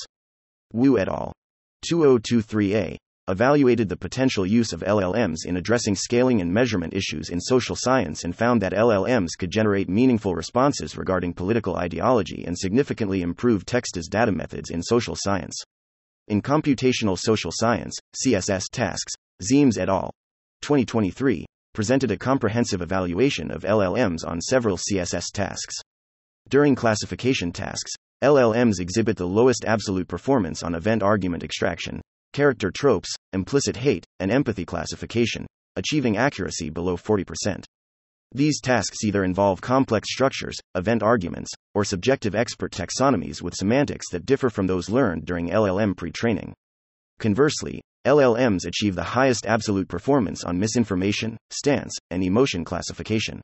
Wu 0.73 0.97
et 0.97 1.07
al. 1.07 1.31
2023a 1.87 2.97
evaluated 3.27 3.89
the 3.89 3.97
potential 3.97 4.45
use 4.45 4.71
of 4.71 4.81
LLMs 4.81 5.45
in 5.45 5.57
addressing 5.57 5.95
scaling 5.95 6.41
and 6.41 6.53
measurement 6.53 6.93
issues 6.93 7.29
in 7.29 7.41
social 7.41 7.75
science 7.75 8.23
and 8.23 8.35
found 8.35 8.61
that 8.61 8.73
LLMs 8.73 9.29
could 9.37 9.49
generate 9.49 9.89
meaningful 9.89 10.35
responses 10.35 10.95
regarding 10.95 11.33
political 11.33 11.75
ideology 11.75 12.43
and 12.45 12.55
significantly 12.55 13.23
improve 13.23 13.65
text 13.65 13.97
as 13.97 14.07
data 14.07 14.31
methods 14.31 14.69
in 14.69 14.83
social 14.83 15.15
science. 15.17 15.59
In 16.27 16.39
computational 16.39 17.17
social 17.17 17.51
science, 17.51 17.97
CSS 18.23 18.65
tasks, 18.71 19.13
Ziems 19.41 19.79
et 19.79 19.89
al. 19.89 20.11
2023 20.61 21.47
presented 21.73 22.11
a 22.11 22.17
comprehensive 22.17 22.83
evaluation 22.83 23.49
of 23.49 23.63
LLMs 23.63 24.25
on 24.25 24.39
several 24.39 24.77
CSS 24.77 25.25
tasks. 25.33 25.75
During 26.49 26.75
classification 26.75 27.51
tasks, 27.51 27.91
LLMs 28.23 28.79
exhibit 28.79 29.17
the 29.17 29.27
lowest 29.27 29.65
absolute 29.65 30.07
performance 30.07 30.61
on 30.61 30.75
event 30.75 31.01
argument 31.01 31.43
extraction, 31.43 32.01
character 32.35 32.69
tropes, 32.69 33.15
implicit 33.31 33.77
hate, 33.77 34.05
and 34.19 34.29
empathy 34.29 34.65
classification, 34.65 35.47
achieving 35.77 36.17
accuracy 36.17 36.69
below 36.69 36.97
40%. 36.97 37.63
These 38.33 38.59
tasks 38.59 39.05
either 39.05 39.23
involve 39.23 39.61
complex 39.61 40.11
structures, 40.11 40.57
event 40.75 41.01
arguments, 41.01 41.49
or 41.73 41.85
subjective 41.85 42.35
expert 42.35 42.73
taxonomies 42.73 43.41
with 43.41 43.55
semantics 43.55 44.09
that 44.09 44.25
differ 44.25 44.49
from 44.49 44.67
those 44.67 44.89
learned 44.89 45.23
during 45.23 45.47
LLM 45.47 45.95
pre 45.95 46.11
training. 46.11 46.53
Conversely, 47.19 47.79
LLMs 48.05 48.65
achieve 48.65 48.95
the 48.95 49.11
highest 49.15 49.45
absolute 49.45 49.87
performance 49.87 50.43
on 50.43 50.59
misinformation, 50.59 51.37
stance, 51.51 51.95
and 52.11 52.21
emotion 52.21 52.65
classification. 52.65 53.39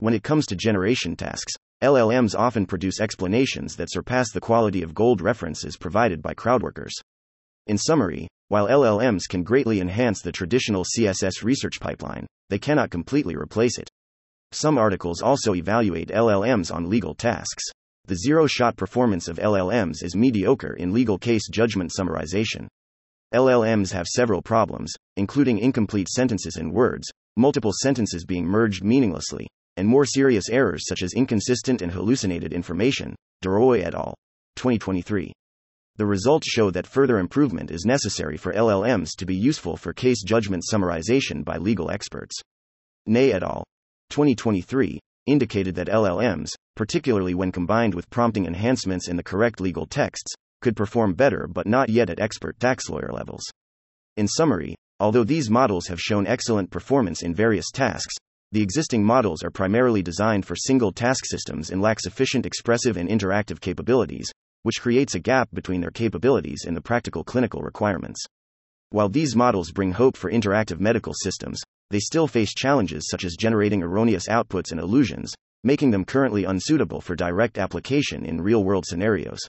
When 0.00 0.12
it 0.12 0.22
comes 0.22 0.44
to 0.48 0.54
generation 0.54 1.16
tasks, 1.16 1.54
LLMs 1.82 2.34
often 2.38 2.66
produce 2.66 3.00
explanations 3.00 3.76
that 3.76 3.90
surpass 3.90 4.32
the 4.32 4.40
quality 4.42 4.82
of 4.82 4.94
gold 4.94 5.22
references 5.22 5.78
provided 5.78 6.20
by 6.20 6.34
crowdworkers. 6.34 6.92
In 7.68 7.76
summary, 7.76 8.28
while 8.48 8.66
LLMs 8.66 9.28
can 9.28 9.42
greatly 9.42 9.82
enhance 9.82 10.22
the 10.22 10.32
traditional 10.32 10.84
CSS 10.84 11.44
research 11.44 11.80
pipeline, 11.80 12.26
they 12.48 12.58
cannot 12.58 12.90
completely 12.90 13.36
replace 13.36 13.78
it. 13.78 13.90
Some 14.52 14.78
articles 14.78 15.20
also 15.20 15.54
evaluate 15.54 16.08
LLMs 16.08 16.74
on 16.74 16.88
legal 16.88 17.14
tasks. 17.14 17.62
The 18.06 18.16
zero 18.16 18.46
shot 18.46 18.78
performance 18.78 19.28
of 19.28 19.36
LLMs 19.36 20.02
is 20.02 20.16
mediocre 20.16 20.72
in 20.72 20.94
legal 20.94 21.18
case 21.18 21.46
judgment 21.50 21.92
summarization. 21.92 22.68
LLMs 23.34 23.92
have 23.92 24.06
several 24.06 24.40
problems, 24.40 24.94
including 25.18 25.58
incomplete 25.58 26.08
sentences 26.08 26.56
and 26.56 26.72
words, 26.72 27.06
multiple 27.36 27.72
sentences 27.82 28.24
being 28.24 28.46
merged 28.46 28.82
meaninglessly, 28.82 29.46
and 29.76 29.86
more 29.86 30.06
serious 30.06 30.48
errors 30.48 30.86
such 30.88 31.02
as 31.02 31.12
inconsistent 31.12 31.82
and 31.82 31.92
hallucinated 31.92 32.54
information. 32.54 33.14
Deroy 33.42 33.82
et 33.82 33.94
al. 33.94 34.14
2023 34.56 35.34
the 35.98 36.06
results 36.06 36.48
show 36.48 36.70
that 36.70 36.86
further 36.86 37.18
improvement 37.18 37.72
is 37.72 37.84
necessary 37.84 38.36
for 38.36 38.52
LLMs 38.52 39.16
to 39.16 39.26
be 39.26 39.34
useful 39.34 39.76
for 39.76 39.92
case 39.92 40.22
judgment 40.22 40.62
summarization 40.72 41.44
by 41.44 41.56
legal 41.56 41.90
experts. 41.90 42.36
Nay 43.06 43.32
et 43.32 43.42
al. 43.42 43.64
2023 44.10 45.00
indicated 45.26 45.74
that 45.74 45.88
LLMs, 45.88 46.50
particularly 46.76 47.34
when 47.34 47.50
combined 47.50 47.94
with 47.94 48.08
prompting 48.10 48.46
enhancements 48.46 49.08
in 49.08 49.16
the 49.16 49.24
correct 49.24 49.60
legal 49.60 49.86
texts, 49.86 50.32
could 50.62 50.76
perform 50.76 51.14
better 51.14 51.48
but 51.52 51.66
not 51.66 51.88
yet 51.88 52.10
at 52.10 52.20
expert 52.20 52.58
tax 52.60 52.88
lawyer 52.88 53.10
levels. 53.12 53.42
In 54.16 54.28
summary, 54.28 54.76
although 55.00 55.24
these 55.24 55.50
models 55.50 55.88
have 55.88 56.00
shown 56.00 56.28
excellent 56.28 56.70
performance 56.70 57.22
in 57.22 57.34
various 57.34 57.72
tasks, 57.72 58.14
the 58.52 58.62
existing 58.62 59.04
models 59.04 59.42
are 59.42 59.50
primarily 59.50 60.02
designed 60.02 60.46
for 60.46 60.54
single 60.54 60.92
task 60.92 61.24
systems 61.26 61.70
and 61.70 61.82
lack 61.82 61.98
sufficient 61.98 62.46
expressive 62.46 62.96
and 62.96 63.08
interactive 63.08 63.60
capabilities, 63.60 64.32
which 64.62 64.80
creates 64.80 65.14
a 65.14 65.20
gap 65.20 65.48
between 65.52 65.80
their 65.80 65.90
capabilities 65.90 66.64
and 66.66 66.76
the 66.76 66.80
practical 66.80 67.24
clinical 67.24 67.62
requirements. 67.62 68.24
While 68.90 69.08
these 69.08 69.36
models 69.36 69.70
bring 69.70 69.92
hope 69.92 70.16
for 70.16 70.30
interactive 70.30 70.80
medical 70.80 71.12
systems, 71.14 71.60
they 71.90 72.00
still 72.00 72.26
face 72.26 72.54
challenges 72.54 73.08
such 73.08 73.24
as 73.24 73.36
generating 73.36 73.82
erroneous 73.82 74.28
outputs 74.28 74.70
and 74.70 74.80
illusions, 74.80 75.34
making 75.64 75.90
them 75.90 76.04
currently 76.04 76.44
unsuitable 76.44 77.00
for 77.00 77.14
direct 77.14 77.58
application 77.58 78.24
in 78.24 78.40
real 78.40 78.64
world 78.64 78.84
scenarios. 78.86 79.40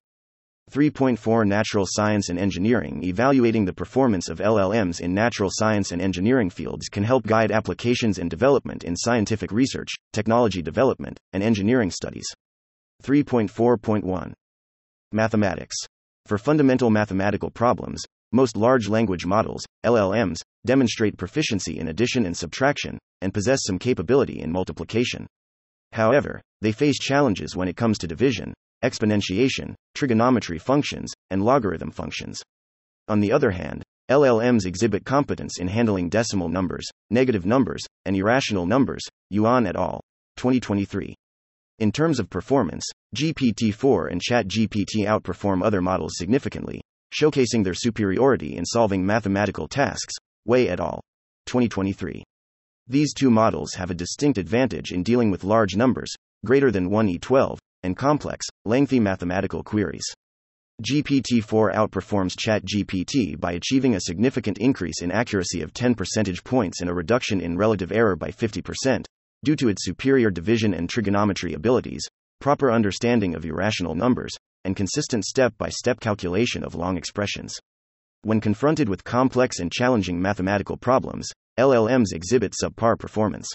3.4 0.71 1.47
Natural 1.47 1.85
Science 1.87 2.29
and 2.29 2.37
Engineering 2.37 3.03
Evaluating 3.03 3.65
the 3.65 3.73
performance 3.73 4.29
of 4.29 4.37
LLMs 4.37 5.01
in 5.01 5.13
natural 5.13 5.49
science 5.51 5.91
and 5.91 6.01
engineering 6.01 6.49
fields 6.49 6.89
can 6.89 7.03
help 7.03 7.25
guide 7.25 7.51
applications 7.51 8.19
and 8.19 8.29
development 8.29 8.83
in 8.83 8.95
scientific 8.95 9.51
research, 9.51 9.89
technology 10.13 10.61
development, 10.61 11.19
and 11.33 11.41
engineering 11.41 11.89
studies. 11.89 12.25
3.4.1 13.03 14.33
Mathematics. 15.11 15.75
For 16.25 16.37
fundamental 16.37 16.89
mathematical 16.89 17.49
problems, 17.49 18.03
most 18.31 18.55
large 18.55 18.87
language 18.87 19.25
models, 19.25 19.65
LLMs, 19.83 20.37
demonstrate 20.65 21.17
proficiency 21.17 21.79
in 21.79 21.87
addition 21.87 22.25
and 22.27 22.37
subtraction, 22.37 22.99
and 23.21 23.33
possess 23.33 23.61
some 23.63 23.79
capability 23.79 24.39
in 24.39 24.51
multiplication. 24.51 25.25
However, 25.93 26.41
they 26.61 26.71
face 26.71 26.99
challenges 26.99 27.55
when 27.55 27.67
it 27.67 27.75
comes 27.75 27.97
to 27.99 28.07
division, 28.07 28.53
exponentiation, 28.83 29.73
trigonometry 29.95 30.59
functions, 30.59 31.11
and 31.31 31.43
logarithm 31.43 31.89
functions. 31.89 32.43
On 33.07 33.19
the 33.19 33.31
other 33.31 33.51
hand, 33.51 33.83
LLMs 34.11 34.65
exhibit 34.65 35.05
competence 35.05 35.59
in 35.59 35.67
handling 35.67 36.09
decimal 36.09 36.49
numbers, 36.49 36.87
negative 37.09 37.45
numbers, 37.45 37.83
and 38.05 38.15
irrational 38.15 38.65
numbers, 38.65 39.01
Yuan 39.29 39.65
et 39.65 39.75
al. 39.75 40.01
2023. 40.37 41.15
In 41.79 41.93
terms 41.93 42.19
of 42.19 42.29
performance, 42.29 42.85
GPT 43.15 43.73
4 43.73 44.07
and 44.07 44.21
ChatGPT 44.21 45.05
outperform 45.07 45.63
other 45.63 45.81
models 45.81 46.17
significantly, 46.17 46.81
showcasing 47.17 47.63
their 47.63 47.73
superiority 47.73 48.57
in 48.57 48.65
solving 48.65 49.05
mathematical 49.05 49.65
tasks. 49.65 50.13
Wei 50.45 50.67
et 50.67 50.81
al. 50.81 50.99
2023. 51.45 52.21
These 52.87 53.13
two 53.13 53.31
models 53.31 53.75
have 53.75 53.91
a 53.91 53.95
distinct 53.95 54.37
advantage 54.37 54.91
in 54.91 55.03
dealing 55.03 55.31
with 55.31 55.45
large 55.45 55.77
numbers, 55.77 56.13
greater 56.45 56.69
than 56.69 56.89
1e12, 56.89 57.57
and 57.83 57.95
complex, 57.95 58.45
lengthy 58.65 58.99
mathematical 58.99 59.63
queries. 59.63 60.05
GPT 60.85 61.41
4 61.41 61.71
outperforms 61.71 62.35
ChatGPT 62.35 63.39
by 63.39 63.53
achieving 63.53 63.95
a 63.95 64.01
significant 64.01 64.57
increase 64.57 65.01
in 65.01 65.11
accuracy 65.11 65.61
of 65.61 65.73
10 65.73 65.95
percentage 65.95 66.43
points 66.43 66.81
and 66.81 66.89
a 66.89 66.93
reduction 66.93 67.39
in 67.39 67.57
relative 67.57 67.93
error 67.93 68.17
by 68.17 68.31
50%, 68.31 69.05
due 69.43 69.55
to 69.55 69.69
its 69.69 69.85
superior 69.85 70.29
division 70.29 70.73
and 70.73 70.89
trigonometry 70.89 71.53
abilities, 71.53 72.07
proper 72.39 72.71
understanding 72.71 73.35
of 73.35 73.45
irrational 73.45 73.95
numbers, 73.95 74.31
and 74.65 74.75
consistent 74.75 75.25
step 75.25 75.53
by 75.57 75.69
step 75.69 75.99
calculation 75.99 76.63
of 76.63 76.75
long 76.75 76.97
expressions. 76.97 77.55
When 78.23 78.41
confronted 78.41 78.89
with 78.89 79.03
complex 79.03 79.59
and 79.59 79.71
challenging 79.71 80.21
mathematical 80.21 80.75
problems, 80.75 81.29
LLMs 81.57 82.13
exhibit 82.13 82.53
subpar 82.61 82.99
performance. 82.99 83.47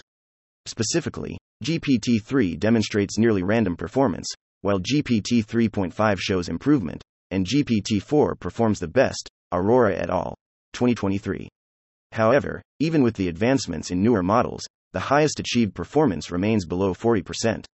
Specifically, 0.65 1.37
GPT 1.63 2.21
3 2.23 2.55
demonstrates 2.55 3.17
nearly 3.17 3.43
random 3.43 3.77
performance, 3.77 4.27
while 4.61 4.79
GPT 4.79 5.45
3.5 5.45 6.17
shows 6.19 6.49
improvement, 6.49 7.03
and 7.31 7.45
GPT 7.45 8.01
4 8.01 8.35
performs 8.35 8.79
the 8.79 8.87
best. 8.87 9.29
Arora 9.53 9.95
et 9.95 10.09
al. 10.09 10.35
2023. 10.73 11.47
However, 12.11 12.61
even 12.79 13.03
with 13.03 13.15
the 13.15 13.27
advancements 13.27 13.91
in 13.91 14.01
newer 14.01 14.23
models, 14.23 14.65
the 14.95 15.01
highest 15.01 15.41
achieved 15.41 15.75
performance 15.75 16.31
remains 16.31 16.65
below 16.65 16.93
40%. 16.93 17.65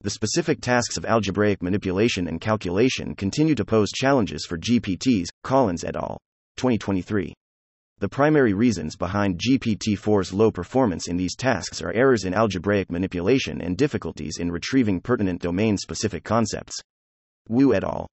The 0.00 0.10
specific 0.10 0.60
tasks 0.60 0.96
of 0.96 1.04
algebraic 1.04 1.62
manipulation 1.62 2.26
and 2.26 2.40
calculation 2.40 3.14
continue 3.14 3.54
to 3.54 3.64
pose 3.64 3.92
challenges 3.92 4.44
for 4.44 4.58
GPTs, 4.58 5.26
Collins 5.44 5.84
et 5.84 5.94
al. 5.94 6.18
2023. 6.56 7.32
The 8.00 8.08
primary 8.08 8.52
reasons 8.52 8.96
behind 8.96 9.38
GPT 9.38 9.96
4's 9.96 10.34
low 10.34 10.50
performance 10.50 11.06
in 11.06 11.16
these 11.16 11.36
tasks 11.36 11.80
are 11.82 11.92
errors 11.92 12.24
in 12.24 12.34
algebraic 12.34 12.90
manipulation 12.90 13.60
and 13.60 13.76
difficulties 13.76 14.38
in 14.40 14.50
retrieving 14.50 15.00
pertinent 15.00 15.40
domain 15.40 15.76
specific 15.76 16.24
concepts. 16.24 16.74
Wu 17.48 17.74
et 17.74 17.84
al. 17.84 18.08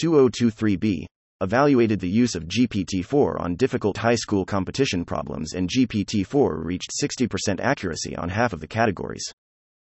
2023b 0.00 1.06
evaluated 1.40 2.00
the 2.00 2.08
use 2.08 2.34
of 2.34 2.48
GPT 2.48 3.04
4 3.04 3.42
on 3.42 3.56
difficult 3.56 3.98
high 3.98 4.14
school 4.14 4.44
competition 4.44 5.04
problems, 5.04 5.52
and 5.52 5.68
GPT 5.68 6.26
4 6.26 6.62
reached 6.62 6.90
60% 7.02 7.60
accuracy 7.60 8.16
on 8.16 8.28
half 8.28 8.52
of 8.52 8.60
the 8.60 8.66
categories. 8.66 9.24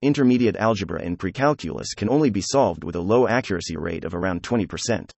Intermediate 0.04 0.56
algebra 0.56 1.02
and 1.04 1.18
precalculus 1.18 1.96
can 1.96 2.10
only 2.10 2.30
be 2.30 2.42
solved 2.42 2.84
with 2.84 2.96
a 2.96 3.02
low 3.02 3.28
accuracy 3.28 3.78
rate 3.78 4.04
of 4.04 4.14
around 4.14 4.44
20%. 4.44 5.10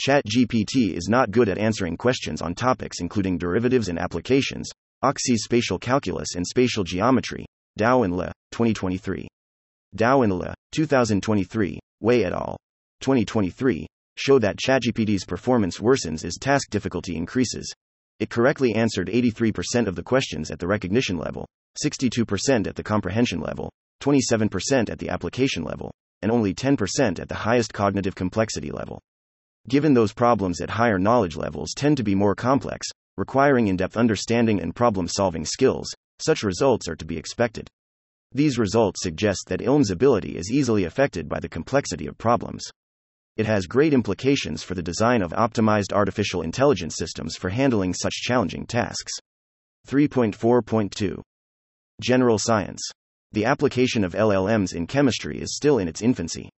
ChatGPT 0.00 0.96
is 0.96 1.08
not 1.10 1.30
good 1.30 1.48
at 1.48 1.58
answering 1.58 1.96
questions 1.96 2.40
on 2.40 2.54
topics 2.54 3.00
including 3.00 3.36
derivatives 3.36 3.88
and 3.88 3.98
applications, 3.98 4.70
Oxyz 5.04 5.38
spatial 5.38 5.78
calculus 5.78 6.34
and 6.36 6.46
spatial 6.46 6.84
geometry, 6.84 7.44
Dao 7.78 8.04
and 8.04 8.16
Le, 8.16 8.32
2023. 8.52 9.28
Dao 9.96 10.24
and 10.24 10.32
Le, 10.32 10.54
2023, 10.72 11.78
Wei 12.00 12.24
et 12.24 12.32
al. 12.32 12.56
2023, 13.00 13.86
show 14.16 14.38
that 14.38 14.58
ChatGPT's 14.58 15.24
performance 15.24 15.78
worsens 15.78 16.24
as 16.24 16.36
task 16.36 16.70
difficulty 16.70 17.16
increases. 17.16 17.72
It 18.18 18.30
correctly 18.30 18.74
answered 18.74 19.08
83% 19.08 19.86
of 19.86 19.96
the 19.96 20.02
questions 20.02 20.50
at 20.50 20.58
the 20.58 20.66
recognition 20.66 21.16
level, 21.16 21.46
62% 21.82 22.66
at 22.66 22.76
the 22.76 22.82
comprehension 22.82 23.40
level, 23.40 23.70
27% 24.02 24.90
at 24.90 24.98
the 24.98 25.08
application 25.08 25.64
level, 25.64 25.90
and 26.22 26.30
only 26.30 26.54
10% 26.54 27.18
at 27.18 27.28
the 27.28 27.34
highest 27.34 27.72
cognitive 27.72 28.14
complexity 28.14 28.70
level. 28.70 29.00
Given 29.68 29.94
those 29.94 30.12
problems 30.12 30.60
at 30.60 30.70
higher 30.70 30.98
knowledge 30.98 31.36
levels 31.36 31.72
tend 31.74 31.96
to 31.98 32.02
be 32.02 32.14
more 32.14 32.34
complex, 32.34 32.86
requiring 33.16 33.68
in 33.68 33.76
depth 33.76 33.96
understanding 33.96 34.60
and 34.60 34.74
problem 34.74 35.06
solving 35.06 35.44
skills, 35.44 35.88
such 36.18 36.42
results 36.42 36.88
are 36.88 36.96
to 36.96 37.04
be 37.04 37.16
expected. 37.16 37.68
These 38.32 38.58
results 38.58 39.02
suggest 39.02 39.44
that 39.48 39.60
ILM's 39.60 39.90
ability 39.90 40.36
is 40.36 40.50
easily 40.50 40.84
affected 40.84 41.28
by 41.28 41.40
the 41.40 41.48
complexity 41.48 42.06
of 42.06 42.16
problems. 42.16 42.62
It 43.40 43.46
has 43.46 43.66
great 43.66 43.94
implications 43.94 44.62
for 44.62 44.74
the 44.74 44.82
design 44.82 45.22
of 45.22 45.30
optimized 45.30 45.94
artificial 45.94 46.42
intelligence 46.42 46.96
systems 46.98 47.36
for 47.36 47.48
handling 47.48 47.94
such 47.94 48.12
challenging 48.12 48.66
tasks. 48.66 49.14
3.4.2 49.88 51.22
General 52.02 52.38
Science 52.38 52.82
The 53.32 53.46
application 53.46 54.04
of 54.04 54.12
LLMs 54.12 54.74
in 54.74 54.86
chemistry 54.86 55.40
is 55.40 55.56
still 55.56 55.78
in 55.78 55.88
its 55.88 56.02
infancy. 56.02 56.50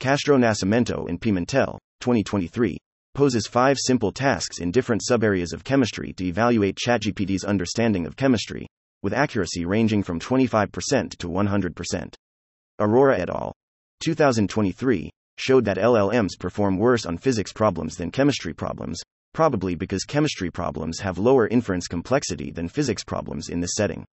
Castro 0.00 0.38
Nascimento 0.38 1.06
and 1.10 1.20
Pimentel, 1.20 1.76
2023, 2.00 2.78
poses 3.12 3.46
five 3.46 3.76
simple 3.78 4.10
tasks 4.10 4.60
in 4.60 4.70
different 4.70 5.02
subareas 5.06 5.52
of 5.52 5.62
chemistry 5.62 6.14
to 6.14 6.24
evaluate 6.24 6.78
ChatGPT's 6.82 7.44
understanding 7.44 8.06
of 8.06 8.16
chemistry, 8.16 8.66
with 9.02 9.12
accuracy 9.12 9.66
ranging 9.66 10.02
from 10.02 10.18
25% 10.18 11.18
to 11.18 11.28
100%. 11.28 12.14
Arora 12.80 13.18
et 13.18 13.28
al. 13.28 13.52
2023 14.00 15.10
showed 15.36 15.64
that 15.64 15.76
LLMs 15.76 16.38
perform 16.38 16.78
worse 16.78 17.06
on 17.06 17.18
physics 17.18 17.52
problems 17.52 17.96
than 17.96 18.10
chemistry 18.10 18.54
problems, 18.54 19.00
probably 19.32 19.74
because 19.74 20.04
chemistry 20.04 20.50
problems 20.50 21.00
have 21.00 21.18
lower 21.18 21.48
inference 21.48 21.86
complexity 21.86 22.50
than 22.50 22.68
physics 22.68 23.04
problems 23.04 23.48
in 23.48 23.60
this 23.60 23.74
setting. 23.74 24.04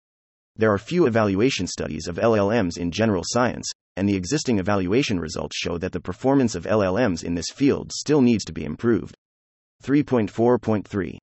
There 0.58 0.74
are 0.74 0.78
few 0.78 1.06
evaluation 1.06 1.68
studies 1.68 2.08
of 2.08 2.18
LLMs 2.18 2.78
in 2.78 2.92
general 2.92 3.24
science, 3.26 3.70
and 3.96 4.08
the 4.08 4.16
existing 4.16 4.60
evaluation 4.60 5.20
results 5.20 5.56
show 5.56 5.78
that 5.78 5.92
the 5.92 6.00
performance 6.00 6.56
of 6.56 6.66
LLMs 6.66 7.24
in 7.24 7.36
this 7.36 7.50
field 7.54 7.92
still 7.94 8.22
needs 8.22 8.44
to 8.46 8.54
be 8.54 8.64
improved. 8.64 9.16
3.4.3 9.84 11.18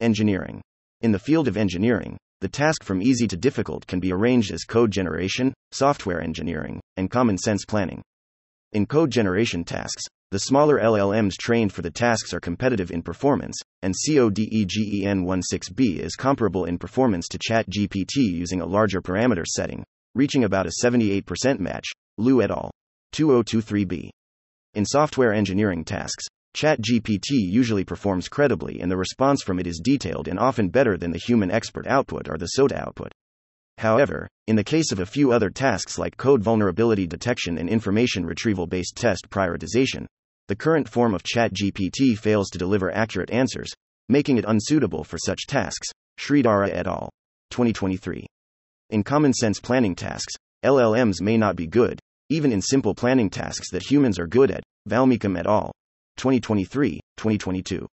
Engineering. 0.00 0.60
In 1.00 1.12
the 1.12 1.18
field 1.18 1.48
of 1.48 1.56
engineering, 1.56 2.16
the 2.40 2.48
task 2.48 2.82
from 2.82 3.02
easy 3.02 3.26
to 3.28 3.36
difficult 3.36 3.86
can 3.86 4.00
be 4.00 4.12
arranged 4.12 4.52
as 4.52 4.64
code 4.64 4.90
generation, 4.90 5.54
software 5.72 6.20
engineering, 6.20 6.80
and 6.96 7.10
common 7.10 7.38
sense 7.38 7.64
planning. 7.64 8.02
In 8.76 8.84
code 8.84 9.10
generation 9.10 9.64
tasks, 9.64 10.04
the 10.32 10.38
smaller 10.38 10.78
LLMs 10.78 11.38
trained 11.38 11.72
for 11.72 11.80
the 11.80 11.90
tasks 11.90 12.34
are 12.34 12.40
competitive 12.40 12.90
in 12.90 13.00
performance, 13.00 13.58
and 13.80 13.94
CODEGEN16B 14.06 15.98
is 15.98 16.14
comparable 16.14 16.66
in 16.66 16.76
performance 16.76 17.26
to 17.28 17.38
ChatGPT 17.38 18.16
using 18.16 18.60
a 18.60 18.66
larger 18.66 19.00
parameter 19.00 19.46
setting, 19.46 19.82
reaching 20.14 20.44
about 20.44 20.66
a 20.66 20.72
78% 20.84 21.58
match, 21.58 21.86
Liu 22.18 22.42
et 22.42 22.50
al. 22.50 22.70
2023b. 23.14 24.10
In 24.74 24.84
software 24.84 25.32
engineering 25.32 25.82
tasks, 25.82 26.26
ChatGPT 26.54 27.30
usually 27.30 27.84
performs 27.84 28.28
credibly 28.28 28.80
and 28.80 28.90
the 28.90 28.98
response 28.98 29.42
from 29.42 29.58
it 29.58 29.66
is 29.66 29.80
detailed 29.82 30.28
and 30.28 30.38
often 30.38 30.68
better 30.68 30.98
than 30.98 31.12
the 31.12 31.18
human 31.26 31.50
expert 31.50 31.86
output 31.86 32.28
or 32.28 32.36
the 32.36 32.48
SOTA 32.48 32.78
output. 32.78 33.12
However, 33.78 34.28
in 34.46 34.56
the 34.56 34.64
case 34.64 34.90
of 34.90 35.00
a 35.00 35.06
few 35.06 35.32
other 35.32 35.50
tasks 35.50 35.98
like 35.98 36.16
code 36.16 36.42
vulnerability 36.42 37.06
detection 37.06 37.58
and 37.58 37.68
information 37.68 38.24
retrieval 38.24 38.66
based 38.66 38.96
test 38.96 39.28
prioritization, 39.28 40.06
the 40.48 40.56
current 40.56 40.88
form 40.88 41.14
of 41.14 41.22
ChatGPT 41.22 42.16
fails 42.16 42.48
to 42.50 42.58
deliver 42.58 42.90
accurate 42.94 43.30
answers, 43.30 43.70
making 44.08 44.38
it 44.38 44.44
unsuitable 44.46 45.04
for 45.04 45.18
such 45.18 45.46
tasks. 45.46 45.88
Sridhara 46.18 46.70
et 46.72 46.86
al. 46.86 47.10
2023. 47.50 48.26
In 48.90 49.02
common 49.02 49.34
sense 49.34 49.60
planning 49.60 49.94
tasks, 49.94 50.34
LLMs 50.64 51.20
may 51.20 51.36
not 51.36 51.56
be 51.56 51.66
good, 51.66 51.98
even 52.30 52.52
in 52.52 52.62
simple 52.62 52.94
planning 52.94 53.28
tasks 53.28 53.70
that 53.72 53.82
humans 53.82 54.18
are 54.18 54.26
good 54.26 54.50
at. 54.50 54.62
Valmeekam 54.88 55.38
et 55.38 55.46
al. 55.46 55.72
2023, 56.16 57.00
2022. 57.16 57.86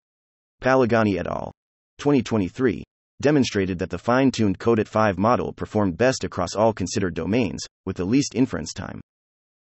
Pallagani 0.60 1.18
et 1.18 1.26
al. 1.26 1.50
2023 1.98 2.84
demonstrated 3.22 3.78
that 3.78 3.88
the 3.88 3.96
fine 3.96 4.30
tuned 4.30 4.58
CODET 4.58 4.86
5 4.86 5.16
model 5.16 5.54
performed 5.54 5.96
best 5.96 6.24
across 6.24 6.54
all 6.54 6.74
considered 6.74 7.14
domains, 7.14 7.64
with 7.86 7.96
the 7.96 8.04
least 8.04 8.34
inference 8.34 8.74
time. 8.74 9.00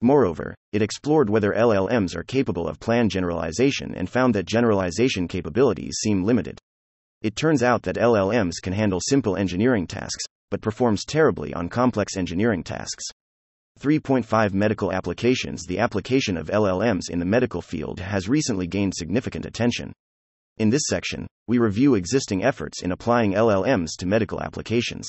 Moreover, 0.02 0.56
it 0.72 0.82
explored 0.82 1.30
whether 1.30 1.52
LLMs 1.52 2.16
are 2.16 2.24
capable 2.24 2.68
of 2.68 2.80
plan 2.80 3.10
generalization 3.10 3.94
and 3.94 4.10
found 4.10 4.34
that 4.34 4.48
generalization 4.48 5.28
capabilities 5.28 5.98
seem 6.02 6.24
limited. 6.24 6.58
It 7.22 7.36
turns 7.36 7.62
out 7.62 7.84
that 7.84 7.98
LLMs 7.98 8.62
can 8.64 8.74
handle 8.74 9.00
simple 9.02 9.36
engineering 9.36 9.86
tasks, 9.86 10.24
but 10.50 10.62
performs 10.62 11.06
terribly 11.06 11.54
on 11.54 11.70
complex 11.70 12.16
engineering 12.18 12.64
tasks. 12.64 13.04
3.5 13.80 14.54
Medical 14.54 14.92
applications 14.92 15.66
The 15.66 15.80
application 15.80 16.38
of 16.38 16.48
LLMs 16.48 17.10
in 17.10 17.20
the 17.20 17.26
medical 17.26 17.62
field 17.62 18.00
has 18.00 18.28
recently 18.28 18.68
gained 18.68 18.94
significant 18.96 19.46
attention. 19.46 19.94
In 20.60 20.70
this 20.70 20.88
section, 20.88 21.26
we 21.48 21.58
review 21.58 21.96
existing 21.96 22.44
efforts 22.44 22.84
in 22.84 22.92
applying 22.92 23.32
LLMs 23.32 23.92
to 24.00 24.06
medical 24.06 24.42
applications. 24.42 25.08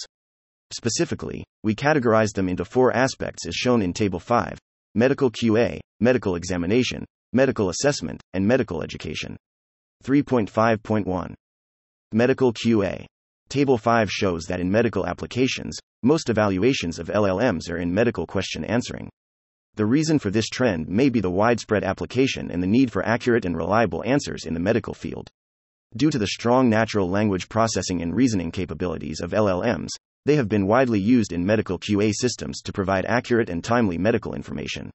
Specifically, 0.72 1.44
we 1.64 1.74
categorize 1.74 2.32
them 2.32 2.48
into 2.48 2.64
four 2.64 2.94
aspects 2.94 3.48
as 3.48 3.56
shown 3.56 3.82
in 3.82 3.92
Table 3.92 4.20
5 4.20 4.56
medical 4.94 5.28
QA, 5.28 5.80
medical 5.98 6.36
examination, 6.36 7.04
medical 7.32 7.68
assessment, 7.68 8.22
and 8.32 8.46
medical 8.46 8.80
education. 8.80 9.36
3.5.1 10.04 11.34
Medical 12.12 12.52
QA 12.52 13.04
Table 13.48 13.76
5 13.76 14.08
shows 14.08 14.44
that 14.44 14.60
in 14.60 14.70
medical 14.70 15.04
applications, 15.04 15.76
most 16.04 16.30
evaluations 16.30 17.00
of 17.00 17.08
LLMs 17.08 17.68
are 17.68 17.78
in 17.78 17.92
medical 17.92 18.24
question 18.24 18.64
answering. 18.64 19.08
The 19.74 19.86
reason 19.86 20.20
for 20.20 20.30
this 20.30 20.48
trend 20.48 20.88
may 20.88 21.08
be 21.08 21.20
the 21.20 21.28
widespread 21.28 21.82
application 21.82 22.52
and 22.52 22.62
the 22.62 22.68
need 22.68 22.92
for 22.92 23.04
accurate 23.04 23.44
and 23.44 23.56
reliable 23.56 24.04
answers 24.06 24.44
in 24.44 24.54
the 24.54 24.60
medical 24.60 24.94
field. 24.94 25.28
Due 25.96 26.10
to 26.10 26.18
the 26.18 26.26
strong 26.28 26.68
natural 26.68 27.10
language 27.10 27.48
processing 27.48 28.00
and 28.00 28.14
reasoning 28.14 28.52
capabilities 28.52 29.20
of 29.20 29.32
LLMs, 29.32 29.88
they 30.24 30.36
have 30.36 30.48
been 30.48 30.66
widely 30.66 31.00
used 31.00 31.32
in 31.32 31.44
medical 31.44 31.78
QA 31.78 32.12
systems 32.14 32.60
to 32.62 32.72
provide 32.72 33.04
accurate 33.06 33.50
and 33.50 33.64
timely 33.64 33.98
medical 33.98 34.34
information. 34.34 34.90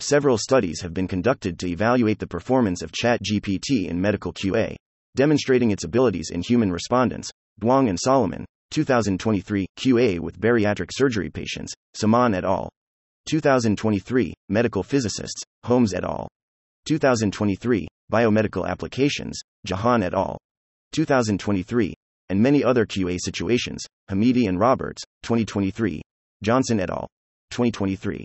Several 0.00 0.36
studies 0.36 0.80
have 0.80 0.92
been 0.92 1.06
conducted 1.06 1.56
to 1.58 1.68
evaluate 1.68 2.18
the 2.18 2.26
performance 2.26 2.82
of 2.82 2.90
ChatGPT 2.90 3.88
in 3.88 4.00
medical 4.00 4.32
QA, 4.32 4.74
demonstrating 5.14 5.70
its 5.70 5.84
abilities 5.84 6.30
in 6.30 6.42
human 6.42 6.72
respondents, 6.72 7.30
Duong 7.60 7.88
and 7.88 7.98
Solomon, 8.00 8.44
2023, 8.72 9.66
QA 9.78 10.18
with 10.18 10.40
bariatric 10.40 10.90
surgery 10.92 11.30
patients, 11.30 11.72
Samaan 11.96 12.34
et 12.34 12.44
al. 12.44 12.68
2023, 13.28 14.34
Medical 14.48 14.82
Physicists, 14.82 15.44
Holmes 15.62 15.94
et 15.94 16.02
al. 16.02 16.28
2023, 16.86 17.86
Biomedical 18.14 18.64
Applications, 18.68 19.40
Jahan 19.66 20.04
et 20.04 20.14
al. 20.14 20.38
2023, 20.92 21.92
and 22.28 22.40
many 22.40 22.62
other 22.62 22.86
QA 22.86 23.18
situations, 23.20 23.84
Hamidi 24.08 24.46
and 24.48 24.60
Roberts, 24.60 25.02
2023, 25.24 26.00
Johnson 26.40 26.78
et 26.78 26.90
al. 26.90 27.08
2023. 27.50 28.24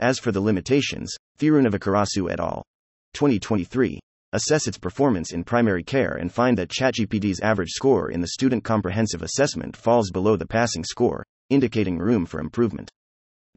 As 0.00 0.18
for 0.18 0.30
the 0.30 0.42
limitations, 0.42 1.10
Thirunavukarasu 1.38 2.30
et 2.30 2.38
al. 2.38 2.62
2023, 3.14 3.98
assess 4.34 4.68
its 4.68 4.76
performance 4.76 5.32
in 5.32 5.42
primary 5.42 5.82
care 5.82 6.16
and 6.16 6.30
find 6.30 6.58
that 6.58 6.68
ChatGPT's 6.68 7.40
average 7.40 7.70
score 7.70 8.10
in 8.10 8.20
the 8.20 8.28
student 8.28 8.62
comprehensive 8.62 9.22
assessment 9.22 9.74
falls 9.74 10.10
below 10.10 10.36
the 10.36 10.46
passing 10.46 10.84
score, 10.84 11.24
indicating 11.48 11.96
room 11.96 12.26
for 12.26 12.40
improvement. 12.40 12.90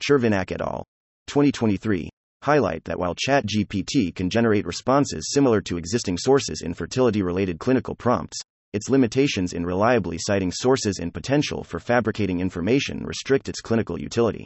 Chervenak 0.02 0.54
et 0.54 0.62
al. 0.62 0.86
2023 1.28 2.10
highlight 2.42 2.84
that 2.86 3.00
while 3.00 3.16
ChatGPT 3.16 4.14
can 4.16 4.30
generate 4.30 4.66
responses 4.66 5.32
similar 5.32 5.62
to 5.62 5.78
existing 5.78 6.18
sources 6.18 6.62
in 6.62 6.74
fertility 6.74 7.22
related 7.22 7.60
clinical 7.60 7.96
prompts, 7.96 8.38
its 8.74 8.90
limitations 8.90 9.54
in 9.54 9.66
reliably 9.66 10.18
citing 10.20 10.52
sources 10.52 11.00
and 11.00 11.14
potential 11.14 11.64
for 11.64 11.80
fabricating 11.80 12.40
information 12.40 13.04
restrict 13.04 13.50
its 13.50 13.62
clinical 13.62 14.00
utility. 14.00 14.46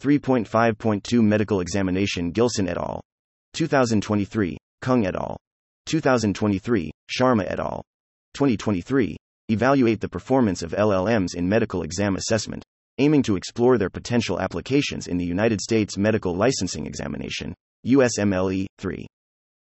3.5.2 0.00 1.22
Medical 1.22 1.60
Examination 1.60 2.32
Gilson 2.32 2.68
et 2.68 2.76
al. 2.76 3.00
2023, 3.54 4.56
Kung 4.80 5.06
et 5.06 5.14
al. 5.14 5.36
2023, 5.86 6.90
Sharma 7.08 7.44
et 7.50 7.60
al. 7.60 7.82
2023, 8.34 9.16
evaluate 9.48 10.00
the 10.00 10.08
performance 10.08 10.62
of 10.62 10.72
LLMs 10.72 11.34
in 11.34 11.48
medical 11.48 11.82
exam 11.82 12.16
assessment, 12.16 12.64
aiming 12.98 13.22
to 13.22 13.36
explore 13.36 13.78
their 13.78 13.90
potential 13.90 14.40
applications 14.40 15.06
in 15.06 15.16
the 15.16 15.24
United 15.24 15.60
States 15.60 15.96
Medical 15.96 16.34
Licensing 16.34 16.86
Examination, 16.86 17.54
USMLE 17.86 18.66
3. 18.78 19.06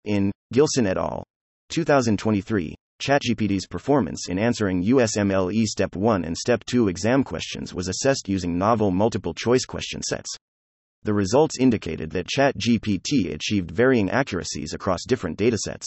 In 0.05 0.31
Gilson 0.53 0.87
et 0.87 0.97
al. 0.97 1.23
2023, 1.69 2.75
ChatGPT's 3.01 3.67
performance 3.67 4.29
in 4.29 4.39
answering 4.39 4.83
USMLE 4.83 5.63
Step 5.65 5.95
1 5.95 6.23
and 6.23 6.37
Step 6.37 6.63
2 6.65 6.87
exam 6.87 7.23
questions 7.23 7.73
was 7.73 7.87
assessed 7.87 8.29
using 8.29 8.57
novel 8.57 8.91
multiple 8.91 9.33
choice 9.33 9.65
question 9.65 10.01
sets. 10.01 10.29
The 11.03 11.13
results 11.13 11.59
indicated 11.59 12.11
that 12.11 12.27
ChatGPT 12.27 13.33
achieved 13.33 13.71
varying 13.71 14.09
accuracies 14.09 14.73
across 14.73 15.03
different 15.05 15.37
datasets. 15.37 15.85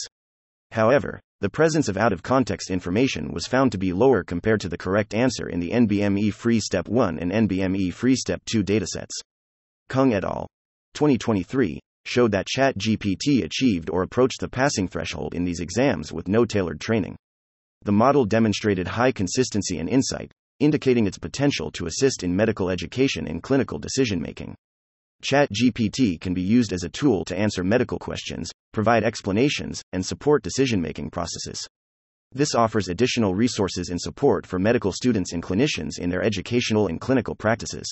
However, 0.71 1.19
the 1.41 1.49
presence 1.49 1.87
of 1.87 1.95
out 1.95 2.11
of 2.11 2.21
context 2.21 2.69
information 2.69 3.31
was 3.31 3.47
found 3.47 3.71
to 3.71 3.77
be 3.77 3.93
lower 3.93 4.25
compared 4.25 4.59
to 4.59 4.67
the 4.67 4.77
correct 4.77 5.13
answer 5.13 5.47
in 5.47 5.61
the 5.61 5.69
NBME 5.69 6.33
Free 6.33 6.59
Step 6.59 6.89
1 6.89 7.17
and 7.17 7.31
NBME 7.31 7.93
Free 7.93 8.15
Step 8.17 8.41
2 8.45 8.61
datasets. 8.61 9.15
Kung 9.87 10.13
et 10.13 10.25
al. 10.25 10.47
2023 10.95 11.79
showed 12.03 12.31
that 12.33 12.47
ChatGPT 12.47 13.45
achieved 13.45 13.89
or 13.89 14.03
approached 14.03 14.41
the 14.41 14.49
passing 14.49 14.89
threshold 14.89 15.33
in 15.33 15.45
these 15.45 15.61
exams 15.61 16.11
with 16.11 16.27
no 16.27 16.43
tailored 16.43 16.81
training. 16.81 17.15
The 17.83 17.93
model 17.93 18.25
demonstrated 18.25 18.89
high 18.89 19.13
consistency 19.13 19.77
and 19.77 19.87
insight, 19.87 20.33
indicating 20.59 21.07
its 21.07 21.17
potential 21.17 21.71
to 21.71 21.85
assist 21.85 22.21
in 22.21 22.35
medical 22.35 22.69
education 22.69 23.27
and 23.27 23.41
clinical 23.41 23.79
decision 23.79 24.21
making. 24.21 24.55
ChatGPT 25.23 26.19
can 26.19 26.33
be 26.33 26.41
used 26.41 26.73
as 26.73 26.83
a 26.83 26.89
tool 26.89 27.23
to 27.25 27.37
answer 27.37 27.63
medical 27.63 27.97
questions, 27.97 28.51
provide 28.71 29.03
explanations, 29.03 29.81
and 29.93 30.05
support 30.05 30.43
decision 30.43 30.81
making 30.81 31.09
processes. 31.09 31.67
This 32.31 32.53
offers 32.53 32.87
additional 32.87 33.33
resources 33.33 33.89
and 33.89 33.99
support 33.99 34.45
for 34.45 34.59
medical 34.59 34.91
students 34.91 35.33
and 35.33 35.41
clinicians 35.41 35.97
in 35.97 36.09
their 36.09 36.21
educational 36.21 36.87
and 36.87 37.01
clinical 37.01 37.33
practices. 37.33 37.87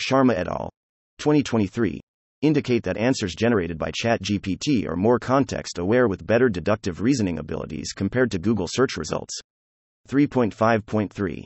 Sharma 0.00 0.34
et 0.34 0.48
al. 0.48 0.70
2023 1.18 2.00
indicate 2.40 2.82
that 2.82 2.96
answers 2.96 3.36
generated 3.36 3.78
by 3.78 3.92
ChatGPT 3.92 4.88
are 4.88 4.96
more 4.96 5.20
context 5.20 5.78
aware 5.78 6.08
with 6.08 6.26
better 6.26 6.48
deductive 6.48 7.00
reasoning 7.00 7.38
abilities 7.38 7.92
compared 7.92 8.32
to 8.32 8.40
Google 8.40 8.66
search 8.68 8.96
results. 8.96 9.38
3.5.3 10.08 11.44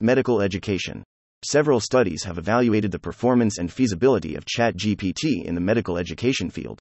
Medical 0.00 0.42
Education 0.42 1.02
Several 1.42 1.80
studies 1.80 2.22
have 2.24 2.36
evaluated 2.36 2.92
the 2.92 2.98
performance 2.98 3.56
and 3.56 3.72
feasibility 3.72 4.34
of 4.34 4.44
ChatGPT 4.44 5.42
in 5.44 5.54
the 5.54 5.60
medical 5.60 5.96
education 5.96 6.50
field. 6.50 6.78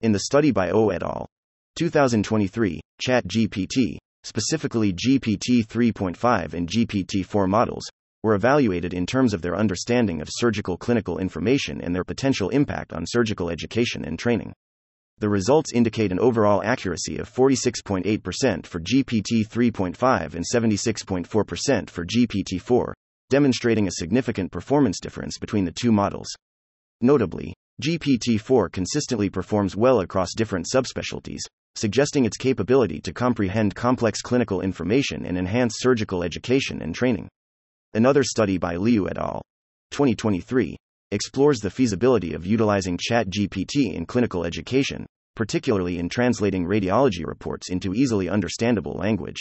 In 0.00 0.12
the 0.12 0.20
study 0.20 0.52
by 0.52 0.70
O 0.70 0.90
et 0.90 1.02
al. 1.02 1.26
2023, 1.74 2.80
ChatGPT, 3.02 3.96
specifically 4.22 4.92
GPT 4.92 5.66
3.5 5.66 6.54
and 6.54 6.68
GPT 6.68 7.26
4 7.26 7.48
models, 7.48 7.84
were 8.22 8.36
evaluated 8.36 8.94
in 8.94 9.06
terms 9.06 9.34
of 9.34 9.42
their 9.42 9.56
understanding 9.56 10.20
of 10.20 10.28
surgical 10.30 10.76
clinical 10.76 11.18
information 11.18 11.80
and 11.80 11.92
their 11.92 12.04
potential 12.04 12.48
impact 12.50 12.92
on 12.92 13.06
surgical 13.08 13.50
education 13.50 14.04
and 14.04 14.20
training. 14.20 14.52
The 15.18 15.28
results 15.28 15.72
indicate 15.72 16.12
an 16.12 16.20
overall 16.20 16.62
accuracy 16.62 17.18
of 17.18 17.28
46.8% 17.28 18.66
for 18.66 18.78
GPT 18.78 19.48
3.5 19.48 20.34
and 20.36 20.44
76.4% 20.44 21.90
for 21.90 22.06
GPT 22.06 22.60
4, 22.60 22.94
demonstrating 23.30 23.88
a 23.88 23.92
significant 23.92 24.52
performance 24.52 25.00
difference 25.00 25.38
between 25.38 25.64
the 25.64 25.72
two 25.72 25.90
models. 25.90 26.28
Notably, 27.00 27.52
GPT 27.80 28.40
4 28.40 28.68
consistently 28.70 29.30
performs 29.30 29.76
well 29.76 30.00
across 30.00 30.34
different 30.34 30.66
subspecialties, 30.66 31.42
suggesting 31.76 32.24
its 32.24 32.36
capability 32.36 33.00
to 33.00 33.12
comprehend 33.12 33.76
complex 33.76 34.20
clinical 34.20 34.62
information 34.62 35.24
and 35.24 35.38
enhance 35.38 35.76
surgical 35.78 36.24
education 36.24 36.82
and 36.82 36.92
training. 36.92 37.28
Another 37.94 38.24
study 38.24 38.58
by 38.58 38.74
Liu 38.74 39.08
et 39.08 39.16
al. 39.16 39.42
2023 39.92 40.76
explores 41.12 41.60
the 41.60 41.70
feasibility 41.70 42.34
of 42.34 42.44
utilizing 42.44 42.98
ChatGPT 42.98 43.94
in 43.94 44.06
clinical 44.06 44.44
education, 44.44 45.06
particularly 45.36 46.00
in 46.00 46.08
translating 46.08 46.66
radiology 46.66 47.24
reports 47.24 47.70
into 47.70 47.94
easily 47.94 48.28
understandable 48.28 48.94
language. 48.94 49.38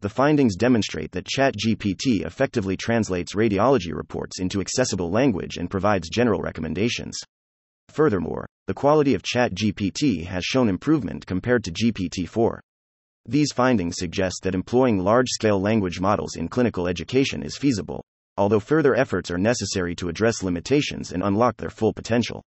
The 0.00 0.08
findings 0.08 0.56
demonstrate 0.56 1.12
that 1.12 1.26
ChatGPT 1.26 2.26
effectively 2.26 2.76
translates 2.76 3.36
radiology 3.36 3.94
reports 3.94 4.40
into 4.40 4.60
accessible 4.60 5.10
language 5.10 5.56
and 5.56 5.70
provides 5.70 6.08
general 6.08 6.40
recommendations. 6.40 7.16
Furthermore, 7.90 8.46
the 8.68 8.74
quality 8.74 9.14
of 9.14 9.22
ChatGPT 9.22 10.24
has 10.24 10.44
shown 10.44 10.68
improvement 10.68 11.26
compared 11.26 11.64
to 11.64 11.72
GPT 11.72 12.28
4. 12.28 12.60
These 13.26 13.52
findings 13.52 13.96
suggest 13.98 14.44
that 14.44 14.54
employing 14.54 14.98
large 14.98 15.28
scale 15.28 15.60
language 15.60 16.00
models 16.00 16.36
in 16.36 16.48
clinical 16.48 16.86
education 16.86 17.42
is 17.42 17.58
feasible, 17.58 18.04
although 18.36 18.60
further 18.60 18.94
efforts 18.94 19.28
are 19.30 19.38
necessary 19.38 19.96
to 19.96 20.08
address 20.08 20.44
limitations 20.44 21.10
and 21.10 21.24
unlock 21.24 21.56
their 21.56 21.68
full 21.68 21.92
potential. 21.92 22.42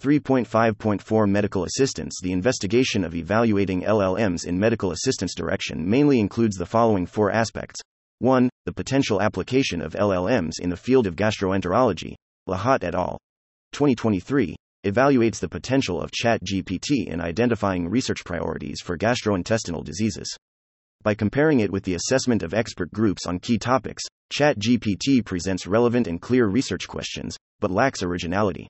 3.5.4 0.00 1.30
Medical 1.30 1.64
Assistance 1.64 2.18
The 2.20 2.32
investigation 2.32 3.04
of 3.04 3.14
evaluating 3.14 3.82
LLMs 3.82 4.46
in 4.46 4.58
medical 4.58 4.90
assistance 4.90 5.32
direction 5.36 5.88
mainly 5.88 6.18
includes 6.18 6.56
the 6.56 6.66
following 6.66 7.06
four 7.06 7.30
aspects 7.30 7.80
1. 8.18 8.50
The 8.66 8.72
potential 8.72 9.22
application 9.22 9.80
of 9.80 9.92
LLMs 9.92 10.58
in 10.60 10.70
the 10.70 10.76
field 10.76 11.06
of 11.06 11.14
gastroenterology. 11.14 12.14
Lahat 12.48 12.82
et 12.82 12.96
al. 12.96 13.18
2023 13.72 14.56
evaluates 14.84 15.38
the 15.38 15.48
potential 15.48 16.00
of 16.00 16.10
ChatGPT 16.10 17.06
in 17.06 17.20
identifying 17.20 17.88
research 17.88 18.24
priorities 18.24 18.80
for 18.80 18.98
gastrointestinal 18.98 19.84
diseases. 19.84 20.36
By 21.02 21.14
comparing 21.14 21.60
it 21.60 21.70
with 21.70 21.84
the 21.84 21.94
assessment 21.94 22.42
of 22.42 22.54
expert 22.54 22.90
groups 22.92 23.26
on 23.26 23.38
key 23.38 23.58
topics, 23.58 24.02
ChatGPT 24.32 25.24
presents 25.24 25.66
relevant 25.66 26.06
and 26.06 26.20
clear 26.20 26.46
research 26.46 26.88
questions, 26.88 27.36
but 27.60 27.70
lacks 27.70 28.02
originality. 28.02 28.68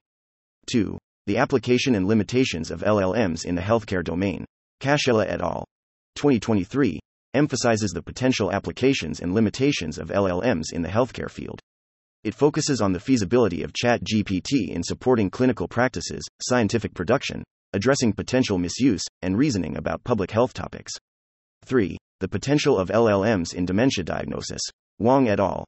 2. 0.70 0.98
The 1.26 1.38
application 1.38 1.94
and 1.94 2.06
limitations 2.06 2.70
of 2.70 2.80
LLMs 2.80 3.44
in 3.44 3.54
the 3.54 3.62
healthcare 3.62 4.02
domain. 4.02 4.44
Cascella 4.80 5.26
et 5.26 5.40
al. 5.40 5.64
2023 6.16 6.98
emphasizes 7.34 7.92
the 7.92 8.02
potential 8.02 8.52
applications 8.52 9.20
and 9.20 9.32
limitations 9.32 9.98
of 9.98 10.08
LLMs 10.08 10.72
in 10.72 10.82
the 10.82 10.88
healthcare 10.88 11.30
field. 11.30 11.60
It 12.24 12.34
focuses 12.34 12.80
on 12.80 12.92
the 12.92 13.00
feasibility 13.00 13.64
of 13.64 13.72
ChatGPT 13.72 14.68
in 14.68 14.84
supporting 14.84 15.28
clinical 15.28 15.66
practices, 15.66 16.22
scientific 16.40 16.94
production, 16.94 17.42
addressing 17.72 18.12
potential 18.12 18.58
misuse, 18.58 19.02
and 19.22 19.36
reasoning 19.36 19.76
about 19.76 20.04
public 20.04 20.30
health 20.30 20.54
topics. 20.54 20.92
3. 21.64 21.98
The 22.20 22.28
potential 22.28 22.78
of 22.78 22.90
LLMs 22.90 23.54
in 23.54 23.64
dementia 23.64 24.04
diagnosis. 24.04 24.60
Wang 25.00 25.28
et 25.28 25.40
al. 25.40 25.64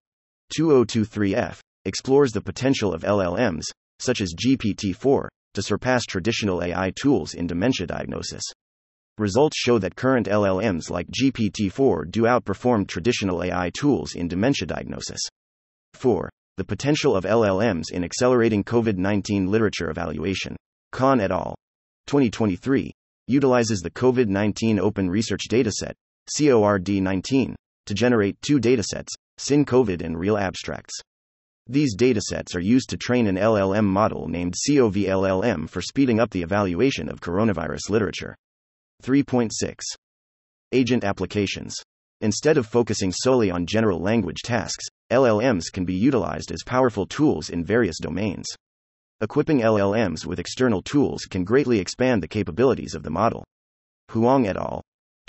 2023F 0.56 1.58
explores 1.86 2.30
the 2.30 2.40
potential 2.40 2.94
of 2.94 3.02
LLMs, 3.02 3.64
such 3.98 4.20
as 4.20 4.32
GPT 4.32 4.94
4, 4.94 5.28
to 5.54 5.62
surpass 5.62 6.04
traditional 6.04 6.62
AI 6.62 6.92
tools 6.94 7.34
in 7.34 7.48
dementia 7.48 7.88
diagnosis. 7.88 8.44
Results 9.18 9.56
show 9.58 9.80
that 9.80 9.96
current 9.96 10.28
LLMs 10.28 10.88
like 10.88 11.08
GPT 11.08 11.72
4 11.72 12.04
do 12.04 12.22
outperform 12.22 12.86
traditional 12.86 13.42
AI 13.42 13.72
tools 13.76 14.14
in 14.14 14.28
dementia 14.28 14.68
diagnosis. 14.68 15.20
4. 15.94 16.30
The 16.56 16.64
potential 16.64 17.16
of 17.16 17.24
LLMs 17.24 17.90
in 17.90 18.04
accelerating 18.04 18.62
COVID 18.62 18.96
19 18.96 19.50
literature 19.50 19.90
evaluation. 19.90 20.54
Khan 20.92 21.20
et 21.20 21.32
al. 21.32 21.56
2023 22.06 22.92
utilizes 23.26 23.80
the 23.80 23.90
COVID 23.90 24.28
19 24.28 24.78
Open 24.78 25.10
Research 25.10 25.48
Dataset, 25.50 25.94
CORD 26.38 26.88
19, 26.88 27.56
to 27.86 27.94
generate 27.94 28.40
two 28.40 28.60
datasets, 28.60 29.08
SIN 29.36 29.64
COVID 29.64 30.00
and 30.00 30.16
Real 30.16 30.36
Abstracts. 30.36 30.94
These 31.66 31.96
datasets 31.96 32.54
are 32.54 32.60
used 32.60 32.90
to 32.90 32.96
train 32.96 33.26
an 33.26 33.36
LLM 33.36 33.86
model 33.86 34.28
named 34.28 34.54
COVLLM 34.54 35.68
for 35.68 35.82
speeding 35.82 36.20
up 36.20 36.30
the 36.30 36.42
evaluation 36.42 37.08
of 37.08 37.20
coronavirus 37.20 37.90
literature. 37.90 38.36
3.6 39.02 39.50
Agent 40.70 41.02
Applications 41.02 41.74
Instead 42.24 42.56
of 42.56 42.66
focusing 42.66 43.12
solely 43.12 43.50
on 43.50 43.66
general 43.66 44.00
language 44.00 44.40
tasks, 44.42 44.86
LLMs 45.12 45.70
can 45.70 45.84
be 45.84 45.92
utilized 45.92 46.50
as 46.50 46.62
powerful 46.64 47.04
tools 47.04 47.50
in 47.50 47.62
various 47.62 47.98
domains. 48.00 48.46
Equipping 49.20 49.60
LLMs 49.60 50.24
with 50.24 50.38
external 50.38 50.80
tools 50.80 51.26
can 51.26 51.44
greatly 51.44 51.78
expand 51.78 52.22
the 52.22 52.26
capabilities 52.26 52.94
of 52.94 53.02
the 53.02 53.10
model. 53.10 53.44
Huang 54.08 54.46
et 54.46 54.56
al. 54.56 54.80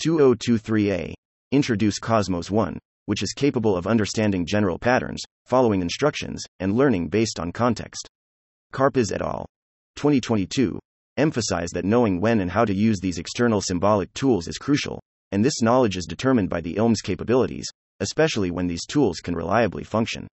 2023a 0.06 1.14
introduce 1.52 2.00
Kosmos 2.00 2.50
1, 2.50 2.80
which 3.08 3.22
is 3.22 3.34
capable 3.34 3.76
of 3.76 3.88
understanding 3.88 4.46
general 4.46 4.80
patterns, 4.80 5.22
following 5.46 5.82
instructions, 5.82 6.46
and 6.62 6.78
learning 6.78 7.10
based 7.10 7.42
on 7.42 7.52
context. 7.52 8.08
Karpas 8.72 9.12
et 9.12 9.22
al. 9.22 9.46
2022 9.98 10.80
emphasize 11.18 11.72
that 11.72 11.84
knowing 11.84 12.22
when 12.22 12.40
and 12.40 12.52
how 12.52 12.64
to 12.64 12.74
use 12.74 13.02
these 13.02 13.18
external 13.18 13.60
symbolic 13.60 14.14
tools 14.14 14.48
is 14.48 14.58
crucial, 14.58 15.02
and 15.32 15.44
this 15.44 15.62
knowledge 15.62 15.98
is 15.98 16.06
determined 16.06 16.50
by 16.50 16.62
the 16.62 16.76
ILM's 16.76 17.02
capabilities, 17.02 17.68
especially 18.00 18.52
when 18.52 18.68
these 18.68 18.86
tools 18.86 19.20
can 19.20 19.36
reliably 19.36 19.84
function. 19.84 20.28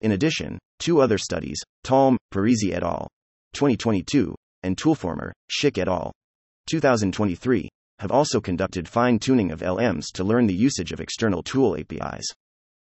In 0.00 0.12
addition, 0.12 0.58
two 0.78 1.00
other 1.00 1.18
studies, 1.18 1.60
Talm, 1.82 2.18
Parisi 2.32 2.72
et 2.72 2.82
al. 2.82 3.08
2022, 3.54 4.34
and 4.62 4.76
Toolformer, 4.76 5.32
Schick 5.50 5.78
et 5.78 5.88
al. 5.88 6.12
2023, 6.66 7.68
have 8.00 8.10
also 8.10 8.40
conducted 8.40 8.88
fine 8.88 9.18
tuning 9.18 9.52
of 9.52 9.60
LMs 9.60 10.06
to 10.14 10.24
learn 10.24 10.46
the 10.46 10.54
usage 10.54 10.92
of 10.92 11.00
external 11.00 11.42
tool 11.42 11.76
APIs. 11.76 12.26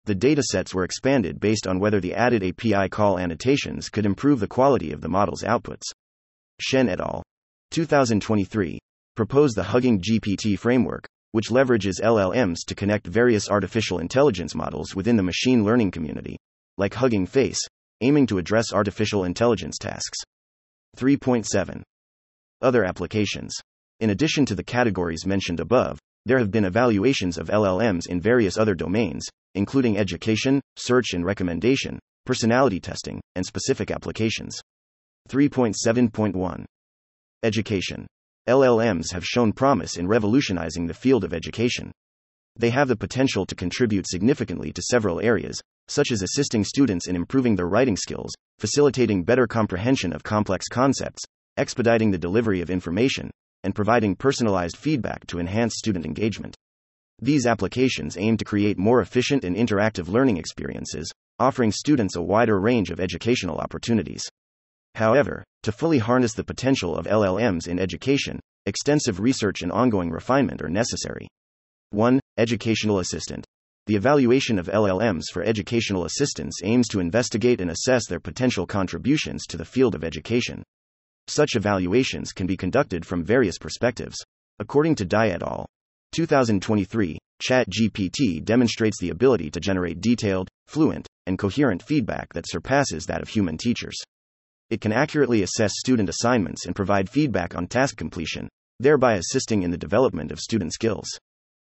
The 0.05 0.15
datasets 0.15 0.75
were 0.75 0.85
expanded 0.85 1.39
based 1.39 1.67
on 1.67 1.79
whether 1.79 2.01
the 2.01 2.15
added 2.15 2.43
API 2.43 2.89
call 2.89 3.19
annotations 3.19 3.89
could 3.89 4.07
improve 4.07 4.41
the 4.41 4.49
quality 4.49 4.93
of 4.93 5.01
the 5.01 5.09
model's 5.09 5.43
outputs. 5.43 5.85
Shen 6.61 6.89
et 6.89 7.01
al. 7.01 7.23
2023 7.71 8.79
proposed 9.15 9.57
the 9.57 9.63
Hugging 9.63 10.01
GPT 10.01 10.59
framework, 10.59 11.07
which 11.33 11.51
leverages 11.51 12.01
LLMs 12.01 12.59
to 12.67 12.75
connect 12.75 13.07
various 13.07 13.51
artificial 13.51 13.99
intelligence 13.99 14.55
models 14.55 14.95
within 14.95 15.17
the 15.17 15.23
machine 15.23 15.65
learning 15.65 15.91
community, 15.91 16.39
like 16.79 16.95
Hugging 16.95 17.27
Face, 17.27 17.61
aiming 18.01 18.27
to 18.29 18.39
address 18.39 18.73
artificial 18.73 19.25
intelligence 19.25 19.77
tasks. 19.79 20.19
3.7 20.97 21.83
Other 22.61 22.85
applications. 22.85 23.55
In 24.01 24.11
addition 24.11 24.45
to 24.47 24.55
the 24.55 24.65
categories 24.65 25.27
mentioned 25.27 25.61
above, 25.61 25.99
there 26.25 26.39
have 26.39 26.51
been 26.51 26.65
evaluations 26.65 27.39
of 27.39 27.49
LLMs 27.49 28.07
in 28.09 28.21
various 28.21 28.57
other 28.57 28.75
domains, 28.75 29.27
including 29.55 29.99
education, 29.99 30.61
search 30.77 31.15
and 31.15 31.25
recommendation, 31.25 31.99
personality 32.25 32.79
testing, 32.79 33.21
and 33.35 33.45
specific 33.45 33.91
applications. 33.91 34.61
3.7.1 35.29 36.65
Education. 37.43 38.07
LLMs 38.49 39.13
have 39.13 39.25
shown 39.25 39.53
promise 39.53 39.97
in 39.97 40.09
revolutionizing 40.09 40.87
the 40.87 40.95
field 40.95 41.23
of 41.23 41.33
education. 41.33 41.93
They 42.57 42.71
have 42.71 42.89
the 42.89 42.97
potential 42.97 43.47
to 43.47 43.55
contribute 43.55 44.09
significantly 44.09 44.73
to 44.73 44.83
several 44.83 45.21
areas, 45.21 45.61
such 45.87 46.11
as 46.11 46.23
assisting 46.23 46.65
students 46.65 47.07
in 47.07 47.15
improving 47.15 47.55
their 47.55 47.69
writing 47.69 47.97
skills, 47.97 48.33
facilitating 48.59 49.23
better 49.23 49.47
comprehension 49.47 50.13
of 50.13 50.25
complex 50.25 50.67
concepts, 50.67 51.23
expediting 51.57 52.11
the 52.11 52.19
delivery 52.19 52.61
of 52.61 52.69
information, 52.69 53.31
and 53.63 53.77
providing 53.77 54.17
personalized 54.17 54.77
feedback 54.77 55.25
to 55.29 55.39
enhance 55.39 55.75
student 55.77 56.05
engagement. 56.05 56.57
These 57.21 57.47
applications 57.47 58.17
aim 58.17 58.37
to 58.39 58.45
create 58.45 58.77
more 58.77 59.01
efficient 59.01 59.45
and 59.45 59.55
interactive 59.55 60.09
learning 60.09 60.39
experiences, 60.39 61.09
offering 61.39 61.71
students 61.71 62.17
a 62.17 62.23
wider 62.23 62.59
range 62.59 62.91
of 62.91 62.99
educational 62.99 63.59
opportunities. 63.59 64.29
However, 64.95 65.45
to 65.63 65.73
fully 65.73 65.99
harness 65.99 66.35
the 66.35 66.45
potential 66.45 66.97
of 66.97 67.07
LLMs 67.07 67.67
in 67.67 67.79
education, 67.79 68.41
extensive 68.67 69.21
research 69.21 69.63
and 69.63 69.73
ongoing 69.73 70.11
refinement 70.11 70.63
are 70.63 70.69
necessary. 70.69 71.29
1. 71.91 72.21
Educational 72.39 72.99
Assistant. 72.99 73.45
The 73.87 73.97
evaluation 73.97 74.59
of 74.59 74.67
LLMs 74.67 75.25
for 75.33 75.43
educational 75.43 76.05
assistance 76.05 76.61
aims 76.63 76.89
to 76.89 77.01
investigate 77.01 77.61
and 77.61 77.71
assess 77.71 78.07
their 78.07 78.21
potential 78.21 78.67
contributions 78.67 79.45
to 79.49 79.57
the 79.57 79.65
field 79.65 79.95
of 79.95 80.05
education. 80.05 80.63
Such 81.27 81.57
evaluations 81.57 82.33
can 82.33 82.47
be 82.47 82.57
conducted 82.57 83.05
from 83.05 83.25
various 83.25 83.59
perspectives. 83.59 84.17
According 84.59 84.95
to 84.97 85.05
Dai 85.05 85.31
et 85.31 85.43
al. 85.43 85.67
2023, 86.13 87.19
ChatGPT 87.43 88.45
demonstrates 88.45 89.01
the 89.01 89.11
ability 89.11 89.51
to 89.51 89.61
generate 89.61 90.01
detailed, 90.01 90.49
fluent, 90.69 91.07
and 91.27 91.39
coherent 91.39 91.83
feedback 91.83 92.33
that 92.35 92.49
surpasses 92.49 93.07
that 93.07 93.23
of 93.23 93.29
human 93.29 93.57
teachers. 93.57 93.97
It 94.73 94.81
can 94.81 94.91
accurately 94.91 95.43
assess 95.43 95.75
student 95.77 96.09
assignments 96.09 96.65
and 96.65 96.75
provide 96.75 97.11
feedback 97.11 97.55
on 97.55 97.67
task 97.67 97.99
completion, 97.99 98.49
thereby 98.81 99.17
assisting 99.17 99.65
in 99.65 99.71
the 99.71 99.77
development 99.77 100.33
of 100.33 100.41
student 100.41 100.73
skills. 100.73 101.07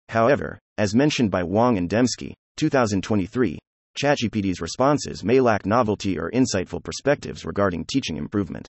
However, 0.08 0.58
as 0.78 0.96
mentioned 0.96 1.30
by 1.30 1.44
Wang 1.44 1.78
and 1.78 1.88
Demszky, 1.88 2.32
2023, 2.56 3.56
ChatGPT's 3.96 4.60
responses 4.60 5.22
may 5.22 5.38
lack 5.38 5.64
novelty 5.64 6.18
or 6.18 6.32
insightful 6.32 6.82
perspectives 6.82 7.44
regarding 7.44 7.84
teaching 7.84 8.16
improvement. 8.16 8.66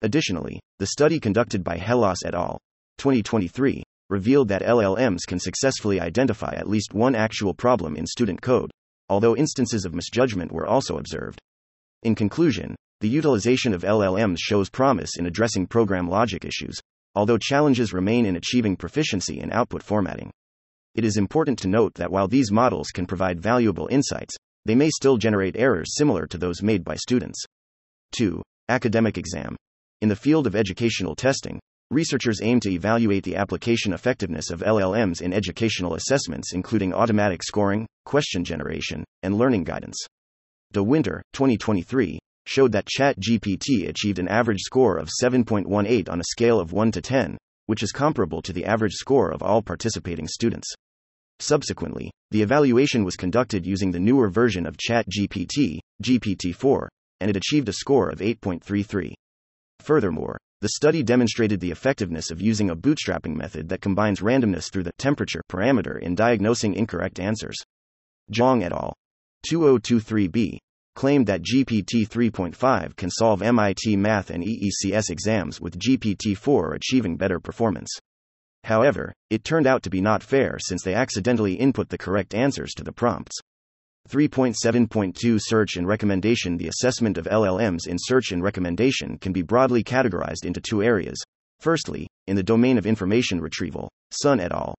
Additionally, 0.00 0.58
the 0.78 0.86
study 0.86 1.20
conducted 1.20 1.62
by 1.62 1.76
Hellas 1.76 2.24
et 2.24 2.34
al. 2.34 2.58
2023 2.96 3.82
revealed 4.08 4.48
that 4.48 4.62
LLMs 4.62 5.26
can 5.28 5.38
successfully 5.38 6.00
identify 6.00 6.54
at 6.54 6.70
least 6.70 6.94
one 6.94 7.14
actual 7.14 7.52
problem 7.52 7.96
in 7.96 8.06
student 8.06 8.40
code, 8.40 8.70
although 9.10 9.36
instances 9.36 9.84
of 9.84 9.94
misjudgment 9.94 10.50
were 10.50 10.66
also 10.66 10.96
observed. 10.96 11.38
In 12.02 12.14
conclusion, 12.14 12.74
the 13.00 13.08
utilization 13.08 13.74
of 13.74 13.82
LLMs 13.82 14.38
shows 14.38 14.70
promise 14.70 15.16
in 15.18 15.26
addressing 15.26 15.66
program 15.66 16.08
logic 16.08 16.44
issues, 16.44 16.80
although 17.14 17.38
challenges 17.38 17.92
remain 17.92 18.26
in 18.26 18.36
achieving 18.36 18.76
proficiency 18.76 19.40
in 19.40 19.52
output 19.52 19.82
formatting 19.82 20.30
it 20.98 21.04
is 21.04 21.16
important 21.16 21.56
to 21.60 21.68
note 21.68 21.94
that 21.94 22.10
while 22.10 22.26
these 22.26 22.50
models 22.50 22.88
can 22.88 23.06
provide 23.06 23.38
valuable 23.38 23.86
insights, 23.88 24.34
they 24.64 24.74
may 24.74 24.90
still 24.90 25.16
generate 25.16 25.54
errors 25.56 25.94
similar 25.96 26.26
to 26.26 26.36
those 26.36 26.60
made 26.60 26.82
by 26.82 26.96
students. 26.96 27.40
2. 28.16 28.42
Academic 28.68 29.16
exam. 29.16 29.54
In 30.00 30.08
the 30.08 30.16
field 30.16 30.48
of 30.48 30.56
educational 30.56 31.14
testing, 31.14 31.60
researchers 31.92 32.40
aim 32.42 32.58
to 32.58 32.72
evaluate 32.72 33.22
the 33.22 33.36
application 33.36 33.92
effectiveness 33.92 34.50
of 34.50 34.62
LLMs 34.62 35.22
in 35.22 35.32
educational 35.32 35.94
assessments, 35.94 36.52
including 36.52 36.92
automatic 36.92 37.44
scoring, 37.44 37.86
question 38.04 38.42
generation, 38.42 39.04
and 39.22 39.38
learning 39.38 39.62
guidance. 39.62 39.98
De 40.72 40.82
Winter, 40.82 41.22
2023, 41.32 42.18
showed 42.48 42.72
that 42.72 42.86
ChatGPT 42.86 43.88
achieved 43.88 44.18
an 44.18 44.26
average 44.26 44.62
score 44.62 44.96
of 44.96 45.10
7.18 45.22 46.08
on 46.08 46.20
a 46.20 46.24
scale 46.30 46.58
of 46.58 46.72
1 46.72 46.92
to 46.92 47.02
10, 47.02 47.36
which 47.66 47.82
is 47.82 47.92
comparable 47.92 48.40
to 48.40 48.54
the 48.54 48.64
average 48.64 48.94
score 48.94 49.30
of 49.30 49.42
all 49.42 49.60
participating 49.60 50.26
students. 50.26 50.72
Subsequently, 51.40 52.10
the 52.30 52.40
evaluation 52.40 53.04
was 53.04 53.16
conducted 53.16 53.66
using 53.66 53.90
the 53.90 54.00
newer 54.00 54.30
version 54.30 54.64
of 54.64 54.78
ChatGPT, 54.78 55.78
GPT 56.02 56.54
4, 56.54 56.88
and 57.20 57.30
it 57.30 57.36
achieved 57.36 57.68
a 57.68 57.74
score 57.74 58.08
of 58.08 58.20
8.33. 58.20 59.12
Furthermore, 59.80 60.38
the 60.62 60.70
study 60.70 61.02
demonstrated 61.02 61.60
the 61.60 61.70
effectiveness 61.70 62.30
of 62.30 62.40
using 62.40 62.70
a 62.70 62.76
bootstrapping 62.76 63.36
method 63.36 63.68
that 63.68 63.82
combines 63.82 64.20
randomness 64.20 64.72
through 64.72 64.84
the 64.84 64.92
temperature 64.98 65.42
parameter 65.50 66.00
in 66.00 66.14
diagnosing 66.14 66.74
incorrect 66.74 67.20
answers. 67.20 67.56
Zhang 68.32 68.64
et 68.64 68.72
al. 68.72 68.94
2023b 69.46 70.58
claimed 70.98 71.28
that 71.28 71.44
GPT 71.44 72.08
3.5 72.08 72.96
can 72.96 73.08
solve 73.08 73.40
MIT 73.40 73.94
math 73.96 74.30
and 74.30 74.42
EECS 74.42 75.10
exams 75.10 75.60
with 75.60 75.78
GPT 75.78 76.36
4 76.36 76.74
achieving 76.74 77.16
better 77.16 77.38
performance. 77.38 77.88
However, 78.64 79.12
it 79.30 79.44
turned 79.44 79.68
out 79.68 79.84
to 79.84 79.90
be 79.90 80.00
not 80.00 80.24
fair 80.24 80.58
since 80.58 80.82
they 80.82 80.94
accidentally 80.94 81.54
input 81.54 81.88
the 81.88 81.98
correct 81.98 82.34
answers 82.34 82.72
to 82.74 82.82
the 82.82 82.90
prompts. 82.90 83.38
3.7.2 84.08 85.38
Search 85.40 85.76
and 85.76 85.86
Recommendation 85.86 86.56
The 86.56 86.66
assessment 86.66 87.16
of 87.16 87.26
LLMs 87.26 87.86
in 87.86 87.96
search 87.96 88.32
and 88.32 88.42
recommendation 88.42 89.18
can 89.18 89.32
be 89.32 89.42
broadly 89.42 89.84
categorized 89.84 90.44
into 90.44 90.60
two 90.60 90.82
areas. 90.82 91.22
Firstly, 91.60 92.08
in 92.26 92.34
the 92.34 92.42
domain 92.42 92.76
of 92.76 92.86
information 92.86 93.40
retrieval, 93.40 93.88
Sun 94.10 94.40
et 94.40 94.50
al. 94.50 94.74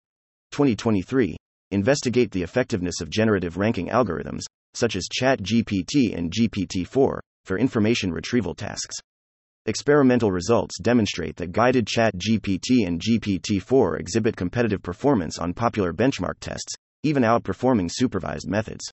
2023 0.52 1.38
investigate 1.72 2.32
the 2.32 2.44
effectiveness 2.44 3.00
of 3.00 3.10
generative 3.10 3.56
ranking 3.56 3.88
algorithms, 3.88 4.42
such 4.74 4.96
as 4.96 5.08
ChatGPT 5.08 6.18
and 6.18 6.32
GPT 6.32 6.86
4, 6.86 7.22
for 7.46 7.58
information 7.58 8.12
retrieval 8.12 8.56
tasks. 8.56 8.96
Experimental 9.66 10.32
results 10.32 10.80
demonstrate 10.80 11.36
that 11.36 11.52
guided 11.52 11.86
ChatGPT 11.86 12.88
and 12.88 13.02
GPT 13.02 13.62
4 13.62 13.98
exhibit 13.98 14.36
competitive 14.36 14.82
performance 14.82 15.38
on 15.38 15.54
popular 15.54 15.94
benchmark 15.94 16.36
tests, 16.40 16.74
even 17.04 17.24
outperforming 17.24 17.90
supervised 17.92 18.48
methods. 18.48 18.84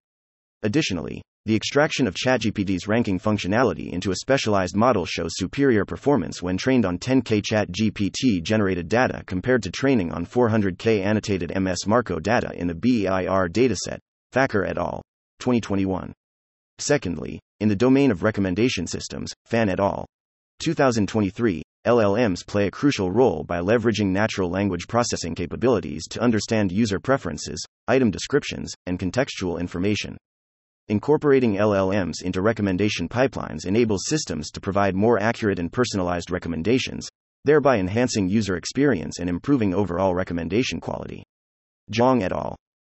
Additionally, 0.62 1.22
the 1.46 1.54
extraction 1.54 2.08
of 2.08 2.14
ChatGPT's 2.14 2.88
ranking 2.88 3.20
functionality 3.20 3.92
into 3.92 4.10
a 4.10 4.16
specialized 4.16 4.74
model 4.74 5.04
shows 5.04 5.30
superior 5.34 5.84
performance 5.84 6.42
when 6.42 6.56
trained 6.56 6.84
on 6.84 6.98
10K 6.98 7.40
ChatGPT 7.40 8.42
generated 8.42 8.88
data 8.88 9.22
compared 9.26 9.62
to 9.62 9.70
training 9.70 10.10
on 10.12 10.26
400K 10.26 11.04
annotated 11.04 11.52
MS 11.56 11.86
Marco 11.86 12.18
data 12.18 12.50
in 12.54 12.66
the 12.66 12.74
BEIR 12.74 13.48
dataset, 13.48 13.98
Thakur 14.32 14.64
et 14.64 14.76
al. 14.76 15.02
2021. 15.38 16.12
Secondly, 16.78 17.40
in 17.60 17.68
the 17.68 17.76
domain 17.76 18.10
of 18.10 18.22
recommendation 18.22 18.86
systems, 18.86 19.32
Fan 19.46 19.68
et 19.68 19.80
al. 19.80 20.06
2023, 20.60 21.62
LLMs 21.86 22.46
play 22.46 22.66
a 22.66 22.70
crucial 22.70 23.10
role 23.10 23.44
by 23.44 23.60
leveraging 23.60 24.08
natural 24.08 24.50
language 24.50 24.88
processing 24.88 25.34
capabilities 25.34 26.02
to 26.10 26.20
understand 26.20 26.72
user 26.72 26.98
preferences, 26.98 27.64
item 27.86 28.10
descriptions, 28.10 28.74
and 28.86 28.98
contextual 28.98 29.60
information. 29.60 30.16
Incorporating 30.88 31.54
LLMs 31.54 32.22
into 32.22 32.42
recommendation 32.42 33.08
pipelines 33.08 33.66
enables 33.66 34.06
systems 34.06 34.50
to 34.50 34.60
provide 34.60 34.94
more 34.94 35.20
accurate 35.20 35.58
and 35.58 35.72
personalized 35.72 36.30
recommendations, 36.30 37.08
thereby 37.44 37.78
enhancing 37.78 38.28
user 38.28 38.56
experience 38.56 39.18
and 39.18 39.30
improving 39.30 39.72
overall 39.72 40.14
recommendation 40.14 40.80
quality. 40.80 41.22
Zhang 41.92 42.22
et 42.22 42.32
al. 42.32 42.56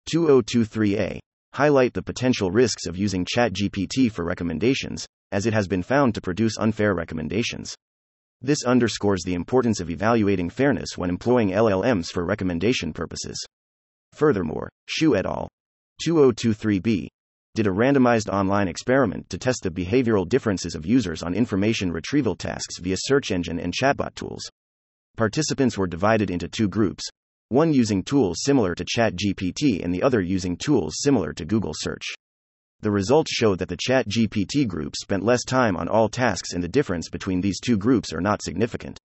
2023a 0.10 1.20
highlight 1.54 1.94
the 1.94 2.02
potential 2.02 2.52
risks 2.52 2.86
of 2.86 2.98
using 2.98 3.26
ChatGPT 3.26 4.12
for 4.12 4.24
recommendations, 4.24 5.06
as 5.32 5.46
it 5.46 5.54
has 5.54 5.68
been 5.68 5.84
found 5.84 6.16
to 6.16 6.22
produce 6.22 6.58
unfair 6.58 6.94
recommendations. 6.94 7.76
This 8.42 8.64
underscores 8.64 9.24
the 9.24 9.34
importance 9.34 9.80
of 9.80 9.90
evaluating 9.90 10.50
fairness 10.50 10.98
when 10.98 11.10
employing 11.10 11.50
LLMs 11.50 12.12
for 12.12 12.24
recommendation 12.24 12.94
purposes. 12.94 13.44
Furthermore, 14.14 14.70
Xu 15.00 15.18
et 15.18 15.26
al. 15.26 15.48
2023b 16.06 17.08
did 17.56 17.66
a 17.66 17.72
randomized 17.72 18.32
online 18.32 18.68
experiment 18.68 19.28
to 19.32 19.38
test 19.40 19.64
the 19.64 19.72
behavioral 19.72 20.30
differences 20.30 20.76
of 20.76 20.86
users 20.86 21.24
on 21.24 21.34
information 21.34 21.92
retrieval 21.92 22.36
tasks 22.36 22.78
via 22.80 22.96
search 22.98 23.32
engine 23.32 23.60
and 23.60 23.74
chatbot 23.74 24.14
tools. 24.14 24.48
Participants 25.16 25.76
were 25.76 25.88
divided 25.88 26.30
into 26.30 26.48
two 26.48 26.68
groups 26.68 27.04
one 27.50 27.72
using 27.74 28.04
tools 28.04 28.40
similar 28.44 28.76
to 28.76 28.84
ChatGPT 28.84 29.84
and 29.84 29.94
the 29.94 30.04
other 30.04 30.22
using 30.22 30.58
tools 30.58 30.96
similar 31.00 31.34
to 31.34 31.46
Google 31.46 31.74
Search. 31.74 32.04
The 32.82 32.92
results 32.92 33.32
showed 33.32 33.60
that 33.60 33.70
the 33.70 33.78
ChatGPT 33.78 34.68
group 34.68 34.96
spent 34.96 35.24
less 35.24 35.44
time 35.44 35.76
on 35.76 35.88
all 35.88 36.10
tasks 36.10 36.54
and 36.54 36.64
the 36.64 36.68
difference 36.68 37.10
between 37.10 37.42
these 37.42 37.60
two 37.60 37.78
groups 37.78 38.14
are 38.14 38.22
not 38.22 38.44
significant. 38.44 39.00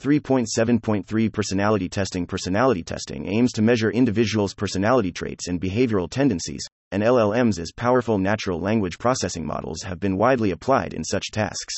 3.7.3 0.00 1.32
Personality 1.32 1.88
testing 1.88 2.26
Personality 2.26 2.82
testing 2.82 3.26
aims 3.26 3.52
to 3.52 3.62
measure 3.62 3.90
individuals' 3.90 4.54
personality 4.54 5.12
traits 5.12 5.48
and 5.48 5.60
behavioral 5.60 6.08
tendencies, 6.08 6.64
and 6.92 7.02
LLMs 7.02 7.58
as 7.58 7.72
powerful 7.72 8.16
natural 8.16 8.58
language 8.58 8.98
processing 8.98 9.44
models 9.44 9.82
have 9.82 10.00
been 10.00 10.16
widely 10.16 10.52
applied 10.52 10.94
in 10.94 11.04
such 11.04 11.30
tasks. 11.30 11.74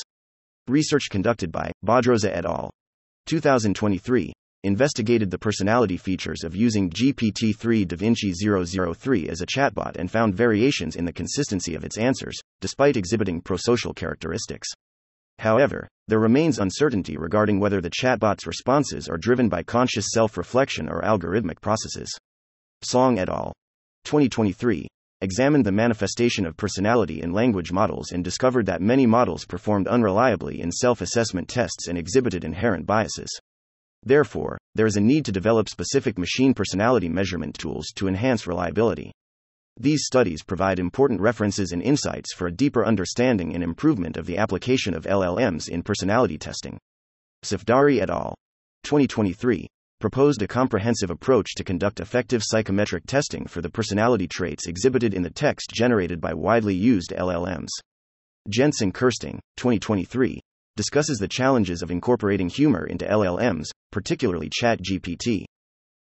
Research 0.67 1.09
conducted 1.09 1.51
by 1.51 1.71
Bodroza 1.83 2.35
et 2.35 2.45
al. 2.45 2.71
2023 3.25 4.33
investigated 4.65 5.31
the 5.31 5.37
personality 5.37 5.97
features 5.97 6.43
of 6.43 6.55
using 6.55 6.89
GPT 6.89 7.55
3 7.55 7.85
DaVinci 7.85 8.33
003 8.95 9.29
as 9.29 9.41
a 9.41 9.45
chatbot 9.45 9.95
and 9.95 10.11
found 10.11 10.35
variations 10.35 10.95
in 10.95 11.05
the 11.05 11.13
consistency 11.13 11.75
of 11.75 11.83
its 11.83 11.97
answers, 11.97 12.39
despite 12.61 12.97
exhibiting 12.97 13.41
prosocial 13.41 13.95
characteristics. 13.95 14.67
However, 15.39 15.87
there 16.07 16.19
remains 16.19 16.59
uncertainty 16.59 17.17
regarding 17.17 17.59
whether 17.59 17.81
the 17.81 17.89
chatbot's 17.89 18.47
responses 18.47 19.07
are 19.07 19.17
driven 19.17 19.49
by 19.49 19.63
conscious 19.63 20.07
self 20.09 20.37
reflection 20.37 20.89
or 20.89 21.01
algorithmic 21.01 21.61
processes. 21.61 22.09
Song 22.81 23.19
et 23.19 23.29
al. 23.29 23.53
2023 24.05 24.87
examined 25.21 25.65
the 25.65 25.71
manifestation 25.71 26.45
of 26.45 26.57
personality 26.57 27.21
in 27.21 27.31
language 27.31 27.71
models 27.71 28.11
and 28.11 28.23
discovered 28.23 28.65
that 28.65 28.81
many 28.81 29.05
models 29.05 29.45
performed 29.45 29.87
unreliably 29.87 30.59
in 30.59 30.71
self 30.71 31.01
assessment 31.01 31.47
tests 31.47 31.87
and 31.87 31.97
exhibited 31.97 32.43
inherent 32.43 32.85
biases. 32.85 33.29
Therefore, 34.05 34.57
there 34.75 34.85
is 34.85 34.97
a 34.97 35.01
need 35.01 35.25
to 35.25 35.31
develop 35.31 35.67
specific 35.67 36.17
machine 36.17 36.53
personality 36.53 37.09
measurement 37.09 37.57
tools 37.57 37.87
to 37.95 38.07
enhance 38.07 38.45
reliability. 38.45 39.11
These 39.77 40.05
studies 40.05 40.43
provide 40.43 40.79
important 40.79 41.19
references 41.19 41.71
and 41.71 41.81
insights 41.81 42.33
for 42.33 42.47
a 42.47 42.51
deeper 42.51 42.85
understanding 42.85 43.55
and 43.55 43.63
improvement 43.63 44.15
of 44.15 44.25
the 44.25 44.37
application 44.37 44.93
of 44.93 45.05
LLMs 45.05 45.67
in 45.67 45.83
personality 45.83 46.37
testing. 46.37 46.77
Safdari 47.43 47.99
et 48.01 48.09
al. 48.09 48.35
2023 48.83 49.67
proposed 49.99 50.41
a 50.41 50.47
comprehensive 50.47 51.09
approach 51.09 51.55
to 51.55 51.63
conduct 51.63 51.99
effective 51.99 52.43
psychometric 52.43 53.05
testing 53.07 53.45
for 53.47 53.61
the 53.61 53.69
personality 53.69 54.27
traits 54.27 54.67
exhibited 54.67 55.13
in 55.13 55.23
the 55.23 55.29
text 55.29 55.71
generated 55.73 56.21
by 56.21 56.33
widely 56.33 56.75
used 56.75 57.11
LLMs. 57.11 57.69
Jentzsch 58.49 58.93
Kersting, 58.93 59.39
2023, 59.57 60.39
discusses 60.75 61.17
the 61.17 61.27
challenges 61.27 61.81
of 61.81 61.89
incorporating 61.89 62.49
humor 62.49 62.85
into 62.85 63.05
LLMs, 63.05 63.65
particularly 63.95 64.49
ChatGPT. 64.49 65.45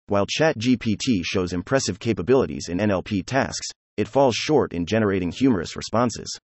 While 0.08 0.26
ChatGPT 0.26 1.22
shows 1.22 1.52
impressive 1.52 2.00
capabilities 2.00 2.66
in 2.68 2.78
NLP 2.78 3.24
tasks, 3.24 3.68
it 3.96 4.08
falls 4.08 4.34
short 4.34 4.72
in 4.72 4.84
generating 4.84 5.30
humorous 5.30 5.76
responses. 5.76 6.36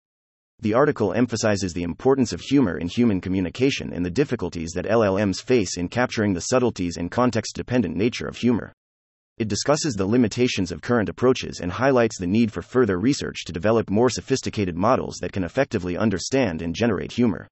The 0.61 0.75
article 0.75 1.13
emphasizes 1.13 1.73
the 1.73 1.83
importance 1.83 2.33
of 2.33 2.41
humor 2.41 2.79
in 2.79 2.87
human 2.87 3.21
communication 3.21 3.93
and 3.93 4.07
the 4.07 4.13
difficulties 4.13 4.71
that 4.77 4.85
LLMs 4.85 5.43
face 5.43 5.77
in 5.77 5.89
capturing 5.89 6.35
the 6.35 6.41
subtleties 6.41 6.97
and 6.97 7.11
context 7.11 7.57
dependent 7.57 7.97
nature 7.97 8.29
of 8.29 8.37
humor. 8.37 8.73
It 9.37 9.49
discusses 9.49 9.95
the 9.95 10.07
limitations 10.07 10.71
of 10.71 10.83
current 10.83 11.09
approaches 11.09 11.59
and 11.61 11.73
highlights 11.73 12.17
the 12.21 12.29
need 12.29 12.53
for 12.53 12.63
further 12.63 13.01
research 13.01 13.45
to 13.47 13.53
develop 13.53 13.91
more 13.91 14.09
sophisticated 14.09 14.77
models 14.77 15.17
that 15.21 15.33
can 15.33 15.43
effectively 15.43 15.97
understand 15.97 16.63
and 16.63 16.77
generate 16.77 17.11
humor. 17.11 17.49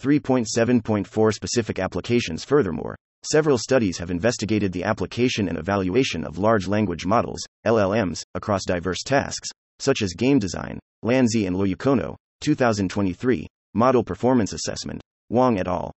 3.7.4 0.00 1.34
Specific 1.34 1.80
applications 1.80 2.44
Furthermore, 2.44 2.94
several 3.24 3.58
studies 3.58 3.98
have 3.98 4.10
investigated 4.10 4.72
the 4.72 4.84
application 4.84 5.48
and 5.48 5.58
evaluation 5.58 6.24
of 6.24 6.38
large 6.38 6.68
language 6.68 7.06
models, 7.06 7.44
LLMs, 7.66 8.22
across 8.34 8.64
diverse 8.64 9.02
tasks, 9.02 9.48
such 9.78 10.02
as 10.02 10.14
game 10.14 10.38
design. 10.38 10.78
Lanzi 11.04 11.46
and 11.46 11.56
Loiacono, 11.56 12.16
2023, 12.40 13.46
Model 13.74 14.04
Performance 14.04 14.52
Assessment, 14.52 15.02
Wang 15.28 15.58
et 15.58 15.68
al. 15.68 15.92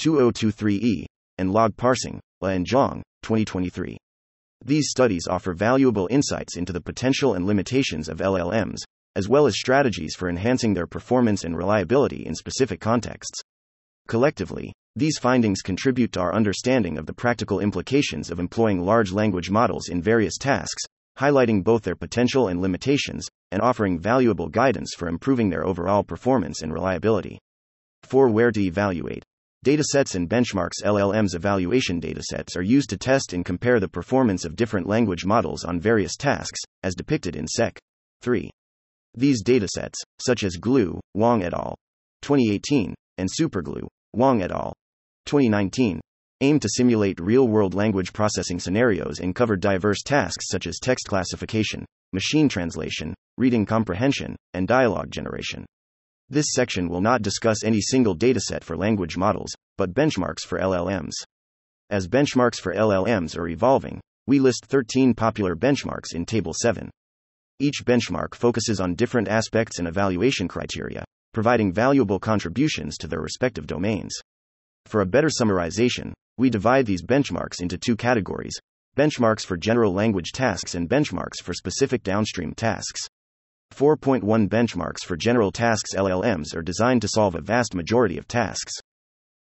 2023e, 0.00 1.04
and 1.38 1.52
Log 1.52 1.76
Parsing, 1.76 2.20
Le 2.40 2.50
and 2.50 2.66
Zhang, 2.66 3.02
2023. 3.22 3.96
These 4.64 4.88
studies 4.90 5.26
offer 5.28 5.52
valuable 5.54 6.08
insights 6.10 6.56
into 6.56 6.72
the 6.72 6.80
potential 6.80 7.34
and 7.34 7.46
limitations 7.46 8.08
of 8.08 8.18
LLMs, 8.18 8.78
as 9.14 9.28
well 9.28 9.46
as 9.46 9.58
strategies 9.58 10.14
for 10.14 10.28
enhancing 10.28 10.74
their 10.74 10.86
performance 10.86 11.44
and 11.44 11.56
reliability 11.56 12.26
in 12.26 12.34
specific 12.34 12.80
contexts. 12.80 13.40
Collectively, 14.08 14.72
these 14.96 15.18
findings 15.18 15.60
contribute 15.60 16.10
to 16.12 16.20
our 16.20 16.34
understanding 16.34 16.96
of 16.96 17.04
the 17.04 17.12
practical 17.12 17.60
implications 17.60 18.30
of 18.30 18.40
employing 18.40 18.80
large 18.80 19.12
language 19.12 19.50
models 19.50 19.90
in 19.90 20.00
various 20.00 20.38
tasks, 20.38 20.82
highlighting 21.18 21.62
both 21.62 21.82
their 21.82 21.94
potential 21.94 22.48
and 22.48 22.62
limitations, 22.62 23.26
and 23.50 23.60
offering 23.60 23.98
valuable 23.98 24.48
guidance 24.48 24.94
for 24.96 25.08
improving 25.08 25.50
their 25.50 25.66
overall 25.66 26.02
performance 26.02 26.62
and 26.62 26.72
reliability. 26.72 27.38
4. 28.04 28.30
Where 28.30 28.50
to 28.50 28.62
evaluate. 28.62 29.22
Datasets 29.66 30.14
and 30.14 30.30
benchmarks 30.30 30.82
LLM's 30.82 31.34
evaluation 31.34 32.00
datasets 32.00 32.56
are 32.56 32.62
used 32.62 32.88
to 32.88 32.96
test 32.96 33.34
and 33.34 33.44
compare 33.44 33.80
the 33.80 33.88
performance 33.88 34.46
of 34.46 34.56
different 34.56 34.86
language 34.86 35.26
models 35.26 35.62
on 35.62 35.78
various 35.78 36.16
tasks, 36.16 36.60
as 36.82 36.94
depicted 36.94 37.36
in 37.36 37.46
Sec. 37.46 37.78
3. 38.22 38.50
These 39.12 39.42
datasets, 39.42 39.96
such 40.24 40.42
as 40.42 40.56
GLUE, 40.56 41.00
Wang 41.12 41.42
et 41.42 41.52
al. 41.52 41.74
2018, 42.22 42.94
and 43.18 43.28
SuperGLUE, 43.28 43.86
Wang 44.14 44.42
et 44.42 44.50
al. 44.50 44.72
2019, 45.26 46.00
aim 46.40 46.58
to 46.58 46.68
simulate 46.68 47.20
real 47.20 47.46
world 47.48 47.74
language 47.74 48.12
processing 48.12 48.58
scenarios 48.58 49.20
and 49.20 49.34
cover 49.34 49.56
diverse 49.56 50.02
tasks 50.02 50.46
such 50.48 50.66
as 50.66 50.78
text 50.78 51.06
classification, 51.06 51.84
machine 52.12 52.48
translation, 52.48 53.14
reading 53.36 53.66
comprehension, 53.66 54.36
and 54.54 54.66
dialogue 54.66 55.10
generation. 55.10 55.66
This 56.28 56.46
section 56.52 56.88
will 56.88 57.00
not 57.00 57.22
discuss 57.22 57.62
any 57.62 57.80
single 57.80 58.16
dataset 58.16 58.64
for 58.64 58.76
language 58.76 59.16
models, 59.16 59.54
but 59.76 59.94
benchmarks 59.94 60.40
for 60.40 60.58
LLMs. 60.58 61.12
As 61.90 62.08
benchmarks 62.08 62.60
for 62.60 62.74
LLMs 62.74 63.38
are 63.38 63.48
evolving, 63.48 64.00
we 64.26 64.40
list 64.40 64.66
13 64.66 65.14
popular 65.14 65.54
benchmarks 65.54 66.14
in 66.14 66.26
Table 66.26 66.52
7. 66.52 66.90
Each 67.60 67.84
benchmark 67.84 68.34
focuses 68.34 68.80
on 68.80 68.96
different 68.96 69.28
aspects 69.28 69.78
and 69.78 69.86
evaluation 69.86 70.48
criteria, 70.48 71.04
providing 71.32 71.72
valuable 71.72 72.18
contributions 72.18 72.98
to 72.98 73.06
their 73.06 73.20
respective 73.20 73.66
domains. 73.66 74.12
For 74.86 75.00
a 75.00 75.06
better 75.06 75.28
summarization, 75.28 76.12
we 76.38 76.48
divide 76.48 76.86
these 76.86 77.02
benchmarks 77.02 77.60
into 77.60 77.76
two 77.76 77.96
categories 77.96 78.54
benchmarks 78.96 79.44
for 79.44 79.56
general 79.56 79.92
language 79.92 80.32
tasks 80.32 80.74
and 80.74 80.88
benchmarks 80.88 81.42
for 81.42 81.52
specific 81.52 82.02
downstream 82.02 82.54
tasks. 82.54 83.00
4.1 83.74 84.48
Benchmarks 84.48 85.04
for 85.04 85.16
general 85.16 85.50
tasks 85.50 85.94
LLMs 85.94 86.54
are 86.54 86.62
designed 86.62 87.02
to 87.02 87.08
solve 87.08 87.34
a 87.34 87.40
vast 87.40 87.74
majority 87.74 88.16
of 88.16 88.28
tasks. 88.28 88.72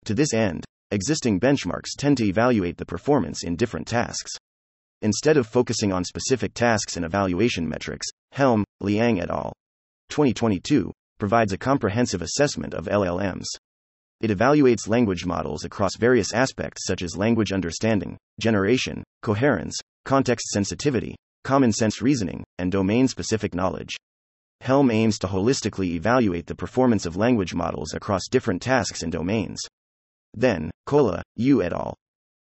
To 0.07 0.15
this 0.15 0.33
end, 0.33 0.65
existing 0.91 1.41
benchmarks 1.41 1.91
tend 1.99 2.17
to 2.19 2.25
evaluate 2.25 2.77
the 2.77 2.87
performance 2.87 3.45
in 3.45 3.57
different 3.57 3.89
tasks. 3.89 4.33
Instead 5.03 5.37
of 5.37 5.49
focusing 5.49 5.93
on 5.93 6.05
specific 6.05 6.55
tasks 6.55 6.97
and 6.97 7.05
evaluation 7.05 7.69
metrics, 7.69 8.07
Helm, 8.31 8.65
Liang 8.81 9.21
et 9.21 9.29
al. 9.29 9.53
2022 10.09 10.93
provides 11.19 11.53
a 11.53 11.59
comprehensive 11.59 12.23
assessment 12.23 12.73
of 12.75 12.87
LLMs. 12.87 13.47
It 14.23 14.31
evaluates 14.31 14.89
language 14.89 15.27
models 15.27 15.65
across 15.65 15.97
various 15.99 16.33
aspects 16.33 16.87
such 16.87 17.03
as 17.03 17.19
language 17.19 17.53
understanding, 17.53 18.17
generation, 18.41 19.05
coherence, 19.21 19.77
context 20.07 20.49
sensitivity, 20.49 21.15
common 21.45 21.73
sense 21.73 22.01
reasoning, 22.01 22.43
and 22.59 22.73
domain 22.73 23.07
specific 23.09 23.55
knowledge. 23.55 23.95
Helm 24.63 24.91
aims 24.91 25.19
to 25.19 25.27
holistically 25.27 25.91
evaluate 25.91 26.47
the 26.47 26.55
performance 26.55 27.05
of 27.05 27.17
language 27.17 27.53
models 27.53 27.93
across 27.93 28.29
different 28.31 28.63
tasks 28.63 29.03
and 29.03 29.13
domains. 29.13 29.61
Then, 30.33 30.71
KoLA, 30.87 31.23
Yu 31.37 31.63
et 31.63 31.75
al. 31.75 31.95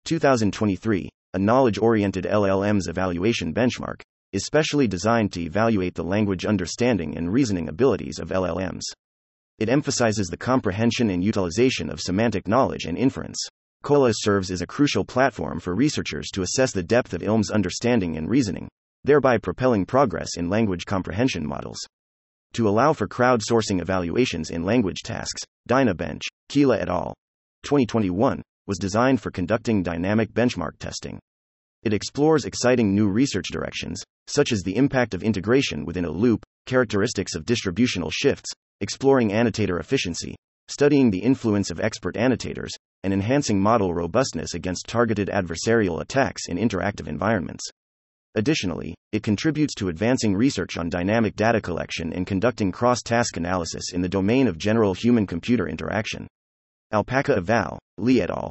2023 0.07 1.11
a 1.35 1.39
knowledge 1.39 1.79
oriented 1.79 2.25
LLM's 2.25 2.89
evaluation 2.89 3.55
benchmark, 3.55 4.03
is 4.33 4.45
specially 4.45 4.87
designed 4.87 5.33
to 5.33 5.41
evaluate 5.41 5.95
the 5.95 6.05
language 6.05 6.45
understanding 6.45 7.17
and 7.17 7.33
reasoning 7.33 7.71
abilities 7.71 8.19
of 8.19 8.29
LLMs. 8.29 8.83
It 9.63 9.69
emphasizes 9.69 10.27
the 10.27 10.37
comprehension 10.37 11.09
and 11.11 11.23
utilization 11.23 11.89
of 11.89 12.01
semantic 12.01 12.49
knowledge 12.49 12.85
and 12.85 12.99
inference. 12.99 13.39
KoLA 13.85 14.11
serves 14.13 14.51
as 14.51 14.61
a 14.61 14.67
crucial 14.67 15.05
platform 15.05 15.61
for 15.61 15.77
researchers 15.77 16.31
to 16.33 16.43
assess 16.43 16.73
the 16.73 16.83
depth 16.83 17.15
of 17.15 17.21
LLM's 17.21 17.53
understanding 17.53 18.17
and 18.17 18.29
reasoning, 18.29 18.69
thereby 19.05 19.39
propelling 19.39 19.87
progress 19.87 20.31
in 20.37 20.51
language 20.51 20.85
comprehension 20.85 21.47
models. 21.47 21.79
To 22.55 22.69
allow 22.69 22.93
for 22.93 23.07
crowdsourcing 23.07 23.81
evaluations 23.81 24.51
in 24.51 24.65
language 24.65 25.03
tasks, 25.05 25.45
DynaBench, 25.69 26.23
Kiela 26.51 26.81
et 26.81 26.89
al. 26.89 27.15
2021 27.63 28.43
was 28.67 28.79
designed 28.79 29.21
for 29.21 29.31
conducting 29.31 29.85
dynamic 29.85 30.33
benchmark 30.33 30.77
testing. 30.81 31.21
It 31.85 31.95
explores 31.95 32.47
exciting 32.47 32.97
new 32.97 33.09
research 33.09 33.47
directions, 33.53 34.03
such 34.27 34.51
as 34.51 34.63
the 34.63 34.75
impact 34.75 35.15
of 35.15 35.23
integration 35.23 35.85
within 35.85 36.05
a 36.05 36.11
loop, 36.11 36.43
characteristics 36.67 37.37
of 37.37 37.47
distributional 37.47 38.11
shifts, 38.11 38.53
exploring 38.81 39.33
annotator 39.33 39.79
efficiency, 39.79 40.37
studying 40.69 41.11
the 41.11 41.23
influence 41.23 41.71
of 41.71 41.81
expert 41.81 42.17
annotators, 42.17 42.73
and 43.03 43.13
enhancing 43.13 43.61
model 43.61 43.93
robustness 43.93 44.55
against 44.55 44.87
targeted 44.87 45.29
adversarial 45.29 46.01
attacks 46.01 46.49
in 46.49 46.57
interactive 46.57 47.09
environments. 47.09 47.65
Additionally, 48.35 48.95
it 49.13 49.23
contributes 49.23 49.75
to 49.75 49.89
advancing 49.89 50.35
research 50.35 50.79
on 50.79 50.89
dynamic 50.89 51.37
data 51.37 51.61
collection 51.61 52.13
and 52.15 52.27
conducting 52.27 52.73
cross 52.73 53.03
task 53.03 53.37
analysis 53.37 53.93
in 53.93 54.01
the 54.01 54.09
domain 54.09 54.49
of 54.49 54.57
general 54.57 54.95
human 54.95 55.27
computer 55.27 55.69
interaction. 55.69 56.27
Alpaca 56.93 57.37
Eval, 57.37 57.79
Li 57.99 58.23
et 58.23 58.31
al. 58.31 58.51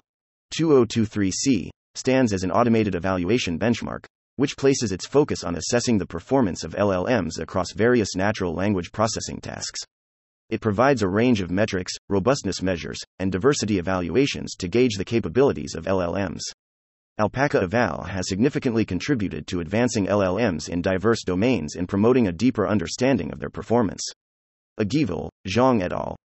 2023c, 0.56 1.70
stands 1.96 2.32
as 2.32 2.44
an 2.44 2.52
automated 2.52 2.94
evaluation 2.94 3.58
benchmark, 3.58 4.06
which 4.36 4.58
places 4.58 4.92
its 4.92 5.08
focus 5.08 5.44
on 5.44 5.56
assessing 5.56 5.98
the 5.98 6.06
performance 6.06 6.64
of 6.64 6.74
LLMs 6.74 7.40
across 7.40 7.74
various 7.74 8.16
natural 8.16 8.54
language 8.54 8.92
processing 8.92 9.40
tasks. 9.40 9.80
It 10.52 10.60
provides 10.60 11.02
a 11.02 11.08
range 11.08 11.40
of 11.40 11.50
metrics, 11.50 11.94
robustness 12.10 12.62
measures, 12.62 13.00
and 13.20 13.32
diversity 13.32 13.80
evaluations 13.80 14.54
to 14.56 14.68
gauge 14.68 14.98
the 14.98 15.06
capabilities 15.06 15.76
of 15.76 15.86
LLMs. 15.86 16.42
Alpaca 17.18 17.62
Eval 17.62 18.04
has 18.04 18.28
significantly 18.28 18.84
contributed 18.84 19.48
to 19.48 19.62
advancing 19.62 20.08
LLMs 20.08 20.68
in 20.68 20.82
diverse 20.82 21.24
domains 21.24 21.78
and 21.78 21.88
promoting 21.88 22.28
a 22.28 22.34
deeper 22.34 22.68
understanding 22.68 23.32
of 23.32 23.40
their 23.40 23.50
performance. 23.50 24.04
AGIEval, 24.78 25.30
Zhang 25.48 25.82
et 25.82 25.94
al. 25.94 26.18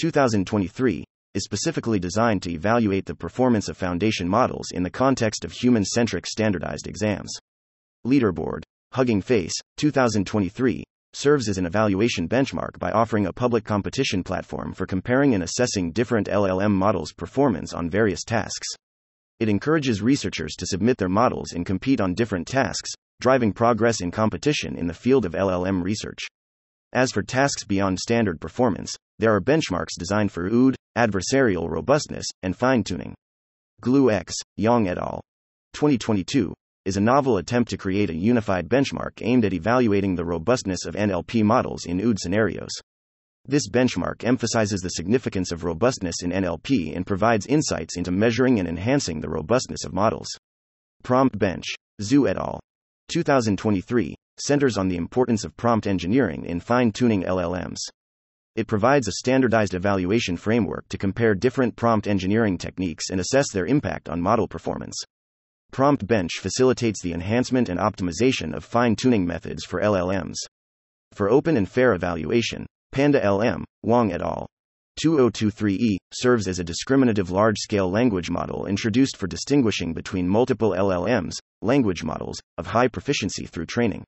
2023 0.00 1.04
is 1.34 1.44
specifically 1.44 2.00
designed 2.00 2.42
to 2.42 2.50
evaluate 2.50 3.06
the 3.06 3.14
performance 3.14 3.68
of 3.68 3.76
foundation 3.76 4.28
models 4.28 4.72
in 4.72 4.82
the 4.82 4.90
context 4.90 5.44
of 5.44 5.52
human 5.52 5.84
centric 5.84 6.26
standardized 6.26 6.88
exams. 6.88 7.32
Leaderboard, 8.04 8.64
Hugging 8.92 9.22
Face, 9.22 9.54
2023, 9.76 10.82
serves 11.18 11.48
as 11.48 11.58
an 11.58 11.66
evaluation 11.66 12.28
benchmark 12.28 12.78
by 12.78 12.92
offering 12.92 13.26
a 13.26 13.32
public 13.32 13.64
competition 13.64 14.22
platform 14.22 14.72
for 14.72 14.86
comparing 14.86 15.34
and 15.34 15.42
assessing 15.42 15.90
different 15.90 16.28
LLM 16.28 16.70
models' 16.70 17.12
performance 17.12 17.74
on 17.74 17.90
various 17.90 18.22
tasks. 18.22 18.68
It 19.40 19.48
encourages 19.48 20.00
researchers 20.00 20.54
to 20.54 20.66
submit 20.66 20.96
their 20.96 21.08
models 21.08 21.52
and 21.52 21.66
compete 21.66 22.00
on 22.00 22.14
different 22.14 22.46
tasks, 22.46 22.92
driving 23.20 23.52
progress 23.52 24.00
in 24.00 24.12
competition 24.12 24.76
in 24.76 24.86
the 24.86 24.94
field 24.94 25.24
of 25.24 25.32
LLM 25.32 25.82
research. 25.82 26.20
As 26.92 27.10
for 27.10 27.22
tasks 27.22 27.64
beyond 27.64 27.98
standard 27.98 28.40
performance, 28.40 28.96
there 29.18 29.34
are 29.34 29.40
benchmarks 29.40 29.98
designed 29.98 30.30
for 30.30 30.46
OOD, 30.46 30.76
adversarial 30.96 31.68
robustness, 31.68 32.26
and 32.44 32.56
fine 32.56 32.84
tuning. 32.84 33.14
Glue 33.80 34.10
X, 34.10 34.34
Yang 34.56 34.88
et 34.88 34.98
al. 34.98 35.20
2022 35.74 36.54
is 36.84 36.96
a 36.96 37.00
novel 37.00 37.36
attempt 37.36 37.70
to 37.70 37.76
create 37.76 38.10
a 38.10 38.14
unified 38.14 38.68
benchmark 38.68 39.20
aimed 39.20 39.44
at 39.44 39.52
evaluating 39.52 40.14
the 40.14 40.24
robustness 40.24 40.86
of 40.86 40.94
NLP 40.94 41.42
models 41.42 41.86
in 41.86 42.00
OOD 42.00 42.18
scenarios. 42.18 42.70
This 43.46 43.68
benchmark 43.68 44.24
emphasizes 44.24 44.80
the 44.80 44.90
significance 44.90 45.52
of 45.52 45.64
robustness 45.64 46.22
in 46.22 46.30
NLP 46.30 46.94
and 46.94 47.06
provides 47.06 47.46
insights 47.46 47.96
into 47.96 48.10
measuring 48.10 48.58
and 48.58 48.68
enhancing 48.68 49.20
the 49.20 49.30
robustness 49.30 49.84
of 49.84 49.94
models. 49.94 50.28
Prompt 51.02 51.38
Bench, 51.38 51.64
Zhu 52.02 52.28
et 52.28 52.36
al. 52.36 52.60
2023 53.08 54.14
centers 54.38 54.76
on 54.76 54.88
the 54.88 54.96
importance 54.96 55.44
of 55.44 55.56
prompt 55.56 55.86
engineering 55.86 56.44
in 56.44 56.60
fine 56.60 56.92
tuning 56.92 57.22
LLMs. 57.22 57.78
It 58.54 58.66
provides 58.66 59.08
a 59.08 59.12
standardized 59.12 59.74
evaluation 59.74 60.36
framework 60.36 60.88
to 60.88 60.98
compare 60.98 61.34
different 61.34 61.76
prompt 61.76 62.06
engineering 62.06 62.58
techniques 62.58 63.10
and 63.10 63.20
assess 63.20 63.50
their 63.52 63.66
impact 63.66 64.08
on 64.08 64.20
model 64.20 64.46
performance. 64.46 65.02
Prompt 65.72 66.06
Bench 66.06 66.32
facilitates 66.40 67.02
the 67.02 67.12
enhancement 67.12 67.68
and 67.68 67.78
optimization 67.78 68.54
of 68.54 68.64
fine 68.64 68.96
tuning 68.96 69.26
methods 69.26 69.64
for 69.64 69.80
LLMs. 69.80 70.36
For 71.12 71.30
open 71.30 71.56
and 71.56 71.68
fair 71.68 71.94
evaluation, 71.94 72.66
Panda 72.92 73.18
LM, 73.18 73.64
Wang 73.82 74.12
et 74.12 74.22
al. 74.22 74.46
2023E, 75.04 75.96
serves 76.12 76.48
as 76.48 76.58
a 76.58 76.64
discriminative 76.64 77.30
large 77.30 77.58
scale 77.58 77.88
language 77.88 78.30
model 78.30 78.66
introduced 78.66 79.16
for 79.16 79.28
distinguishing 79.28 79.92
between 79.92 80.28
multiple 80.28 80.70
LLMs, 80.70 81.34
language 81.62 82.02
models, 82.02 82.40
of 82.56 82.66
high 82.66 82.88
proficiency 82.88 83.46
through 83.46 83.66
training. 83.66 84.02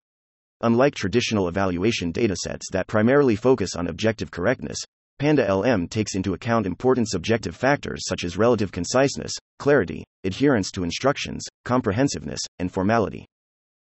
Unlike 0.62 0.94
traditional 0.94 1.48
evaluation 1.48 2.12
datasets 2.12 2.64
that 2.72 2.88
primarily 2.88 3.36
focus 3.36 3.76
on 3.76 3.86
objective 3.86 4.30
correctness, 4.30 4.78
Panda 5.20 5.54
LM 5.54 5.86
takes 5.86 6.14
into 6.14 6.32
account 6.32 6.66
important 6.66 7.08
subjective 7.08 7.54
factors 7.54 8.00
such 8.06 8.24
as 8.24 8.36
relative 8.36 8.72
conciseness, 8.72 9.32
clarity, 9.58 10.02
adherence 10.24 10.70
to 10.70 10.82
instructions, 10.82 11.44
comprehensiveness, 11.64 12.40
and 12.58 12.72
formality. 12.72 13.26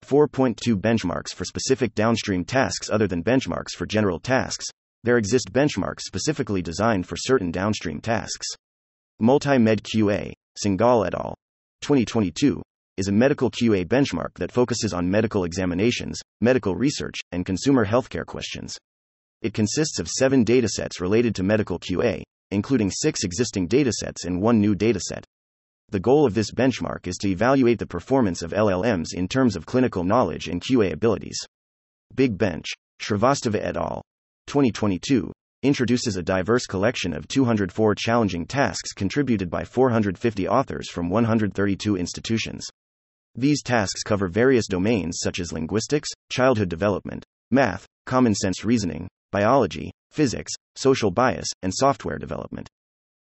4.2 0.05 0.75
Benchmarks 0.81 1.35
for 1.35 1.45
specific 1.45 1.95
downstream 1.95 2.45
tasks 2.45 2.89
other 2.91 3.07
than 3.07 3.23
benchmarks 3.23 3.73
for 3.77 3.87
general 3.87 4.19
tasks. 4.19 4.67
There 5.05 5.19
exist 5.19 5.53
benchmarks 5.53 6.03
specifically 6.03 6.63
designed 6.63 7.07
for 7.07 7.17
certain 7.17 7.51
downstream 7.51 8.01
tasks. 8.01 8.47
Multi-Med 9.21 9.83
QA, 9.83 10.33
Singhal 10.65 11.07
et 11.07 11.15
al. 11.15 11.35
2022 11.83 12.63
is 12.97 13.09
a 13.09 13.13
medical 13.13 13.51
QA 13.51 13.87
benchmark 13.87 14.35
that 14.39 14.51
focuses 14.51 14.93
on 14.93 15.11
medical 15.11 15.45
examinations, 15.45 16.19
medical 16.41 16.75
research, 16.75 17.17
and 17.31 17.47
consumer 17.47 17.87
healthcare 17.87 18.27
questions. 18.27 18.77
It 19.41 19.55
consists 19.55 20.01
of 20.01 20.09
seven 20.09 20.45
datasets 20.45 21.01
related 21.01 21.35
to 21.37 21.45
medical 21.45 21.79
QA, 21.79 22.23
including 22.51 22.91
six 22.91 23.23
existing 23.23 23.69
datasets 23.69 24.25
and 24.25 24.43
one 24.43 24.61
new 24.61 24.75
dataset. 24.75 25.23
The 25.91 26.01
goal 26.01 26.27
of 26.27 26.35
this 26.35 26.51
benchmark 26.51 27.07
is 27.07 27.17
to 27.19 27.31
evaluate 27.31 27.79
the 27.79 27.87
performance 27.87 28.43
of 28.43 28.51
LLMs 28.51 29.15
in 29.15 29.27
terms 29.27 29.57
of 29.57 29.65
clinical 29.65 30.05
knowledge 30.05 30.47
and 30.47 30.61
QA 30.61 30.93
abilities. 30.93 31.39
Big 32.15 32.37
Bench, 32.37 32.67
Srivastava 33.01 33.59
et 33.59 33.75
al. 33.75 34.03
2022 34.49 35.33
introduces 35.63 36.17
a 36.17 36.23
diverse 36.23 36.67
collection 36.67 37.15
of 37.15 37.27
204 37.27 37.95
challenging 37.95 38.45
tasks 38.45 38.93
contributed 38.93 39.49
by 39.49 39.65
450 39.65 40.47
authors 40.47 40.91
from 40.91 41.09
132 41.09 41.97
institutions. 41.97 42.67
These 43.35 43.63
tasks 43.63 44.03
cover 44.03 44.29
various 44.29 44.67
domains 44.67 45.21
such 45.23 45.41
as 45.41 45.55
linguistics, 45.55 46.11
childhood 46.31 46.69
development, 46.69 47.25
math, 47.51 47.87
common 48.05 48.35
sense 48.35 48.63
reasoning, 48.63 49.09
biology, 49.33 49.91
physics, 50.11 50.53
social 50.77 51.11
bias, 51.11 51.49
and 51.63 51.73
software 51.75 52.19
development. 52.19 52.69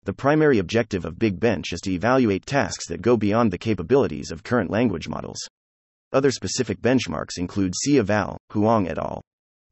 The 0.03 0.13
primary 0.13 0.59
objective 0.59 1.03
of 1.03 1.19
Big 1.19 1.39
Bench 1.39 1.73
is 1.73 1.81
to 1.81 1.91
evaluate 1.91 2.45
tasks 2.45 2.87
that 2.87 3.01
go 3.01 3.17
beyond 3.17 3.51
the 3.51 3.57
capabilities 3.57 4.31
of 4.31 4.43
current 4.43 4.71
language 4.71 5.09
models. 5.09 5.39
Other 6.13 6.31
specific 6.31 6.81
benchmarks 6.81 7.37
include 7.37 7.73
C-Eval, 7.75 8.37
Huang 8.51 8.87
et 8.87 8.97
al. 8.97 9.21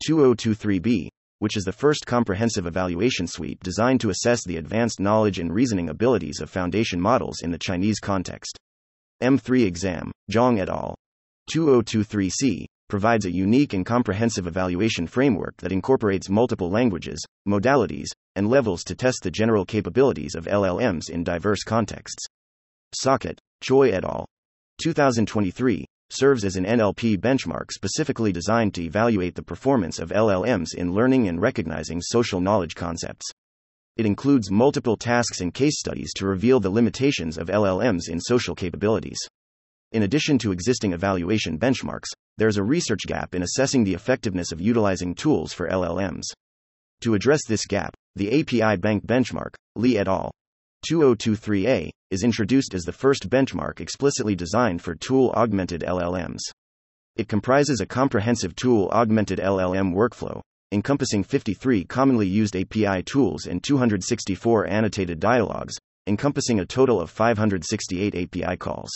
2023b, 0.08 1.08
which 1.40 1.56
is 1.56 1.64
the 1.64 1.72
first 1.72 2.06
comprehensive 2.06 2.68
evaluation 2.68 3.26
suite 3.26 3.60
designed 3.62 4.02
to 4.02 4.10
assess 4.10 4.44
the 4.44 4.58
advanced 4.58 5.00
knowledge 5.00 5.40
and 5.40 5.54
reasoning 5.54 5.90
abilities 5.90 6.42
of 6.42 6.50
foundation 6.50 7.00
models 7.00 7.42
in 7.42 7.52
the 7.52 7.58
Chinese 7.58 8.00
context. 8.00 8.60
M3 9.24 9.66
exam, 9.66 10.12
Zhang 10.30 10.60
et 10.60 10.70
al. 10.70 10.94
2023c, 11.52 12.66
provides 12.90 13.26
a 13.26 13.34
unique 13.34 13.74
and 13.74 13.86
comprehensive 13.86 14.46
evaluation 14.46 15.08
framework 15.08 15.56
that 15.58 15.72
incorporates 15.72 16.30
multiple 16.30 16.70
languages, 16.70 17.24
modalities, 17.48 18.08
and 18.38 18.48
levels 18.48 18.84
to 18.86 18.96
test 18.96 19.20
the 19.24 19.32
general 19.32 19.66
capabilities 19.66 20.36
of 20.36 20.46
LLMs 20.46 21.10
in 21.10 21.24
diverse 21.24 21.64
contexts. 21.64 22.24
Socket, 22.96 23.40
Choi 23.62 23.90
et 23.90 24.06
al. 24.06 24.26
2023 24.82 25.84
serves 26.10 26.46
as 26.46 26.56
an 26.56 26.64
NLP 26.64 27.18
benchmark 27.18 27.72
specifically 27.72 28.32
designed 28.32 28.74
to 28.76 28.84
evaluate 28.84 29.36
the 29.36 29.42
performance 29.42 30.00
of 30.00 30.12
LLMs 30.12 30.76
in 30.76 30.94
learning 30.94 31.28
and 31.28 31.42
recognizing 31.42 32.00
social 32.00 32.40
knowledge 32.40 32.76
concepts. 32.76 33.26
It 33.98 34.06
includes 34.06 34.52
multiple 34.52 34.96
tasks 34.96 35.42
and 35.42 35.54
case 35.54 35.80
studies 35.80 36.14
to 36.18 36.28
reveal 36.28 36.60
the 36.60 36.70
limitations 36.70 37.38
of 37.38 37.48
LLMs 37.48 38.08
in 38.08 38.22
social 38.22 38.54
capabilities. 38.54 39.18
In 39.94 40.04
addition 40.04 40.38
to 40.40 40.52
existing 40.52 40.94
evaluation 40.94 41.58
benchmarks, 41.58 42.10
there's 42.38 42.58
a 42.58 42.64
research 42.64 43.02
gap 43.08 43.34
in 43.34 43.42
assessing 43.42 43.84
the 43.84 43.96
effectiveness 43.96 44.52
of 44.52 44.62
utilizing 44.62 45.16
tools 45.16 45.54
for 45.54 45.68
LLMs. 45.68 46.26
To 47.02 47.16
address 47.16 47.42
this 47.48 47.66
gap, 47.66 47.96
the 48.18 48.40
API 48.40 48.78
Bank 48.78 49.06
benchmark, 49.06 49.54
Li 49.76 49.98
et 49.98 50.08
al. 50.08 50.32
2023a, 50.90 51.90
is 52.10 52.24
introduced 52.24 52.74
as 52.74 52.84
the 52.84 52.92
first 52.92 53.30
benchmark 53.30 53.80
explicitly 53.80 54.36
designed 54.36 54.82
for 54.82 54.96
tool 54.96 55.32
augmented 55.36 55.82
LLMs. 55.82 56.40
It 57.16 57.28
comprises 57.28 57.80
a 57.80 57.86
comprehensive 57.86 58.56
tool 58.56 58.90
augmented 58.92 59.40
LLM 59.40 59.94
workflow, 59.94 60.42
encompassing 60.72 61.24
53 61.24 61.86
commonly 61.86 62.28
used 62.28 62.56
API 62.56 63.04
tools 63.04 63.46
and 63.46 63.64
264 63.64 64.68
annotated 64.68 65.20
dialogues, 65.20 65.76
encompassing 66.08 66.60
a 66.60 66.66
total 66.66 67.00
of 67.00 67.10
568 67.10 68.16
API 68.16 68.58
calls. 68.58 68.90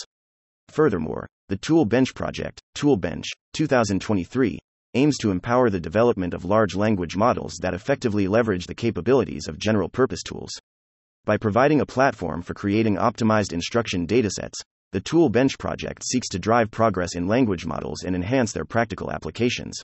Furthermore, 0.68 1.26
the 1.48 1.56
Tool 1.56 1.84
Bench 1.84 2.14
project, 2.14 2.60
ToolBench, 2.76 3.26
2023, 3.54 4.58
aims 4.94 5.16
to 5.18 5.30
empower 5.30 5.70
the 5.70 5.80
development 5.80 6.34
of 6.34 6.44
large 6.44 6.74
language 6.74 7.16
models 7.16 7.54
that 7.62 7.74
effectively 7.74 8.28
leverage 8.28 8.66
the 8.66 8.74
capabilities 8.74 9.48
of 9.48 9.58
general 9.58 9.88
purpose 9.88 10.22
tools. 10.22 10.50
By 11.24 11.36
providing 11.36 11.80
a 11.80 11.86
platform 11.86 12.42
for 12.42 12.54
creating 12.54 12.96
optimized 12.96 13.52
instruction 13.52 14.06
datasets, 14.06 14.60
the 14.92 15.00
Tool 15.00 15.28
Bench 15.28 15.58
project 15.58 16.04
seeks 16.04 16.28
to 16.28 16.38
drive 16.38 16.70
progress 16.70 17.14
in 17.14 17.26
language 17.26 17.64
models 17.64 18.02
and 18.02 18.14
enhance 18.14 18.52
their 18.52 18.64
practical 18.64 19.10
applications. 19.10 19.80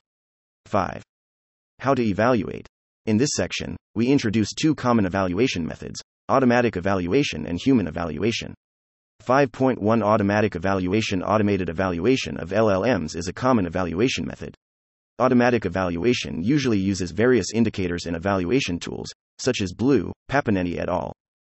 5. 0.65 1.01
How 1.79 1.93
to 1.95 2.03
evaluate. 2.03 2.67
In 3.05 3.17
this 3.17 3.31
section, 3.33 3.75
we 3.95 4.07
introduce 4.07 4.53
two 4.53 4.75
common 4.75 5.05
evaluation 5.05 5.65
methods 5.65 5.99
automatic 6.29 6.77
evaluation 6.77 7.47
and 7.47 7.59
human 7.59 7.87
evaluation. 7.87 8.53
5.1 9.25 10.03
Automatic 10.03 10.55
evaluation 10.55 11.23
Automated 11.23 11.69
evaluation 11.69 12.37
of 12.37 12.51
LLMs 12.51 13.15
is 13.15 13.27
a 13.27 13.33
common 13.33 13.65
evaluation 13.65 14.27
method. 14.27 14.55
Automatic 15.19 15.65
evaluation 15.65 16.41
usually 16.41 16.79
uses 16.79 17.11
various 17.11 17.47
indicators 17.53 18.05
and 18.05 18.15
evaluation 18.15 18.79
tools, 18.79 19.11
such 19.37 19.59
as 19.59 19.73
BLEU, 19.73 20.13
Papineni 20.31 20.79
et 20.79 20.87
al. 20.87 21.11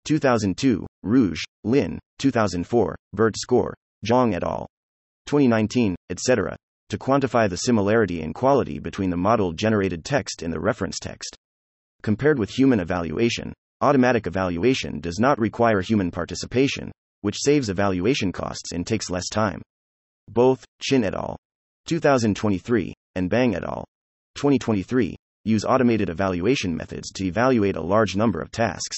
2002, 0.05 0.87
Rouge, 1.03 1.43
Lin, 1.65 1.99
2004, 2.19 2.95
BERT 3.11 3.37
Score, 3.37 3.73
Zhang 4.05 4.33
et 4.33 4.43
al. 4.43 4.65
2019, 5.25 5.93
etc., 6.09 6.55
to 6.87 6.97
quantify 6.97 7.49
the 7.49 7.57
similarity 7.57 8.21
and 8.21 8.33
quality 8.33 8.79
between 8.79 9.09
the 9.09 9.17
model 9.17 9.51
generated 9.51 10.05
text 10.05 10.41
and 10.41 10.53
the 10.53 10.59
reference 10.59 10.97
text. 10.97 11.35
Compared 12.01 12.39
with 12.39 12.49
human 12.49 12.79
evaluation, 12.79 13.51
automatic 13.81 14.25
evaluation 14.25 15.01
does 15.01 15.19
not 15.19 15.37
require 15.37 15.81
human 15.81 16.11
participation, 16.11 16.93
which 17.21 17.41
saves 17.41 17.67
evaluation 17.67 18.31
costs 18.31 18.71
and 18.71 18.87
takes 18.87 19.09
less 19.09 19.27
time. 19.27 19.61
Both, 20.29 20.63
Qin 20.81 21.03
et 21.03 21.13
al. 21.13 21.35
2023, 21.87 22.93
and 23.15 23.29
Bang 23.29 23.55
et 23.55 23.63
al. 23.63 23.85
2023, 24.35 25.15
use 25.45 25.65
automated 25.65 26.09
evaluation 26.09 26.75
methods 26.75 27.11
to 27.11 27.25
evaluate 27.25 27.75
a 27.75 27.81
large 27.81 28.15
number 28.15 28.39
of 28.39 28.51
tasks. 28.51 28.97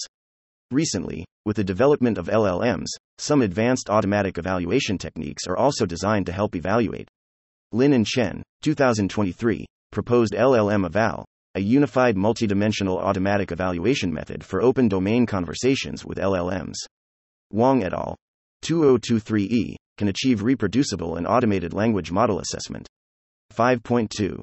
Recently, 0.72 1.26
with 1.46 1.56
the 1.56 1.64
development 1.64 2.18
of 2.18 2.28
LLMs, 2.28 2.88
some 3.18 3.42
advanced 3.42 3.90
automatic 3.90 4.38
evaluation 4.38 4.98
techniques 4.98 5.48
are 5.48 5.58
also 5.58 5.86
designed 5.86 6.26
to 6.28 6.32
help 6.32 6.56
evaluate. 6.56 7.08
Lin 7.72 7.94
and 7.94 8.06
Chen, 8.06 8.44
2023, 8.64 9.66
proposed 9.92 10.34
LLM 10.34 10.86
Eval, 10.86 11.26
a 11.56 11.60
unified 11.60 12.16
multidimensional 12.16 13.02
automatic 13.02 13.52
evaluation 13.52 14.14
method 14.14 14.44
for 14.44 14.62
open 14.62 14.88
domain 14.88 15.26
conversations 15.26 16.06
with 16.06 16.18
LLMs. 16.18 16.76
Wang 17.52 17.84
et 17.84 17.94
al. 17.94 18.16
2023e 18.64 19.76
can 19.98 20.08
achieve 20.08 20.44
reproducible 20.44 21.18
and 21.18 21.28
automated 21.28 21.74
language 21.74 22.12
model 22.12 22.40
assessment. 22.40 22.88
5.2 23.52 24.42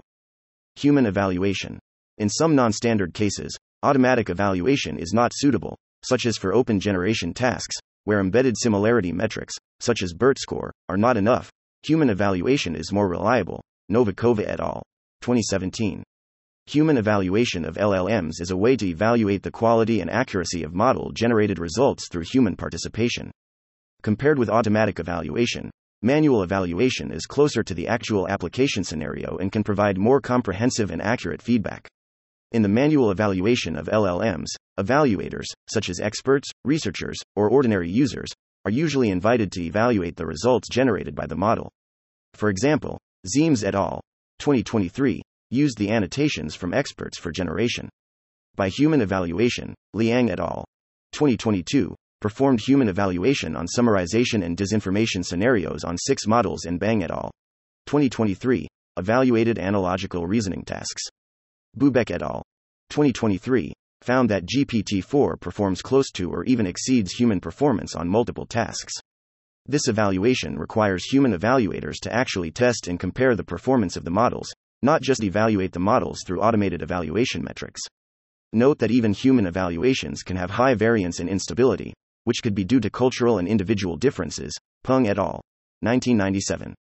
Human 0.76 1.06
evaluation. 1.06 1.78
In 2.18 2.28
some 2.28 2.54
non 2.54 2.72
standard 2.72 3.14
cases, 3.14 3.56
automatic 3.82 4.30
evaluation 4.30 4.98
is 4.98 5.12
not 5.12 5.32
suitable, 5.34 5.76
such 6.04 6.26
as 6.26 6.36
for 6.36 6.54
open 6.54 6.78
generation 6.78 7.32
tasks, 7.34 7.76
where 8.04 8.20
embedded 8.20 8.54
similarity 8.56 9.12
metrics, 9.12 9.54
such 9.80 10.02
as 10.02 10.12
BERT 10.12 10.38
score, 10.38 10.72
are 10.88 10.96
not 10.96 11.16
enough. 11.16 11.50
Human 11.84 12.10
evaluation 12.10 12.74
is 12.74 12.92
more 12.92 13.08
reliable. 13.08 13.60
Novikova 13.90 14.46
et 14.46 14.60
al. 14.60 14.82
2017. 15.20 16.02
Human 16.66 16.98
evaluation 16.98 17.64
of 17.64 17.76
LLMs 17.76 18.40
is 18.40 18.50
a 18.50 18.56
way 18.56 18.76
to 18.76 18.86
evaluate 18.86 19.42
the 19.42 19.50
quality 19.50 20.00
and 20.00 20.10
accuracy 20.10 20.62
of 20.62 20.74
model 20.74 21.12
generated 21.12 21.58
results 21.58 22.08
through 22.10 22.24
human 22.24 22.56
participation. 22.56 23.30
Compared 24.02 24.38
with 24.38 24.50
automatic 24.50 25.00
evaluation, 25.00 25.70
manual 26.02 26.42
evaluation 26.42 27.10
is 27.10 27.26
closer 27.26 27.62
to 27.62 27.74
the 27.74 27.88
actual 27.88 28.28
application 28.28 28.84
scenario 28.84 29.36
and 29.38 29.50
can 29.50 29.64
provide 29.64 29.98
more 29.98 30.20
comprehensive 30.20 30.90
and 30.90 31.02
accurate 31.02 31.42
feedback. 31.42 31.88
In 32.52 32.62
the 32.62 32.68
manual 32.68 33.10
evaluation 33.10 33.76
of 33.76 33.88
LLMs, 33.88 34.46
evaluators, 34.78 35.46
such 35.70 35.90
as 35.90 36.00
experts, 36.00 36.48
researchers, 36.64 37.18
or 37.36 37.50
ordinary 37.50 37.90
users, 37.90 38.30
are 38.64 38.70
usually 38.70 39.10
invited 39.10 39.52
to 39.52 39.62
evaluate 39.62 40.16
the 40.16 40.26
results 40.26 40.68
generated 40.68 41.14
by 41.14 41.26
the 41.26 41.36
model. 41.36 41.70
For 42.34 42.48
example, 42.48 42.98
Ziems 43.26 43.64
et 43.64 43.74
al. 43.74 44.00
2023 44.38 45.20
used 45.50 45.78
the 45.78 45.90
annotations 45.90 46.54
from 46.54 46.72
experts 46.72 47.18
for 47.18 47.32
generation. 47.32 47.88
By 48.54 48.68
human 48.68 49.00
evaluation, 49.00 49.74
Liang 49.94 50.30
et 50.30 50.40
al. 50.40 50.64
2022 51.12 51.94
performed 52.20 52.60
human 52.60 52.88
evaluation 52.88 53.54
on 53.54 53.66
summarization 53.66 54.44
and 54.44 54.56
disinformation 54.56 55.24
scenarios 55.24 55.84
on 55.84 55.96
six 55.96 56.26
models 56.26 56.64
in 56.64 56.78
Bang 56.78 57.02
et 57.02 57.10
al. 57.10 57.30
2023 57.86 58.66
evaluated 58.96 59.58
analogical 59.58 60.26
reasoning 60.26 60.64
tasks. 60.64 61.02
Bubeck 61.78 62.10
et 62.10 62.22
al. 62.22 62.42
2023 62.90 63.72
found 64.02 64.28
that 64.30 64.46
GPT 64.46 65.02
4 65.02 65.36
performs 65.36 65.82
close 65.82 66.10
to 66.12 66.30
or 66.30 66.44
even 66.44 66.66
exceeds 66.66 67.12
human 67.12 67.40
performance 67.40 67.94
on 67.94 68.08
multiple 68.08 68.46
tasks. 68.46 68.92
This 69.66 69.86
evaluation 69.86 70.58
requires 70.58 71.04
human 71.04 71.32
evaluators 71.32 71.96
to 72.02 72.12
actually 72.12 72.50
test 72.50 72.88
and 72.88 72.98
compare 72.98 73.36
the 73.36 73.44
performance 73.44 73.96
of 73.96 74.04
the 74.04 74.10
models, 74.10 74.50
not 74.82 75.02
just 75.02 75.22
evaluate 75.22 75.72
the 75.72 75.78
models 75.78 76.20
through 76.26 76.40
automated 76.40 76.82
evaluation 76.82 77.44
metrics. 77.44 77.82
Note 78.52 78.78
that 78.78 78.90
even 78.90 79.12
human 79.12 79.46
evaluations 79.46 80.22
can 80.22 80.36
have 80.36 80.50
high 80.50 80.74
variance 80.74 81.20
and 81.20 81.28
instability, 81.28 81.92
which 82.28 82.42
could 82.42 82.54
be 82.54 82.62
due 82.62 82.78
to 82.78 82.90
cultural 82.90 83.38
and 83.38 83.48
individual 83.48 83.96
differences. 83.96 84.54
Peng 84.84 85.08
et 85.08 85.16
al. 85.16 85.40
1997. 85.80 86.74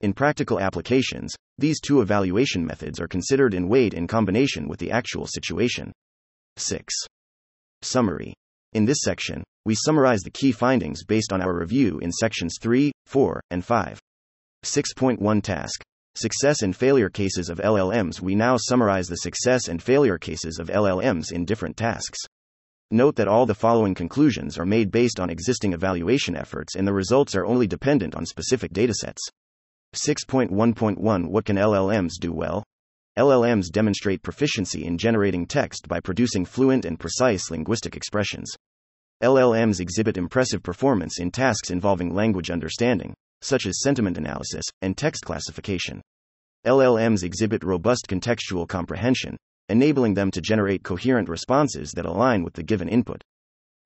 In 0.00 0.12
practical 0.12 0.58
applications, 0.58 1.32
these 1.58 1.80
two 1.80 2.00
evaluation 2.00 2.66
methods 2.66 2.98
are 2.98 3.06
considered 3.06 3.54
and 3.54 3.68
weighed 3.68 3.94
in 3.94 4.08
combination 4.08 4.66
with 4.66 4.80
the 4.80 4.90
actual 4.90 5.28
situation. 5.28 5.92
6. 6.56 6.92
Summary. 7.82 8.34
In 8.72 8.84
this 8.84 9.02
section, 9.02 9.44
we 9.64 9.76
summarize 9.76 10.22
the 10.22 10.30
key 10.32 10.50
findings 10.50 11.04
based 11.04 11.32
on 11.32 11.40
our 11.40 11.56
review 11.56 12.00
in 12.00 12.10
sections 12.10 12.56
3, 12.60 12.90
4, 13.06 13.40
and 13.52 13.64
5. 13.64 14.00
6.1 14.64 15.40
Task 15.40 15.84
Success 16.16 16.62
and 16.62 16.74
failure 16.74 17.10
cases 17.10 17.48
of 17.48 17.58
LLMs. 17.58 18.20
We 18.20 18.34
now 18.34 18.56
summarize 18.56 19.06
the 19.06 19.18
success 19.18 19.68
and 19.68 19.80
failure 19.80 20.18
cases 20.18 20.58
of 20.58 20.66
LLMs 20.66 21.30
in 21.30 21.44
different 21.44 21.76
tasks. 21.76 22.18
Note 22.92 23.14
that 23.16 23.28
all 23.28 23.46
the 23.46 23.54
following 23.54 23.94
conclusions 23.94 24.58
are 24.58 24.66
made 24.66 24.90
based 24.90 25.20
on 25.20 25.30
existing 25.30 25.72
evaluation 25.72 26.34
efforts 26.34 26.74
and 26.74 26.88
the 26.88 26.92
results 26.92 27.36
are 27.36 27.46
only 27.46 27.68
dependent 27.68 28.16
on 28.16 28.26
specific 28.26 28.72
datasets. 28.72 29.20
6.1.1 29.94 31.28
What 31.28 31.44
can 31.44 31.56
LLMs 31.56 32.14
do 32.18 32.32
well? 32.32 32.64
LLMs 33.16 33.70
demonstrate 33.70 34.22
proficiency 34.22 34.84
in 34.84 34.98
generating 34.98 35.46
text 35.46 35.86
by 35.86 36.00
producing 36.00 36.44
fluent 36.44 36.84
and 36.84 36.98
precise 36.98 37.48
linguistic 37.48 37.96
expressions. 37.96 38.52
LLMs 39.22 39.78
exhibit 39.78 40.16
impressive 40.16 40.62
performance 40.62 41.20
in 41.20 41.30
tasks 41.30 41.70
involving 41.70 42.12
language 42.12 42.50
understanding, 42.50 43.14
such 43.40 43.66
as 43.66 43.82
sentiment 43.82 44.18
analysis 44.18 44.64
and 44.82 44.96
text 44.96 45.24
classification. 45.24 46.02
LLMs 46.66 47.22
exhibit 47.22 47.62
robust 47.62 48.06
contextual 48.08 48.66
comprehension, 48.66 49.36
enabling 49.70 50.14
them 50.14 50.30
to 50.30 50.40
generate 50.40 50.82
coherent 50.82 51.28
responses 51.28 51.92
that 51.92 52.04
align 52.04 52.42
with 52.42 52.54
the 52.54 52.62
given 52.62 52.88
input. 52.88 53.22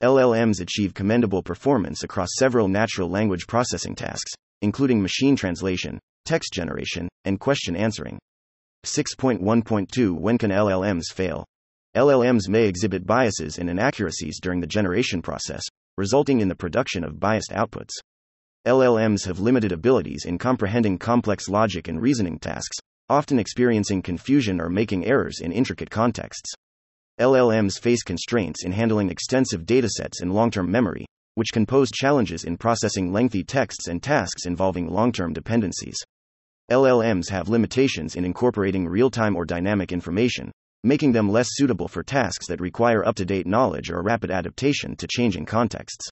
LLMs 0.02 0.60
achieve 0.60 0.94
commendable 0.94 1.42
performance 1.42 2.02
across 2.02 2.28
several 2.36 2.68
natural 2.68 3.08
language 3.08 3.46
processing 3.46 3.94
tasks, 3.94 4.32
including 4.62 5.00
machine 5.00 5.36
translation, 5.36 6.00
text 6.24 6.52
generation, 6.52 7.08
and 7.24 7.38
question 7.38 7.76
answering. 7.76 8.18
6.1.2 8.84 10.18
When 10.18 10.38
can 10.38 10.50
LLMs 10.50 11.12
fail? 11.12 11.44
LLMs 11.96 12.48
may 12.48 12.66
exhibit 12.66 13.06
biases 13.06 13.58
and 13.58 13.70
inaccuracies 13.70 14.40
during 14.40 14.60
the 14.60 14.66
generation 14.66 15.22
process, 15.22 15.62
resulting 15.96 16.40
in 16.40 16.48
the 16.48 16.54
production 16.54 17.04
of 17.04 17.20
biased 17.20 17.50
outputs. 17.50 17.92
LLMs 18.66 19.26
have 19.26 19.38
limited 19.38 19.70
abilities 19.70 20.24
in 20.24 20.38
comprehending 20.38 20.98
complex 20.98 21.48
logic 21.48 21.86
and 21.86 22.02
reasoning 22.02 22.38
tasks, 22.38 22.78
often 23.08 23.38
experiencing 23.38 24.00
confusion 24.00 24.60
or 24.60 24.68
making 24.68 25.04
errors 25.04 25.40
in 25.40 25.52
intricate 25.52 25.90
contexts. 25.90 26.52
LLMs 27.20 27.78
face 27.78 28.02
constraints 28.02 28.64
in 28.64 28.72
handling 28.72 29.10
extensive 29.10 29.66
datasets 29.66 30.20
and 30.20 30.32
long 30.32 30.50
term 30.50 30.70
memory, 30.70 31.06
which 31.34 31.52
can 31.52 31.66
pose 31.66 31.90
challenges 31.90 32.44
in 32.44 32.56
processing 32.56 33.12
lengthy 33.12 33.44
texts 33.44 33.88
and 33.88 34.02
tasks 34.02 34.46
involving 34.46 34.88
long 34.88 35.12
term 35.12 35.32
dependencies. 35.32 35.96
LLMs 36.70 37.28
have 37.28 37.48
limitations 37.48 38.16
in 38.16 38.24
incorporating 38.24 38.88
real 38.88 39.10
time 39.10 39.36
or 39.36 39.44
dynamic 39.44 39.92
information, 39.92 40.50
making 40.82 41.12
them 41.12 41.28
less 41.28 41.48
suitable 41.50 41.88
for 41.88 42.02
tasks 42.02 42.46
that 42.46 42.60
require 42.60 43.06
up 43.06 43.16
to 43.16 43.24
date 43.24 43.46
knowledge 43.46 43.90
or 43.90 44.02
rapid 44.02 44.30
adaptation 44.30 44.96
to 44.96 45.06
changing 45.06 45.44
contexts. 45.44 46.08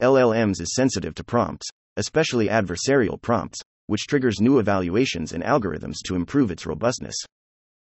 LLMs 0.00 0.60
is 0.60 0.74
sensitive 0.74 1.14
to 1.16 1.24
prompts, 1.24 1.66
especially 1.96 2.48
adversarial 2.48 3.20
prompts, 3.20 3.60
which 3.90 4.06
triggers 4.06 4.40
new 4.40 4.60
evaluations 4.60 5.32
and 5.32 5.42
algorithms 5.42 5.96
to 6.04 6.14
improve 6.14 6.52
its 6.52 6.64
robustness. 6.64 7.16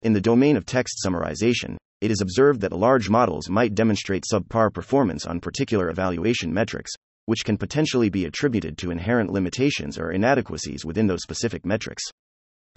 In 0.02 0.14
the 0.14 0.20
domain 0.20 0.58
of 0.58 0.66
text 0.66 0.98
summarization, 1.06 1.78
it 2.02 2.10
is 2.10 2.22
observed 2.22 2.60
that 2.62 2.74
large 2.74 3.08
models 3.08 3.52
might 3.52 3.76
demonstrate 3.76 4.24
subpar 4.24 4.74
performance 4.74 5.28
on 5.28 5.40
particular 5.40 5.92
evaluation 5.92 6.52
metrics, 6.52 6.92
which 7.28 7.46
can 7.46 7.56
potentially 7.56 8.10
be 8.10 8.26
attributed 8.26 8.80
to 8.80 8.90
inherent 8.90 9.30
limitations 9.30 10.00
or 10.00 10.10
inadequacies 10.10 10.84
within 10.84 11.06
those 11.06 11.22
specific 11.22 11.68
metrics. 11.68 12.04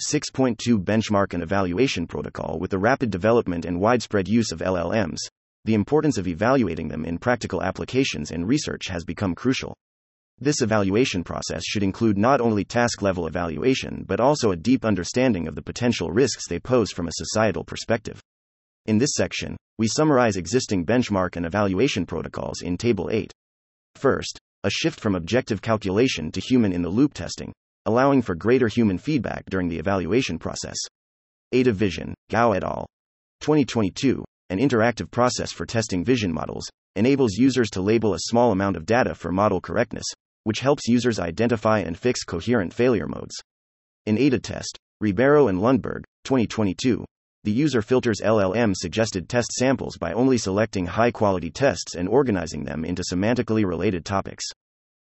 6.2 0.06 0.84
Benchmark 0.84 1.32
and 1.32 1.42
Evaluation 1.42 2.06
Protocol 2.06 2.58
With 2.58 2.72
the 2.72 2.78
rapid 2.78 3.08
development 3.08 3.64
and 3.64 3.80
widespread 3.80 4.28
use 4.28 4.52
of 4.52 4.58
LLMs, 4.58 5.20
the 5.64 5.72
importance 5.72 6.18
of 6.18 6.28
evaluating 6.28 6.88
them 6.88 7.06
in 7.06 7.16
practical 7.16 7.62
applications 7.62 8.32
and 8.32 8.46
research 8.46 8.88
has 8.88 9.02
become 9.02 9.34
crucial. 9.34 9.74
This 10.40 10.62
evaluation 10.62 11.22
process 11.22 11.62
should 11.64 11.84
include 11.84 12.18
not 12.18 12.40
only 12.40 12.64
task 12.64 13.02
level 13.02 13.26
evaluation 13.26 14.04
but 14.06 14.18
also 14.18 14.50
a 14.50 14.56
deep 14.56 14.84
understanding 14.84 15.46
of 15.46 15.54
the 15.54 15.62
potential 15.62 16.10
risks 16.10 16.48
they 16.48 16.58
pose 16.58 16.90
from 16.90 17.06
a 17.06 17.12
societal 17.14 17.62
perspective. 17.62 18.20
In 18.86 18.98
this 18.98 19.14
section, 19.14 19.56
we 19.78 19.86
summarize 19.86 20.36
existing 20.36 20.84
benchmark 20.84 21.36
and 21.36 21.46
evaluation 21.46 22.04
protocols 22.04 22.62
in 22.62 22.76
Table 22.76 23.10
8. 23.12 23.32
First, 23.94 24.38
a 24.64 24.70
shift 24.70 24.98
from 24.98 25.14
objective 25.14 25.62
calculation 25.62 26.32
to 26.32 26.40
human 26.40 26.72
in 26.72 26.82
the 26.82 26.88
loop 26.88 27.14
testing, 27.14 27.52
allowing 27.86 28.20
for 28.20 28.34
greater 28.34 28.66
human 28.66 28.98
feedback 28.98 29.44
during 29.48 29.68
the 29.68 29.78
evaluation 29.78 30.38
process. 30.38 30.76
Ada 31.52 31.72
Vision, 31.72 32.12
Gao 32.30 32.52
et 32.52 32.64
al. 32.64 32.86
2022, 33.40 34.24
an 34.50 34.58
interactive 34.58 35.10
process 35.10 35.52
for 35.52 35.64
testing 35.64 36.04
vision 36.04 36.32
models, 36.32 36.68
enables 36.96 37.34
users 37.34 37.70
to 37.70 37.80
label 37.80 38.14
a 38.14 38.20
small 38.20 38.52
amount 38.52 38.76
of 38.76 38.84
data 38.84 39.14
for 39.14 39.30
model 39.30 39.60
correctness, 39.60 40.04
which 40.44 40.60
helps 40.60 40.88
users 40.88 41.18
identify 41.18 41.80
and 41.80 41.98
fix 41.98 42.24
coherent 42.24 42.72
failure 42.72 43.08
modes. 43.08 43.34
In 44.06 44.16
ADA 44.16 44.38
test, 44.38 44.78
Ribeiro 45.00 45.48
and 45.48 45.58
Lundberg, 45.58 46.04
2022, 46.24 47.04
the 47.44 47.52
user 47.52 47.82
filters 47.82 48.22
LLM 48.24 48.74
suggested 48.74 49.28
test 49.28 49.52
samples 49.52 49.98
by 49.98 50.14
only 50.14 50.38
selecting 50.38 50.86
high 50.86 51.10
quality 51.10 51.50
tests 51.50 51.94
and 51.94 52.08
organizing 52.08 52.64
them 52.64 52.86
into 52.86 53.02
semantically 53.02 53.66
related 53.66 54.04
topics. 54.04 54.44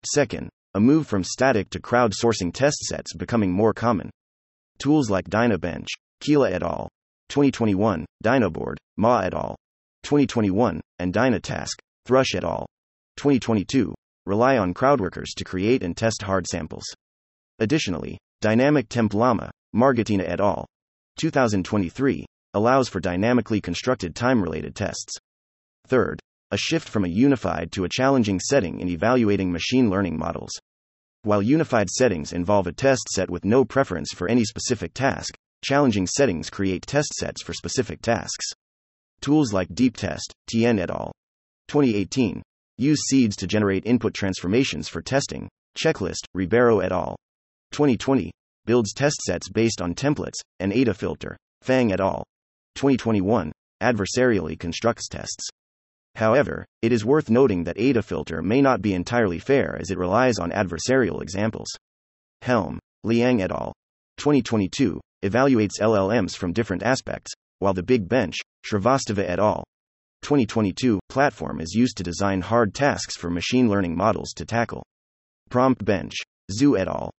Second, 0.04 0.48
a 0.74 0.80
move 0.80 1.06
from 1.06 1.22
static 1.22 1.70
to 1.70 1.80
crowdsourcing 1.80 2.52
test 2.52 2.78
sets 2.78 3.14
becoming 3.14 3.52
more 3.52 3.72
common. 3.72 4.10
Tools 4.78 5.08
like 5.08 5.30
DynaBench, 5.30 5.86
Kiela 6.20 6.50
et 6.50 6.62
al., 6.62 6.88
2021, 7.28 8.04
DynaBoard, 8.24 8.76
Ma 8.96 9.20
et 9.20 9.32
al., 9.34 9.56
2021, 10.02 10.80
and 10.98 11.14
DynaTask, 11.14 11.74
Thrush 12.04 12.34
et 12.34 12.44
al., 12.44 12.66
2022, 13.16 13.94
rely 14.26 14.58
on 14.58 14.74
crowdworkers 14.74 15.34
to 15.36 15.44
create 15.44 15.82
and 15.82 15.96
test 15.96 16.22
hard 16.22 16.46
samples. 16.46 16.84
Additionally, 17.58 18.18
Dynamic 18.42 18.88
TempLAMA, 18.88 19.48
Margatina 19.74 20.28
et 20.28 20.40
al., 20.40 20.66
2023, 21.18 22.26
allows 22.52 22.88
for 22.88 23.00
dynamically 23.00 23.60
constructed 23.60 24.14
time 24.14 24.42
related 24.42 24.74
tests. 24.74 25.14
Third, 25.86 26.20
a 26.50 26.56
shift 26.56 26.88
from 26.88 27.04
a 27.04 27.08
unified 27.08 27.72
to 27.72 27.84
a 27.84 27.88
challenging 27.88 28.38
setting 28.40 28.80
in 28.80 28.88
evaluating 28.88 29.50
machine 29.50 29.88
learning 29.88 30.18
models. 30.18 30.50
While 31.22 31.42
unified 31.42 31.90
settings 31.90 32.32
involve 32.32 32.66
a 32.66 32.72
test 32.72 33.08
set 33.08 33.30
with 33.30 33.44
no 33.44 33.64
preference 33.64 34.12
for 34.12 34.28
any 34.28 34.44
specific 34.44 34.94
task, 34.94 35.34
challenging 35.64 36.06
settings 36.06 36.50
create 36.50 36.86
test 36.86 37.12
sets 37.14 37.42
for 37.42 37.52
specific 37.52 38.00
tasks. 38.00 38.46
Tools 39.20 39.52
like 39.52 39.68
DeepTest, 39.70 40.32
Tian 40.48 40.78
et 40.78 40.90
al. 40.90 41.12
2018, 41.68 42.42
use 42.78 43.00
seeds 43.08 43.36
to 43.36 43.46
generate 43.46 43.86
input 43.86 44.14
transformations 44.14 44.88
for 44.88 45.02
testing. 45.02 45.48
Checklist, 45.76 46.24
Ribeiro 46.34 46.80
et 46.80 46.92
al. 46.92 47.16
2020, 47.72 48.30
builds 48.64 48.92
test 48.92 49.16
sets 49.22 49.48
based 49.48 49.80
on 49.80 49.94
templates, 49.94 50.40
and 50.60 50.72
ADA 50.72 50.94
filter, 50.94 51.36
Phang 51.64 51.92
et 51.92 52.00
al. 52.00 52.24
2021, 52.74 53.52
adversarially 53.82 54.58
constructs 54.58 55.08
tests. 55.08 55.48
However, 56.16 56.64
it 56.80 56.92
is 56.92 57.04
worth 57.04 57.28
noting 57.28 57.64
that 57.64 57.78
ADA 57.78 58.02
filter 58.02 58.42
may 58.42 58.62
not 58.62 58.80
be 58.80 58.94
entirely 58.94 59.38
fair 59.38 59.76
as 59.78 59.90
it 59.90 59.98
relies 59.98 60.38
on 60.38 60.50
adversarial 60.50 61.20
examples. 61.20 61.68
Helm, 62.42 62.78
Liang 63.04 63.42
et 63.42 63.50
al. 63.50 63.72
2022 64.18 65.00
evaluates 65.22 65.80
LLMs 65.80 66.34
from 66.34 66.52
different 66.52 66.82
aspects, 66.82 67.32
while 67.58 67.74
the 67.74 67.82
Big 67.82 68.08
Bench, 68.08 68.36
Srivastava 68.64 69.28
et 69.28 69.38
al. 69.38 69.64
2022 70.26 70.98
platform 71.08 71.60
is 71.60 71.72
used 71.72 71.96
to 71.96 72.02
design 72.02 72.40
hard 72.40 72.74
tasks 72.74 73.16
for 73.16 73.30
machine 73.30 73.68
learning 73.68 73.96
models 73.96 74.32
to 74.34 74.44
tackle. 74.44 74.82
Prompt 75.50 75.84
Bench, 75.84 76.14
Zhu 76.50 76.76
et 76.76 76.88
al. 76.88 77.12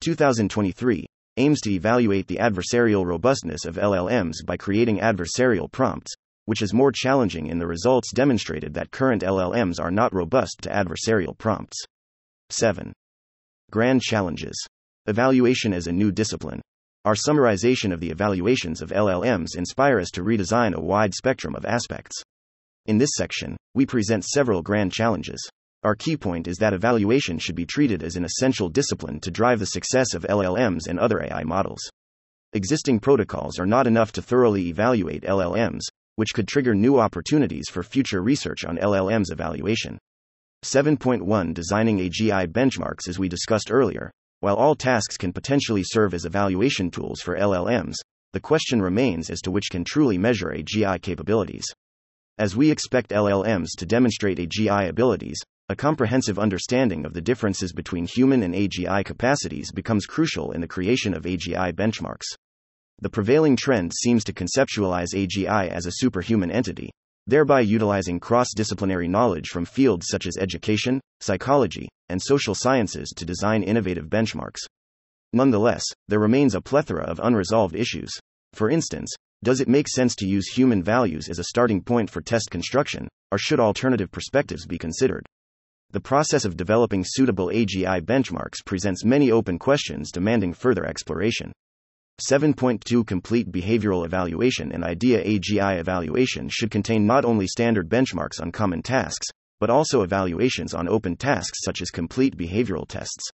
2023 0.00 1.04
aims 1.36 1.60
to 1.60 1.70
evaluate 1.70 2.26
the 2.26 2.38
adversarial 2.38 3.04
robustness 3.04 3.66
of 3.66 3.76
LLMs 3.76 4.36
by 4.46 4.56
creating 4.56 5.00
adversarial 5.00 5.70
prompts, 5.70 6.14
which 6.46 6.62
is 6.62 6.72
more 6.72 6.90
challenging 6.90 7.48
in 7.48 7.58
the 7.58 7.66
results 7.66 8.10
demonstrated 8.12 8.72
that 8.72 8.90
current 8.90 9.20
LLMs 9.20 9.78
are 9.78 9.90
not 9.90 10.14
robust 10.14 10.60
to 10.62 10.70
adversarial 10.70 11.36
prompts. 11.36 11.76
7. 12.48 12.94
Grand 13.72 14.00
Challenges 14.00 14.56
Evaluation 15.04 15.74
as 15.74 15.86
a 15.86 15.92
new 15.92 16.10
discipline. 16.10 16.62
Our 17.04 17.14
summarization 17.14 17.92
of 17.92 18.00
the 18.00 18.08
evaluations 18.08 18.80
of 18.80 18.88
LLMs 18.88 19.54
inspire 19.54 20.00
us 20.00 20.10
to 20.12 20.24
redesign 20.24 20.72
a 20.72 20.80
wide 20.80 21.12
spectrum 21.12 21.54
of 21.54 21.66
aspects. 21.66 22.24
In 22.86 22.98
this 22.98 23.12
section, 23.16 23.56
we 23.74 23.86
present 23.86 24.24
several 24.24 24.60
grand 24.60 24.92
challenges. 24.92 25.40
Our 25.84 25.94
key 25.94 26.18
point 26.18 26.46
is 26.46 26.58
that 26.58 26.74
evaluation 26.74 27.38
should 27.38 27.54
be 27.54 27.64
treated 27.64 28.02
as 28.02 28.16
an 28.16 28.26
essential 28.26 28.68
discipline 28.68 29.20
to 29.20 29.30
drive 29.30 29.58
the 29.58 29.66
success 29.66 30.12
of 30.12 30.24
LLMs 30.24 30.86
and 30.86 30.98
other 30.98 31.22
AI 31.22 31.44
models. 31.44 31.80
Existing 32.52 33.00
protocols 33.00 33.58
are 33.58 33.64
not 33.64 33.86
enough 33.86 34.12
to 34.12 34.22
thoroughly 34.22 34.68
evaluate 34.68 35.22
LLMs, 35.22 35.80
which 36.16 36.34
could 36.34 36.46
trigger 36.46 36.74
new 36.74 36.98
opportunities 36.98 37.70
for 37.70 37.82
future 37.82 38.22
research 38.22 38.66
on 38.66 38.76
LLMs 38.76 39.32
evaluation. 39.32 39.98
7.1 40.62 41.54
Designing 41.54 42.00
AGI 42.00 42.46
benchmarks 42.46 43.08
As 43.08 43.18
we 43.18 43.30
discussed 43.30 43.70
earlier, 43.70 44.10
while 44.40 44.56
all 44.56 44.74
tasks 44.74 45.16
can 45.16 45.32
potentially 45.32 45.82
serve 45.82 46.12
as 46.12 46.26
evaluation 46.26 46.90
tools 46.90 47.22
for 47.22 47.38
LLMs, 47.38 47.94
the 48.34 48.40
question 48.40 48.82
remains 48.82 49.30
as 49.30 49.40
to 49.40 49.50
which 49.50 49.70
can 49.70 49.84
truly 49.84 50.18
measure 50.18 50.54
AGI 50.54 51.00
capabilities. 51.00 51.64
As 52.36 52.56
we 52.56 52.68
expect 52.68 53.10
LLMs 53.10 53.76
to 53.78 53.86
demonstrate 53.86 54.38
AGI 54.38 54.88
abilities, 54.88 55.40
a 55.68 55.76
comprehensive 55.76 56.36
understanding 56.36 57.06
of 57.06 57.12
the 57.12 57.20
differences 57.20 57.72
between 57.72 58.06
human 58.06 58.42
and 58.42 58.52
AGI 58.52 59.04
capacities 59.04 59.70
becomes 59.70 60.04
crucial 60.04 60.50
in 60.50 60.60
the 60.60 60.66
creation 60.66 61.14
of 61.14 61.22
AGI 61.22 61.72
benchmarks. 61.72 62.26
The 63.00 63.08
prevailing 63.08 63.54
trend 63.54 63.92
seems 63.94 64.24
to 64.24 64.32
conceptualize 64.32 65.14
AGI 65.14 65.68
as 65.68 65.86
a 65.86 65.92
superhuman 65.92 66.50
entity, 66.50 66.90
thereby 67.28 67.60
utilizing 67.60 68.18
cross 68.18 68.48
disciplinary 68.52 69.06
knowledge 69.06 69.50
from 69.50 69.64
fields 69.64 70.08
such 70.08 70.26
as 70.26 70.36
education, 70.36 71.00
psychology, 71.20 71.88
and 72.08 72.20
social 72.20 72.56
sciences 72.56 73.12
to 73.16 73.24
design 73.24 73.62
innovative 73.62 74.06
benchmarks. 74.06 74.60
Nonetheless, 75.32 75.84
there 76.08 76.18
remains 76.18 76.56
a 76.56 76.60
plethora 76.60 77.04
of 77.04 77.20
unresolved 77.22 77.76
issues. 77.76 78.10
For 78.54 78.70
instance, 78.70 79.14
does 79.44 79.60
it 79.60 79.68
make 79.68 79.88
sense 79.88 80.14
to 80.16 80.26
use 80.26 80.48
human 80.48 80.82
values 80.82 81.28
as 81.28 81.38
a 81.38 81.44
starting 81.44 81.82
point 81.82 82.08
for 82.08 82.22
test 82.22 82.50
construction, 82.50 83.06
or 83.30 83.36
should 83.36 83.60
alternative 83.60 84.10
perspectives 84.10 84.66
be 84.66 84.78
considered? 84.78 85.26
The 85.92 86.00
process 86.00 86.44
of 86.44 86.56
developing 86.56 87.04
suitable 87.06 87.48
AGI 87.48 88.00
benchmarks 88.00 88.64
presents 88.64 89.04
many 89.04 89.30
open 89.30 89.58
questions 89.58 90.10
demanding 90.10 90.54
further 90.54 90.86
exploration. 90.86 91.52
7.2 92.26 93.06
Complete 93.06 93.52
behavioral 93.52 94.06
evaluation 94.06 94.72
and 94.72 94.82
IDEA 94.82 95.22
AGI 95.22 95.78
evaluation 95.78 96.48
should 96.48 96.70
contain 96.70 97.06
not 97.06 97.26
only 97.26 97.46
standard 97.46 97.90
benchmarks 97.90 98.40
on 98.40 98.50
common 98.50 98.82
tasks, 98.82 99.26
but 99.60 99.68
also 99.68 100.02
evaluations 100.02 100.72
on 100.72 100.88
open 100.88 101.16
tasks 101.16 101.58
such 101.62 101.82
as 101.82 101.90
complete 101.90 102.36
behavioral 102.36 102.88
tests. 102.88 103.28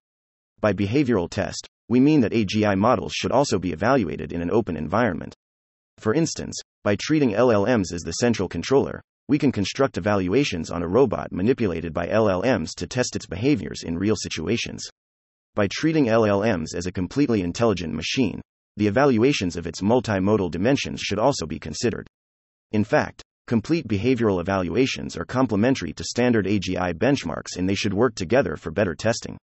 By 0.61 0.73
behavioral 0.73 1.29
test, 1.29 1.69
we 1.89 2.01
mean 2.01 2.23
that 2.23 2.33
AGI 2.33 2.79
models 2.79 3.13
should 3.13 3.31
also 3.31 3.59
be 3.59 3.73
evaluated 3.73 4.33
in 4.33 4.41
an 4.41 4.51
open 4.51 4.77
environment. 4.77 5.35
For 5.99 6.15
instance, 6.15 6.57
by 6.85 6.97
treating 6.97 7.33
LLMs 7.33 7.93
as 7.93 8.03
the 8.03 8.12
central 8.12 8.49
controller, 8.49 9.03
we 9.29 9.37
can 9.37 9.51
construct 9.51 9.99
evaluations 9.99 10.70
on 10.70 10.83
a 10.83 10.89
robot 10.89 11.33
manipulated 11.33 11.93
by 11.93 12.07
LLMs 12.07 12.75
to 12.77 12.87
test 12.87 13.16
its 13.16 13.27
behaviors 13.27 13.83
in 13.83 13.99
real 13.99 14.15
situations. 14.16 14.89
By 15.57 15.66
treating 15.66 16.07
LLMs 16.07 16.75
as 16.75 16.87
a 16.87 16.93
completely 16.93 17.43
intelligent 17.43 17.93
machine, 17.93 18.41
the 18.77 18.87
evaluations 18.87 19.57
of 19.57 19.66
its 19.66 19.81
multimodal 19.81 20.53
dimensions 20.53 21.01
should 21.01 21.19
also 21.19 21.47
be 21.47 21.59
considered. 21.59 22.07
In 22.70 22.85
fact, 22.85 23.23
complete 23.49 23.89
behavioral 23.89 24.41
evaluations 24.41 25.16
are 25.16 25.25
complementary 25.25 25.93
to 25.95 26.05
standard 26.05 26.47
AGI 26.47 26.95
benchmarks 26.95 27.57
and 27.57 27.69
they 27.69 27.75
should 27.75 27.93
work 27.93 28.15
together 28.15 28.57
for 28.57 28.70
better 28.70 28.95
testing. 28.95 29.37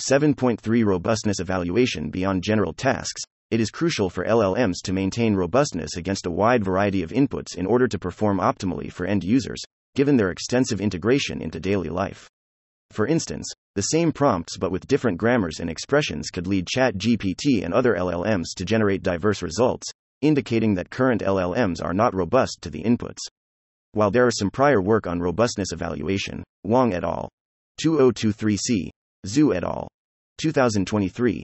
7.3 0.00 0.84
Robustness 0.84 1.38
evaluation 1.38 2.10
beyond 2.10 2.42
general 2.42 2.72
tasks 2.72 3.22
it 3.54 3.60
is 3.60 3.70
crucial 3.70 4.10
for 4.10 4.24
LLMs 4.24 4.82
to 4.82 4.92
maintain 4.92 5.36
robustness 5.36 5.96
against 5.96 6.26
a 6.26 6.30
wide 6.30 6.64
variety 6.64 7.04
of 7.04 7.12
inputs 7.12 7.54
in 7.56 7.66
order 7.66 7.86
to 7.86 8.00
perform 8.00 8.38
optimally 8.38 8.90
for 8.90 9.06
end 9.06 9.22
users, 9.22 9.62
given 9.94 10.16
their 10.16 10.32
extensive 10.32 10.80
integration 10.80 11.40
into 11.40 11.60
daily 11.60 11.88
life. 11.88 12.28
For 12.90 13.06
instance, 13.06 13.48
the 13.76 13.82
same 13.82 14.10
prompts 14.10 14.56
but 14.56 14.72
with 14.72 14.88
different 14.88 15.18
grammars 15.18 15.60
and 15.60 15.70
expressions 15.70 16.30
could 16.30 16.48
lead 16.48 16.66
ChatGPT 16.66 17.64
and 17.64 17.72
other 17.72 17.94
LLMs 17.94 18.56
to 18.56 18.64
generate 18.64 19.04
diverse 19.04 19.40
results, 19.40 19.86
indicating 20.20 20.74
that 20.74 20.90
current 20.90 21.22
LLMs 21.22 21.80
are 21.80 21.94
not 21.94 22.12
robust 22.12 22.58
to 22.62 22.70
the 22.70 22.82
inputs. 22.82 23.20
While 23.92 24.10
there 24.10 24.26
is 24.26 24.36
some 24.36 24.50
prior 24.50 24.82
work 24.82 25.06
on 25.06 25.20
robustness 25.20 25.70
evaluation, 25.70 26.42
Wang 26.64 26.92
et 26.92 27.04
al. 27.04 27.28
2023c, 27.80 28.88
Zhu 29.28 29.54
et 29.54 29.62
al. 29.62 29.86
2023, 30.38 31.40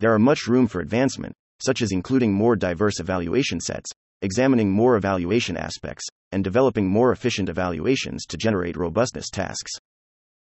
there 0.00 0.12
are 0.12 0.18
much 0.18 0.46
room 0.46 0.66
for 0.66 0.82
advancement, 0.82 1.32
such 1.60 1.82
as 1.82 1.92
including 1.92 2.32
more 2.32 2.56
diverse 2.56 3.00
evaluation 3.00 3.60
sets, 3.60 3.90
examining 4.22 4.70
more 4.70 4.96
evaluation 4.96 5.56
aspects, 5.56 6.04
and 6.32 6.42
developing 6.42 6.88
more 6.88 7.12
efficient 7.12 7.48
evaluations 7.48 8.24
to 8.26 8.36
generate 8.36 8.76
robustness 8.76 9.28
tasks. 9.30 9.72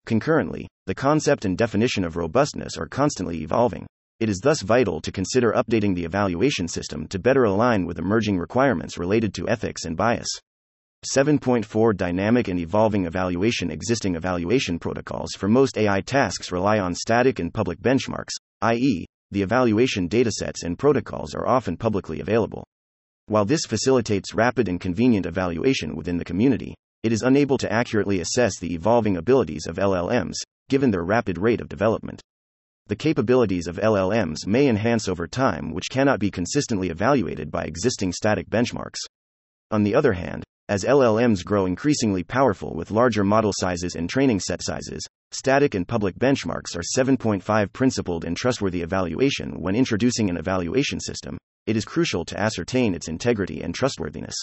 Concurrently, 0.06 0.66
the 0.86 0.94
concept 0.94 1.44
and 1.44 1.56
definition 1.56 2.05
of 2.05 2.16
robustness 2.16 2.76
are 2.76 2.86
constantly 2.86 3.43
evolving. 3.43 3.86
It 4.20 4.28
is 4.28 4.40
thus 4.40 4.62
vital 4.62 5.01
to 5.02 5.12
consider 5.12 5.52
updating 5.52 5.94
the 5.94 6.05
evaluation 6.05 6.66
system 6.66 7.06
to 7.09 7.18
better 7.18 7.44
align 7.44 7.86
with 7.86 7.98
emerging 7.98 8.39
requirements 8.39 8.98
related 8.98 9.32
to 9.35 9.48
ethics 9.48 9.85
and 9.85 9.97
bias. 9.97 10.28
7.4 11.14 11.97
Dynamic 11.97 12.48
and 12.48 12.59
evolving 12.59 13.06
evaluation 13.06 13.70
Existing 13.70 14.16
evaluation 14.16 14.80
protocols 14.80 15.30
for 15.39 15.47
most 15.47 15.78
AI 15.78 16.01
tasks 16.01 16.51
rely 16.51 16.80
on 16.80 16.94
static 16.94 17.39
and 17.39 17.55
public 17.55 17.78
benchmarks, 17.80 18.32
i.e., 18.62 19.06
the 19.30 19.42
evaluation 19.42 20.09
datasets 20.09 20.62
and 20.62 20.78
protocols 20.78 21.34
are 21.34 21.46
often 21.46 21.76
publicly 21.76 22.20
available. 22.20 22.64
While 23.26 23.44
this 23.44 23.66
facilitates 23.66 24.34
rapid 24.34 24.68
and 24.68 24.80
convenient 24.80 25.26
evaluation 25.26 25.94
within 25.94 26.16
the 26.16 26.24
community, 26.24 26.74
it 27.02 27.12
is 27.12 27.22
unable 27.22 27.59
to 27.59 27.72
accurately 27.72 28.20
assess 28.20 28.59
the 28.59 28.74
evolving 28.74 29.16
abilities 29.16 29.66
of 29.66 29.76
LLMs, 29.76 30.34
given 30.68 30.90
their 30.90 31.05
rapid 31.05 31.38
rate 31.38 31.60
of 31.60 31.68
development. 31.68 32.22
The 32.86 32.96
capabilities 32.96 33.66
of 33.66 33.76
LLMs 33.76 34.46
may 34.46 34.66
enhance 34.66 35.09
over 35.09 35.26
time, 35.26 35.74
which 35.74 35.90
cannot 35.90 36.20
be 36.20 36.30
consistently 36.30 36.88
evaluated 36.88 37.50
by 37.50 37.64
existing 37.64 38.12
static 38.14 38.48
benchmarks. 38.48 39.00
On 39.70 39.82
the 39.82 39.94
other 39.94 40.14
hand, 40.14 40.42
as 40.70 40.84
LLMs 40.84 41.44
grow 41.44 41.66
increasingly 41.66 42.22
powerful 42.22 42.74
with 42.74 42.90
larger 42.90 43.24
model 43.24 43.52
sizes 43.55 43.94
and 43.94 44.09
training 44.09 44.40
set 44.40 44.62
sizes, 44.62 45.06
static 45.32 45.74
and 45.74 45.86
public 45.86 46.18
benchmarks 46.18 46.76
are 46.76 46.82
7.5 46.96 47.72
principled 47.72 48.24
and 48.24 48.36
trustworthy 48.36 48.82
evaluation 48.82 49.60
when 49.60 49.74
introducing 49.74 50.30
an 50.30 50.36
evaluation 50.36 51.00
system. 51.00 51.36
It 51.66 51.76
is 51.76 51.84
crucial 51.84 52.24
to 52.24 52.40
ascertain 52.40 52.94
its 52.94 53.09
integrity 53.09 53.60
and 53.60 53.74
trustworthiness. 53.74 54.34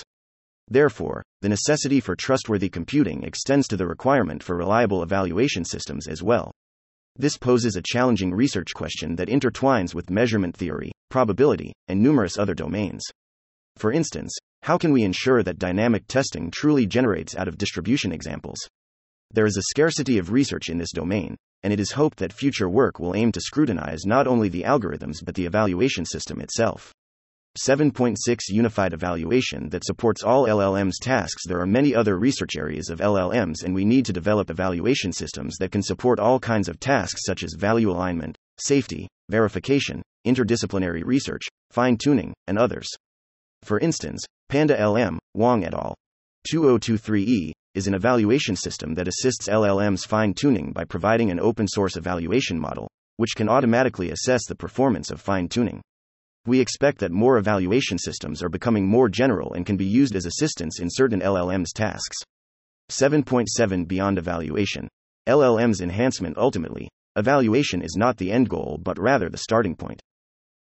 Therefore, 0.68 1.24
the 1.42 1.50
necessity 1.50 2.00
for 2.00 2.16
trustworthy 2.16 2.70
computing 2.70 3.24
extends 3.24 3.68
to 3.68 3.78
the 3.78 3.88
requirement 3.88 4.44
for 4.44 4.56
reliable 4.56 5.04
evaluation 5.04 5.66
systems 5.66 6.08
as 6.08 6.24
well. 6.24 6.52
This 7.16 7.38
poses 7.38 7.76
a 7.76 7.82
challenging 7.82 8.34
research 8.34 8.74
question 8.74 9.16
that 9.16 9.30
intertwines 9.30 9.96
with 9.96 10.10
measurement 10.10 10.56
theory, 10.56 10.92
probability, 11.10 11.74
and 11.88 12.02
numerous 12.02 12.38
other 12.38 12.54
domains. 12.54 13.04
For 13.78 13.92
instance, 13.92 14.36
how 14.64 14.78
can 14.78 14.92
we 14.92 15.04
ensure 15.04 15.44
that 15.44 15.60
dynamic 15.60 16.08
testing 16.08 16.52
truly 16.52 16.86
generates 16.86 17.36
out 17.36 17.48
of 17.48 17.58
distribution 17.58 18.12
examples? 18.12 18.58
There 19.36 19.46
is 19.46 19.58
a 19.58 19.64
scarcity 19.64 20.18
of 20.18 20.32
research 20.32 20.70
in 20.70 20.78
this 20.78 20.94
domain, 20.94 21.36
and 21.62 21.74
it 21.74 21.80
is 21.82 21.92
hoped 21.92 22.20
that 22.20 22.32
future 22.32 22.70
work 22.70 23.00
will 23.00 23.14
aim 23.18 23.34
to 23.34 23.42
scrutinize 23.42 24.06
not 24.06 24.28
only 24.28 24.48
the 24.48 24.64
algorithms 24.64 25.18
but 25.26 25.36
the 25.36 25.46
evaluation 25.46 26.06
system 26.06 26.40
itself. 26.40 26.94
7.6 27.60 28.16
Unified 28.48 28.94
evaluation 28.94 29.68
that 29.72 29.84
supports 29.84 30.24
all 30.24 30.48
LLM's 30.48 31.00
tasks. 31.00 31.44
There 31.46 31.60
are 31.60 31.66
many 31.66 31.94
other 31.94 32.18
research 32.18 32.56
areas 32.56 32.90
of 32.90 33.00
LLMs, 33.00 33.66
and 33.66 33.76
we 33.76 33.84
need 33.84 34.06
to 34.06 34.14
develop 34.14 34.50
evaluation 34.50 35.12
systems 35.12 35.58
that 35.58 35.74
can 35.74 35.84
support 35.84 36.18
all 36.18 36.40
kinds 36.40 36.70
of 36.70 36.80
tasks 36.80 37.24
such 37.26 37.44
as 37.44 37.56
value 37.58 37.92
alignment, 37.92 38.38
safety, 38.58 39.10
verification, 39.30 40.02
interdisciplinary 40.26 41.04
research, 41.04 41.44
fine 41.72 41.98
tuning, 41.98 42.34
and 42.48 42.58
others. 42.58 42.88
For 43.64 43.82
instance, 43.82 44.24
Panda 44.48 44.82
LM, 44.82 45.20
Wang 45.34 45.66
et 45.66 45.74
al. 45.74 45.94
2023e, 46.50 47.52
is 47.76 47.88
an 47.88 47.94
evaluation 47.94 48.56
system 48.56 48.94
that 48.94 49.08
assists 49.08 49.50
LLM's 49.50 50.06
fine 50.06 50.34
tuning 50.34 50.72
by 50.72 50.86
providing 50.86 51.30
an 51.30 51.40
open 51.40 51.68
source 51.68 51.98
evaluation 51.98 52.58
model, 52.58 52.90
which 53.18 53.36
can 53.36 53.50
automatically 53.50 54.12
assess 54.12 54.46
the 54.48 54.56
performance 54.56 55.12
of 55.12 55.20
fine 55.20 55.50
tuning. 55.50 55.82
We 56.46 56.62
expect 56.62 57.00
that 57.00 57.12
more 57.12 57.38
evaluation 57.38 57.98
systems 57.98 58.42
are 58.42 58.50
becoming 58.50 58.88
more 58.88 59.10
general 59.10 59.54
and 59.54 59.66
can 59.66 59.76
be 59.76 59.86
used 59.86 60.16
as 60.16 60.26
assistants 60.26 60.80
in 60.80 60.90
certain 60.90 61.20
LLM's 61.20 61.74
tasks. 61.74 62.18
7.7 62.90 63.88
Beyond 63.88 64.18
evaluation. 64.18 64.88
LLM's 65.28 65.82
enhancement 65.82 66.38
ultimately, 66.38 66.88
evaluation 67.18 67.82
is 67.82 67.96
not 67.98 68.16
the 68.18 68.32
end 68.32 68.48
goal 68.48 68.80
but 68.82 68.98
rather 68.98 69.30
the 69.30 69.38
starting 69.38 69.76
point. 69.76 70.02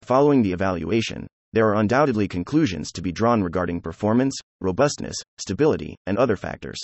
Following 0.02 0.42
the 0.42 0.52
evaluation, 0.52 1.26
there 1.52 1.68
are 1.68 1.80
undoubtedly 1.80 2.26
conclusions 2.26 2.90
to 2.92 3.02
be 3.02 3.12
drawn 3.12 3.42
regarding 3.42 3.82
performance, 3.82 4.34
robustness, 4.62 5.16
stability, 5.36 5.96
and 6.06 6.16
other 6.16 6.36
factors. 6.36 6.78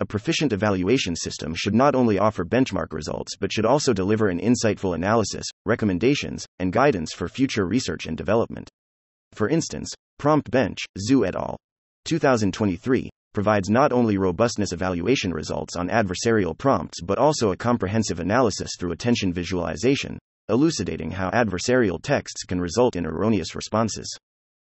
A 0.00 0.06
proficient 0.06 0.52
evaluation 0.52 1.16
system 1.16 1.54
should 1.56 1.74
not 1.74 1.96
only 1.96 2.20
offer 2.20 2.44
benchmark 2.44 2.92
results 2.92 3.34
but 3.36 3.52
should 3.52 3.66
also 3.66 3.92
deliver 3.92 4.28
an 4.28 4.38
insightful 4.38 4.94
analysis, 4.94 5.44
recommendations, 5.66 6.46
and 6.60 6.72
guidance 6.72 7.12
for 7.12 7.28
future 7.28 7.66
research 7.66 8.06
and 8.06 8.16
development. 8.16 8.70
For 9.32 9.48
instance, 9.48 9.92
Prompt 10.16 10.50
Bench, 10.52 10.78
Zhu 11.10 11.26
et 11.26 11.34
al. 11.34 11.56
2023 12.04 13.10
provides 13.34 13.68
not 13.68 13.92
only 13.92 14.18
robustness 14.18 14.72
evaluation 14.72 15.32
results 15.32 15.74
on 15.74 15.88
adversarial 15.88 16.56
prompts 16.56 17.00
but 17.02 17.18
also 17.18 17.50
a 17.50 17.56
comprehensive 17.56 18.20
analysis 18.20 18.70
through 18.78 18.92
attention 18.92 19.32
visualization, 19.32 20.16
elucidating 20.48 21.10
how 21.10 21.28
adversarial 21.30 22.00
texts 22.00 22.44
can 22.44 22.60
result 22.60 22.94
in 22.94 23.04
erroneous 23.04 23.56
responses. 23.56 24.16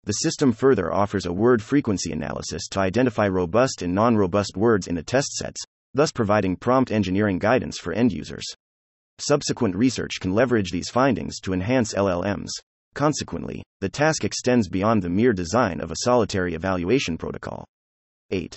The 0.04 0.12
system 0.12 0.52
further 0.52 0.92
offers 0.92 1.26
a 1.26 1.32
word 1.32 1.62
frequency 1.62 2.12
analysis 2.12 2.68
to 2.68 2.80
identify 2.80 3.28
robust 3.28 3.82
and 3.82 3.94
non 3.94 4.16
robust 4.16 4.56
words 4.56 4.86
in 4.86 4.94
the 4.94 5.02
test 5.02 5.32
sets, 5.34 5.60
thus 5.92 6.10
providing 6.10 6.56
prompt 6.56 6.90
engineering 6.90 7.38
guidance 7.38 7.78
for 7.78 7.92
end 7.92 8.12
users. 8.12 8.46
Subsequent 9.18 9.76
research 9.76 10.18
can 10.18 10.32
leverage 10.32 10.70
these 10.70 10.88
findings 10.88 11.38
to 11.40 11.52
enhance 11.52 11.92
LLMs. 11.92 12.48
Consequently, 12.94 13.62
the 13.80 13.88
task 13.88 14.24
extends 14.24 14.68
beyond 14.68 15.02
the 15.02 15.10
mere 15.10 15.34
design 15.34 15.80
of 15.80 15.90
a 15.90 15.96
solitary 16.04 16.54
evaluation 16.54 17.18
protocol. 17.18 17.66
8. 18.30 18.56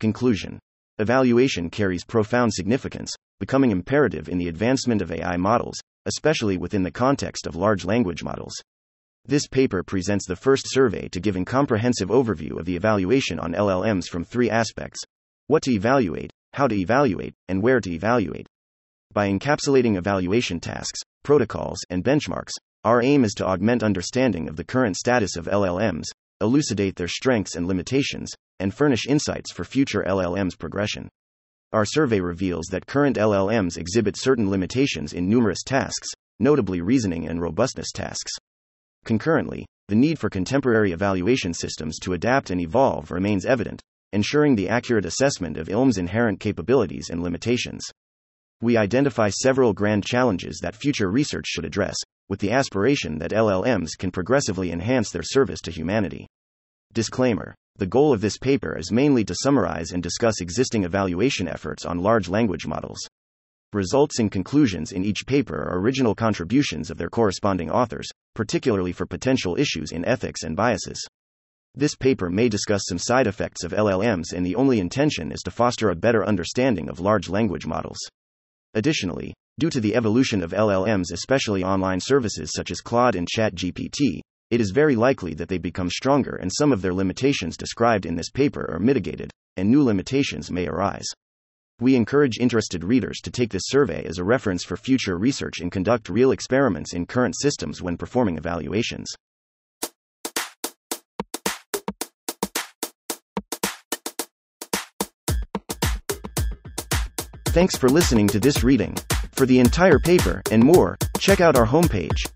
Conclusion 0.00 0.58
Evaluation 0.98 1.68
carries 1.68 2.04
profound 2.04 2.54
significance, 2.54 3.12
becoming 3.38 3.70
imperative 3.70 4.28
in 4.28 4.38
the 4.38 4.48
advancement 4.48 5.02
of 5.02 5.12
AI 5.12 5.36
models, 5.36 5.78
especially 6.06 6.56
within 6.56 6.82
the 6.82 6.90
context 6.90 7.46
of 7.46 7.56
large 7.56 7.84
language 7.84 8.22
models. 8.22 8.54
This 9.26 9.48
paper 9.48 9.82
presents 9.82 10.26
the 10.26 10.36
first 10.36 10.66
survey 10.68 11.08
to 11.08 11.18
give 11.18 11.34
a 11.34 11.46
comprehensive 11.46 12.10
overview 12.10 12.58
of 12.58 12.66
the 12.66 12.76
evaluation 12.76 13.38
on 13.38 13.54
LLMs 13.54 14.04
from 14.06 14.22
three 14.22 14.50
aspects 14.50 15.00
what 15.46 15.62
to 15.62 15.72
evaluate, 15.72 16.30
how 16.52 16.66
to 16.66 16.74
evaluate, 16.74 17.32
and 17.48 17.62
where 17.62 17.80
to 17.80 17.90
evaluate. 17.90 18.46
By 19.14 19.30
encapsulating 19.30 19.96
evaluation 19.96 20.60
tasks, 20.60 21.00
protocols, 21.22 21.78
and 21.88 22.04
benchmarks, 22.04 22.52
our 22.84 23.02
aim 23.02 23.24
is 23.24 23.32
to 23.34 23.46
augment 23.46 23.82
understanding 23.82 24.46
of 24.46 24.56
the 24.56 24.64
current 24.64 24.96
status 24.96 25.36
of 25.36 25.46
LLMs, 25.46 26.04
elucidate 26.42 26.96
their 26.96 27.08
strengths 27.08 27.56
and 27.56 27.66
limitations, 27.66 28.30
and 28.60 28.74
furnish 28.74 29.06
insights 29.06 29.52
for 29.52 29.64
future 29.64 30.04
LLMs 30.06 30.58
progression. 30.58 31.08
Our 31.72 31.86
survey 31.86 32.20
reveals 32.20 32.66
that 32.72 32.86
current 32.86 33.16
LLMs 33.16 33.78
exhibit 33.78 34.18
certain 34.18 34.50
limitations 34.50 35.14
in 35.14 35.30
numerous 35.30 35.62
tasks, 35.62 36.08
notably 36.40 36.82
reasoning 36.82 37.26
and 37.26 37.40
robustness 37.40 37.90
tasks. 37.90 38.32
Concurrently, 39.04 39.66
the 39.88 39.94
need 39.94 40.18
for 40.18 40.30
contemporary 40.30 40.92
evaluation 40.92 41.52
systems 41.52 41.98
to 42.00 42.14
adapt 42.14 42.50
and 42.50 42.60
evolve 42.60 43.10
remains 43.10 43.44
evident, 43.44 43.82
ensuring 44.12 44.56
the 44.56 44.68
accurate 44.68 45.04
assessment 45.04 45.56
of 45.56 45.68
LLM's 45.68 45.98
inherent 45.98 46.40
capabilities 46.40 47.10
and 47.10 47.22
limitations. 47.22 47.84
We 48.62 48.76
identify 48.76 49.28
several 49.28 49.74
grand 49.74 50.04
challenges 50.04 50.58
that 50.62 50.76
future 50.76 51.10
research 51.10 51.46
should 51.46 51.64
address, 51.64 51.96
with 52.28 52.40
the 52.40 52.52
aspiration 52.52 53.18
that 53.18 53.32
LLMs 53.32 53.90
can 53.98 54.10
progressively 54.10 54.72
enhance 54.72 55.10
their 55.10 55.22
service 55.22 55.60
to 55.62 55.70
humanity. 55.70 56.26
Disclaimer 56.92 57.54
the 57.76 57.86
goal 57.86 58.12
of 58.12 58.20
this 58.20 58.38
paper 58.38 58.78
is 58.78 58.92
mainly 58.92 59.24
to 59.24 59.34
summarize 59.34 59.90
and 59.90 60.00
discuss 60.00 60.40
existing 60.40 60.84
evaluation 60.84 61.48
efforts 61.48 61.84
on 61.84 61.98
large 61.98 62.28
language 62.28 62.68
models. 62.68 63.00
Results 63.74 64.20
and 64.20 64.30
conclusions 64.30 64.92
in 64.92 65.04
each 65.04 65.26
paper 65.26 65.56
are 65.56 65.80
original 65.80 66.14
contributions 66.14 66.92
of 66.92 66.96
their 66.96 67.08
corresponding 67.08 67.72
authors, 67.72 68.08
particularly 68.32 68.92
for 68.92 69.04
potential 69.04 69.56
issues 69.58 69.90
in 69.90 70.04
ethics 70.04 70.44
and 70.44 70.54
biases. 70.54 71.04
This 71.74 71.96
paper 71.96 72.30
may 72.30 72.48
discuss 72.48 72.82
some 72.86 72.98
side 72.98 73.26
effects 73.26 73.64
of 73.64 73.72
LLMs, 73.72 74.32
and 74.32 74.46
the 74.46 74.54
only 74.54 74.78
intention 74.78 75.32
is 75.32 75.40
to 75.40 75.50
foster 75.50 75.90
a 75.90 75.96
better 75.96 76.24
understanding 76.24 76.88
of 76.88 77.00
large 77.00 77.28
language 77.28 77.66
models. 77.66 77.98
Additionally, 78.74 79.34
due 79.58 79.70
to 79.70 79.80
the 79.80 79.96
evolution 79.96 80.40
of 80.40 80.52
LLMs, 80.52 81.12
especially 81.12 81.64
online 81.64 81.98
services 81.98 82.52
such 82.54 82.70
as 82.70 82.80
Claude 82.80 83.16
and 83.16 83.26
ChatGPT, 83.26 84.20
it 84.52 84.60
is 84.60 84.70
very 84.70 84.94
likely 84.94 85.34
that 85.34 85.48
they 85.48 85.58
become 85.58 85.90
stronger 85.90 86.36
and 86.36 86.52
some 86.56 86.70
of 86.70 86.80
their 86.80 86.94
limitations 86.94 87.56
described 87.56 88.06
in 88.06 88.14
this 88.14 88.30
paper 88.30 88.70
are 88.72 88.78
mitigated, 88.78 89.32
and 89.56 89.68
new 89.68 89.82
limitations 89.82 90.48
may 90.48 90.68
arise. 90.68 91.06
We 91.80 91.96
encourage 91.96 92.38
interested 92.38 92.84
readers 92.84 93.20
to 93.24 93.32
take 93.32 93.50
this 93.50 93.64
survey 93.66 94.04
as 94.04 94.18
a 94.18 94.24
reference 94.24 94.62
for 94.62 94.76
future 94.76 95.18
research 95.18 95.60
and 95.60 95.72
conduct 95.72 96.08
real 96.08 96.30
experiments 96.30 96.94
in 96.94 97.04
current 97.04 97.34
systems 97.36 97.82
when 97.82 97.96
performing 97.96 98.36
evaluations. 98.36 99.12
Thanks 107.48 107.76
for 107.76 107.88
listening 107.88 108.28
to 108.28 108.38
this 108.38 108.62
reading. 108.62 108.96
For 109.32 109.46
the 109.46 109.58
entire 109.58 109.98
paper 109.98 110.42
and 110.52 110.62
more, 110.62 110.96
check 111.18 111.40
out 111.40 111.56
our 111.56 111.66
homepage 111.66 112.30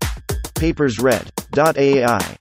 papersread.ai. 0.55 2.38